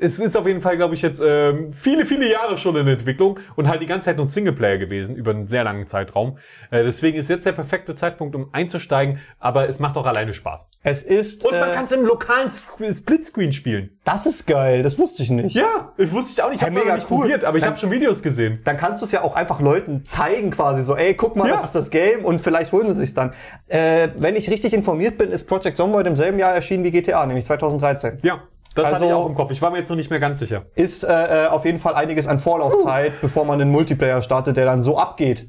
es 0.03 0.19
ist 0.19 0.35
auf 0.35 0.47
jeden 0.47 0.63
Fall, 0.63 0.79
glaube 0.79 0.95
ich, 0.95 1.03
jetzt 1.03 1.21
ähm, 1.23 1.75
viele, 1.75 2.07
viele 2.07 2.27
Jahre 2.31 2.57
schon 2.57 2.75
in 2.75 2.89
Entwicklung 2.89 3.39
und 3.55 3.69
halt 3.69 3.83
die 3.83 3.87
ganze 3.87 4.07
Zeit 4.07 4.17
nur 4.17 4.27
Singleplayer 4.27 4.79
gewesen, 4.79 5.15
über 5.15 5.31
einen 5.33 5.47
sehr 5.47 5.63
langen 5.63 5.87
Zeitraum. 5.89 6.39
Äh, 6.71 6.85
deswegen 6.85 7.19
ist 7.19 7.29
jetzt 7.29 7.45
der 7.45 7.53
perfekte 7.53 7.95
Zeitpunkt, 7.97 8.35
um 8.35 8.49
einzusteigen, 8.53 9.19
aber 9.41 9.69
es 9.69 9.79
macht 9.79 9.99
auch 9.99 10.07
alleine 10.07 10.33
Spaß. 10.33 10.65
Es 10.83 11.03
ist. 11.03 11.45
Und 11.45 11.53
man 11.61 11.69
äh, 11.69 11.75
kann 11.75 11.85
es 11.85 11.93
im 11.93 12.07
lokalen 12.07 12.49
Sp- 12.49 12.89
Splitscreen 12.91 13.53
spielen. 13.53 13.91
das 14.05 14.25
ist 14.25 14.47
geil, 14.47 14.83
das 14.83 14.99
wusste 14.99 15.23
ich 15.23 15.29
nicht. 15.31 15.55
Ja, 15.55 15.93
ich 15.99 16.11
wusste 16.11 16.33
ich 16.33 16.43
auch 16.43 16.49
nicht, 16.49 16.57
ich 16.57 16.67
Ja, 16.67 16.69
habe 16.69 16.81
mega 16.83 16.95
nicht 16.95 17.11
cool. 17.11 17.19
probiert, 17.21 17.45
aber 17.45 17.59
ich 17.59 17.67
habe 17.67 17.77
schon 17.77 17.91
Videos 17.91 18.23
gesehen. 18.23 18.59
Dann 18.65 18.79
kannst 18.79 19.03
du 19.03 19.05
es 19.05 19.13
ja 19.13 19.21
auch 19.23 19.37
einfach 19.37 19.61
Leuten 19.61 20.03
zeigen, 20.07 20.51
quasi 20.51 20.83
so, 20.83 20.97
ey, 20.97 21.13
guck 21.13 21.37
mal, 21.37 21.47
Ja. 21.47 21.53
das 21.53 21.65
ist 21.65 21.75
das 21.75 21.91
Game 21.91 22.25
und 22.25 22.41
vielleicht 22.41 22.73
holen 22.73 22.87
sie 22.87 22.95
sich's 22.95 23.13
dann. 23.13 23.35
Äh, 23.69 24.09
wenn 24.17 24.35
ich 24.35 24.49
richtig 24.51 24.73
informiert 24.73 25.19
bin, 25.19 25.31
ist 25.31 25.45
Project 25.45 25.77
Zomboid 25.77 26.07
im 26.07 26.17
selben 26.17 26.39
Jahr 26.39 26.55
erschienen 26.55 26.85
wie 26.85 26.91
GTA, 26.91 27.27
nämlich 27.27 27.45
2013. 27.45 28.17
Ja, 28.23 28.30
das 28.75 28.87
hatte 28.87 28.95
Also- 28.97 29.07
ich 29.07 29.13
auch 29.13 29.27
im 29.27 29.35
Kopf. 29.35 29.51
Ich 29.51 29.61
war 29.63 29.71
mir 29.71 29.79
jetzt 29.79 29.89
noch 29.89 29.97
nicht 29.97 30.11
mehr 30.11 30.21
ganz 30.21 30.39
sicher. 30.39 30.67
Ist 30.75 31.05
äh, 31.05 31.47
äh, 31.47 31.49
auf 31.49 31.65
jeden 31.65 31.79
Fall 31.79 31.95
einiges 31.95 32.27
an 32.27 32.39
Vorlaufzeit, 32.39 33.21
bevor 33.21 33.45
man 33.45 33.61
einen 33.61 33.71
Multiplayer 33.71 34.23
startet, 34.23 34.57
der 34.57 34.65
dann 34.65 34.83
so 34.83 34.97
abgeht. 34.99 35.49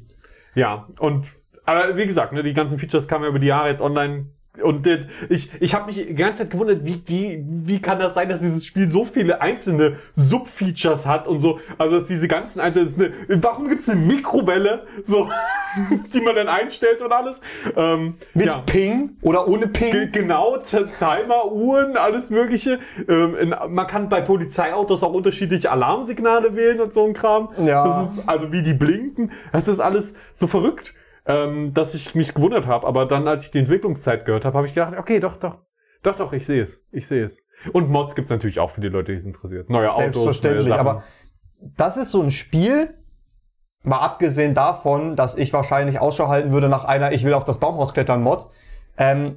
Ja, 0.54 0.86
und 0.98 1.26
aber 1.64 1.96
wie 1.96 2.06
gesagt, 2.06 2.32
ne, 2.32 2.42
die 2.42 2.54
ganzen 2.54 2.78
Features 2.78 3.06
kamen 3.06 3.24
ja 3.24 3.30
über 3.30 3.38
die 3.38 3.46
Jahre 3.46 3.68
jetzt 3.68 3.80
online. 3.80 4.26
Und 4.60 4.86
ich, 5.30 5.50
ich 5.62 5.74
habe 5.74 5.86
mich 5.86 5.96
die 5.96 6.14
ganze 6.14 6.42
Zeit 6.42 6.50
gewundert, 6.50 6.84
wie, 6.84 7.02
wie, 7.06 7.42
wie 7.42 7.80
kann 7.80 7.98
das 7.98 8.12
sein, 8.12 8.28
dass 8.28 8.40
dieses 8.40 8.66
Spiel 8.66 8.86
so 8.86 9.06
viele 9.06 9.40
einzelne 9.40 9.96
Subfeatures 10.14 11.06
hat 11.06 11.26
und 11.26 11.38
so. 11.38 11.58
Also 11.78 11.96
dass 11.96 12.06
diese 12.06 12.28
ganzen 12.28 12.60
einzelnen. 12.60 13.14
Warum 13.28 13.70
gibt's 13.70 13.88
eine 13.88 14.02
Mikrowelle, 14.02 14.86
so, 15.04 15.30
die 16.12 16.20
man 16.20 16.34
dann 16.34 16.48
einstellt 16.48 17.00
und 17.00 17.12
alles? 17.12 17.40
Ähm, 17.74 18.16
Mit 18.34 18.46
ja. 18.46 18.58
Ping 18.66 19.16
oder 19.22 19.48
ohne 19.48 19.68
Ping. 19.68 20.12
Genau, 20.12 20.58
Timer, 20.58 21.50
Uhren, 21.50 21.96
alles 21.96 22.28
mögliche. 22.28 22.78
Ähm, 23.08 23.34
in, 23.36 23.54
man 23.70 23.86
kann 23.86 24.10
bei 24.10 24.20
Polizeiautos 24.20 25.02
auch 25.02 25.14
unterschiedliche 25.14 25.70
Alarmsignale 25.70 26.54
wählen 26.54 26.78
und 26.82 26.92
so 26.92 27.06
ein 27.06 27.14
Kram. 27.14 27.48
Ja. 27.64 27.86
Das 27.86 28.18
ist, 28.18 28.28
also 28.28 28.52
wie 28.52 28.62
die 28.62 28.74
blinken. 28.74 29.32
Das 29.50 29.66
ist 29.66 29.80
alles 29.80 30.12
so 30.34 30.46
verrückt, 30.46 30.92
ähm, 31.26 31.72
dass 31.72 31.94
ich 31.94 32.14
mich 32.14 32.34
gewundert 32.34 32.66
habe. 32.66 32.86
Aber 32.86 33.06
dann, 33.06 33.28
als 33.28 33.44
ich 33.44 33.50
die 33.50 33.58
Entwicklungszeit 33.58 34.24
gehört 34.24 34.44
habe, 34.44 34.56
habe 34.56 34.66
ich 34.66 34.74
gedacht, 34.74 34.96
okay, 34.98 35.20
doch, 35.20 35.36
doch. 35.36 35.58
Doch, 36.02 36.16
doch, 36.16 36.32
ich 36.32 36.44
sehe 36.44 36.60
es. 36.60 36.84
Ich 36.90 37.06
sehe 37.06 37.24
es. 37.24 37.42
Und 37.72 37.88
Mods 37.88 38.14
gibt's 38.14 38.30
natürlich 38.30 38.58
auch 38.58 38.70
für 38.70 38.80
die 38.80 38.88
Leute, 38.88 39.12
die 39.12 39.18
es 39.18 39.26
interessiert. 39.26 39.70
Neue 39.70 39.88
Autos, 39.88 39.98
neue 39.98 40.12
Selbstverständlich, 40.12 40.74
aber 40.74 41.04
das 41.60 41.96
ist 41.96 42.10
so 42.10 42.20
ein 42.20 42.32
Spiel, 42.32 42.94
mal 43.84 43.98
abgesehen 43.98 44.54
davon, 44.54 45.14
dass 45.14 45.36
ich 45.36 45.52
wahrscheinlich 45.52 46.00
Ausschau 46.00 46.28
halten 46.28 46.52
würde 46.52 46.68
nach 46.68 46.84
einer 46.84 47.12
Ich 47.12 47.24
will 47.24 47.34
auf 47.34 47.44
das 47.44 47.58
Baumhaus 47.58 47.94
klettern 47.94 48.22
Mod. 48.22 48.48
Ähm, 48.98 49.36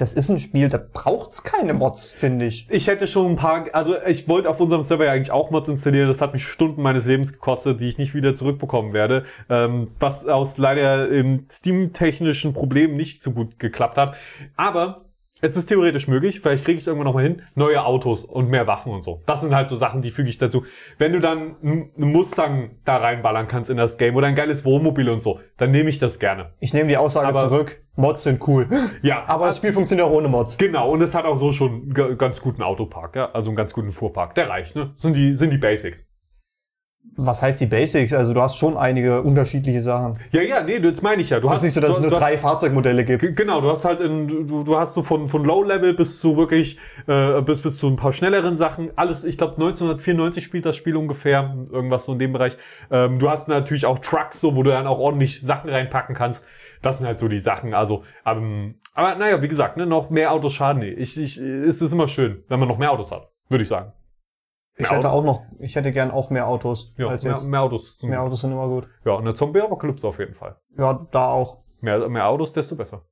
das 0.00 0.14
ist 0.14 0.30
ein 0.30 0.38
Spiel, 0.38 0.68
da 0.68 0.78
braucht's 0.78 1.42
keine 1.42 1.74
Mods, 1.74 2.10
finde 2.10 2.46
ich. 2.46 2.66
Ich 2.70 2.86
hätte 2.86 3.06
schon 3.06 3.32
ein 3.32 3.36
paar, 3.36 3.66
also 3.72 3.96
ich 4.06 4.28
wollte 4.28 4.48
auf 4.48 4.60
unserem 4.60 4.82
Server 4.82 5.04
ja 5.04 5.12
eigentlich 5.12 5.30
auch 5.30 5.50
Mods 5.50 5.68
installieren. 5.68 6.08
Das 6.08 6.20
hat 6.20 6.32
mich 6.32 6.46
Stunden 6.46 6.80
meines 6.80 7.06
Lebens 7.06 7.32
gekostet, 7.32 7.80
die 7.80 7.88
ich 7.88 7.98
nicht 7.98 8.14
wieder 8.14 8.34
zurückbekommen 8.34 8.92
werde. 8.92 9.24
Ähm, 9.48 9.88
was 9.98 10.26
aus 10.26 10.56
leider 10.58 11.10
ähm, 11.10 11.44
Steam-technischen 11.50 12.54
Problemen 12.54 12.96
nicht 12.96 13.22
so 13.22 13.32
gut 13.32 13.58
geklappt 13.58 13.98
hat. 13.98 14.14
Aber 14.56 15.02
es 15.40 15.56
ist 15.56 15.66
theoretisch 15.66 16.08
möglich, 16.08 16.40
vielleicht 16.40 16.64
kriege 16.64 16.76
ich 16.76 16.82
es 16.82 16.86
irgendwann 16.86 17.06
nochmal 17.06 17.24
hin, 17.24 17.42
neue 17.54 17.84
Autos 17.84 18.24
und 18.24 18.48
mehr 18.48 18.66
Waffen 18.66 18.92
und 18.92 19.02
so. 19.02 19.22
Das 19.26 19.40
sind 19.40 19.54
halt 19.54 19.68
so 19.68 19.76
Sachen, 19.76 20.02
die 20.02 20.10
füge 20.10 20.28
ich 20.28 20.38
dazu. 20.38 20.64
Wenn 20.98 21.12
du 21.12 21.20
dann 21.20 21.56
einen 21.62 21.90
Mustang 21.96 22.70
da 22.84 22.96
reinballern 22.98 23.48
kannst 23.48 23.70
in 23.70 23.76
das 23.76 23.98
Game 23.98 24.16
oder 24.16 24.26
ein 24.26 24.34
geiles 24.34 24.64
Wohnmobil 24.64 25.08
und 25.08 25.22
so, 25.22 25.40
dann 25.56 25.70
nehme 25.70 25.88
ich 25.90 25.98
das 25.98 26.18
gerne. 26.18 26.52
Ich 26.60 26.74
nehme 26.74 26.88
die 26.88 26.96
Aussage 26.96 27.28
Aber- 27.28 27.40
zurück. 27.40 27.82
Mods 27.96 28.22
sind 28.22 28.46
cool. 28.48 28.66
Ja, 29.02 29.24
Aber 29.26 29.46
das 29.46 29.58
Spiel 29.58 29.72
funktioniert 29.72 30.08
auch 30.08 30.12
ohne 30.12 30.28
Mods. 30.28 30.56
Genau, 30.56 30.90
und 30.90 31.02
es 31.02 31.14
hat 31.14 31.24
auch 31.26 31.36
so 31.36 31.52
schon 31.52 31.70
einen 31.82 31.92
ga- 31.94 32.14
ganz 32.14 32.40
guten 32.40 32.62
Autopark, 32.62 33.14
ja, 33.16 33.30
also 33.32 33.50
einen 33.50 33.56
ganz 33.56 33.72
guten 33.74 33.90
Fuhrpark. 33.90 34.34
Der 34.36 34.48
reicht, 34.48 34.74
ne? 34.76 34.92
Sind 34.94 35.14
die, 35.14 35.36
sind 35.36 35.50
die 35.52 35.58
Basics. 35.58 36.06
Was 37.16 37.42
heißt 37.42 37.60
die 37.60 37.66
Basics? 37.66 38.14
Also 38.14 38.32
du 38.32 38.40
hast 38.40 38.56
schon 38.56 38.76
einige 38.76 39.22
unterschiedliche 39.22 39.80
Sachen. 39.80 40.18
Ja, 40.32 40.42
ja, 40.42 40.62
nee, 40.62 40.78
das 40.78 41.02
meine 41.02 41.20
ich 41.20 41.30
ja. 41.30 41.40
Du 41.40 41.48
Es 41.48 41.54
ist 41.54 41.62
nicht 41.62 41.72
so, 41.74 41.80
dass 41.80 41.90
es 41.92 42.00
nur 42.00 42.10
du 42.10 42.16
drei 42.16 42.32
hast, 42.32 42.40
Fahrzeugmodelle 42.40 43.04
gibt. 43.04 43.36
Genau, 43.36 43.60
du 43.60 43.70
hast 43.70 43.84
halt 43.84 44.00
in, 44.00 44.28
du, 44.28 44.62
du 44.62 44.78
hast 44.78 44.94
so 44.94 45.02
von, 45.02 45.28
von 45.28 45.44
Low-Level 45.44 45.94
bis 45.94 46.20
zu 46.20 46.36
wirklich, 46.36 46.78
äh, 47.06 47.42
bis, 47.42 47.60
bis 47.60 47.78
zu 47.78 47.88
ein 47.88 47.96
paar 47.96 48.12
schnelleren 48.12 48.56
Sachen. 48.56 48.90
Alles, 48.96 49.24
ich 49.24 49.38
glaube 49.38 49.54
1994 49.54 50.42
spielt 50.42 50.64
das 50.64 50.76
Spiel 50.76 50.96
ungefähr, 50.96 51.54
irgendwas 51.70 52.04
so 52.04 52.12
in 52.12 52.18
dem 52.18 52.32
Bereich. 52.32 52.56
Ähm, 52.90 53.18
du 53.18 53.28
hast 53.28 53.48
natürlich 53.48 53.86
auch 53.86 53.98
Trucks, 53.98 54.40
so, 54.40 54.56
wo 54.56 54.62
du 54.62 54.70
dann 54.70 54.86
auch 54.86 54.98
ordentlich 54.98 55.40
Sachen 55.40 55.68
reinpacken 55.68 56.14
kannst. 56.14 56.44
Das 56.80 56.98
sind 56.98 57.06
halt 57.06 57.18
so 57.18 57.28
die 57.28 57.38
Sachen. 57.38 57.74
Also, 57.74 58.04
ähm, 58.24 58.76
aber 58.94 59.16
naja, 59.16 59.42
wie 59.42 59.48
gesagt, 59.48 59.76
ne, 59.76 59.84
noch 59.84 60.10
mehr 60.10 60.32
Autos 60.32 60.54
schaden 60.54 60.80
nicht. 60.80 60.98
Ich, 60.98 61.20
ich, 61.20 61.38
es 61.38 61.82
ist 61.82 61.92
immer 61.92 62.08
schön, 62.08 62.44
wenn 62.48 62.58
man 62.58 62.68
noch 62.68 62.78
mehr 62.78 62.92
Autos 62.92 63.10
hat, 63.10 63.28
würde 63.48 63.62
ich 63.62 63.68
sagen. 63.68 63.92
Ich 64.80 64.88
Mehr 64.88 64.96
hätte 64.96 65.10
auch 65.10 65.22
noch, 65.22 65.42
ich 65.58 65.76
hätte 65.76 65.92
gern 65.92 66.10
auch 66.10 66.30
mehr 66.30 66.46
Autos 66.46 66.94
Ja, 66.96 67.08
als 67.08 67.22
mehr, 67.22 67.32
jetzt. 67.32 67.46
mehr 67.46 67.60
Autos. 67.60 67.98
sind 67.98 68.08
Mehr 68.08 68.18
gut. 68.18 68.26
Autos 68.28 68.40
sind 68.40 68.52
immer 68.52 68.66
gut. 68.66 68.88
Ja, 69.04 69.12
und 69.12 69.22
eine 69.26 69.34
Zombie-Apokalypse 69.34 70.08
auf 70.08 70.18
jeden 70.18 70.34
Fall. 70.34 70.56
Ja, 70.78 71.06
da 71.10 71.26
auch. 71.28 71.58
Mehr, 71.80 72.08
mehr 72.08 72.26
Autos, 72.26 72.52
desto 72.54 72.76
besser. 72.76 73.04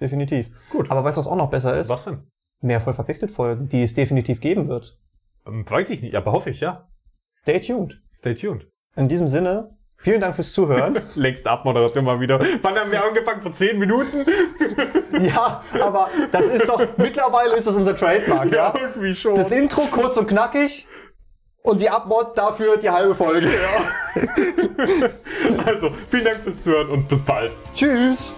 Definitiv. 0.00 0.50
Gut. 0.70 0.90
Aber 0.90 1.02
weißt 1.02 1.16
du, 1.16 1.20
was 1.20 1.26
auch 1.26 1.36
noch 1.36 1.50
besser 1.50 1.74
ist? 1.74 1.90
Was 1.90 2.04
denn? 2.04 2.30
Mehr 2.60 2.80
voll 2.80 2.92
verpixelt 2.92 3.32
Folgen, 3.32 3.68
die 3.68 3.82
es 3.82 3.94
definitiv 3.94 4.40
geben 4.40 4.68
wird. 4.68 4.98
Ähm, 5.46 5.64
weiß 5.68 5.90
ich 5.90 6.00
nicht, 6.00 6.14
aber 6.14 6.30
hoffe 6.32 6.50
ich, 6.50 6.60
ja. 6.60 6.88
Stay 7.34 7.58
tuned. 7.60 8.00
Stay 8.12 8.34
tuned. 8.34 8.68
In 8.94 9.08
diesem 9.08 9.26
Sinne, 9.28 9.76
vielen 9.96 10.20
Dank 10.20 10.34
fürs 10.36 10.52
Zuhören. 10.52 10.98
Längste 11.16 11.50
Abmoderation 11.50 12.04
mal 12.04 12.20
wieder. 12.20 12.38
Wann 12.62 12.76
haben 12.76 12.90
wir 12.90 13.04
angefangen? 13.04 13.42
Vor 13.42 13.52
10 13.52 13.78
Minuten? 13.78 14.24
ja, 15.20 15.62
aber 15.80 16.08
das 16.30 16.46
ist 16.46 16.68
doch, 16.68 16.80
mittlerweile 16.96 17.54
ist 17.56 17.66
das 17.66 17.76
unser 17.76 17.96
Trademark, 17.96 18.52
ja? 18.52 18.72
irgendwie 18.80 19.12
schon. 19.12 19.34
Das 19.34 19.50
Intro 19.50 19.82
kurz 19.90 20.16
und 20.16 20.28
knackig 20.28 20.86
und 21.66 21.80
die 21.80 21.90
Abmod 21.90 22.38
dafür 22.38 22.76
die 22.76 22.88
halbe 22.88 23.14
Folge. 23.14 23.50
also, 25.66 25.90
vielen 26.08 26.24
Dank 26.24 26.40
fürs 26.42 26.62
Zuhören 26.62 26.90
und 26.90 27.08
bis 27.08 27.20
bald. 27.22 27.54
Tschüss. 27.74 28.36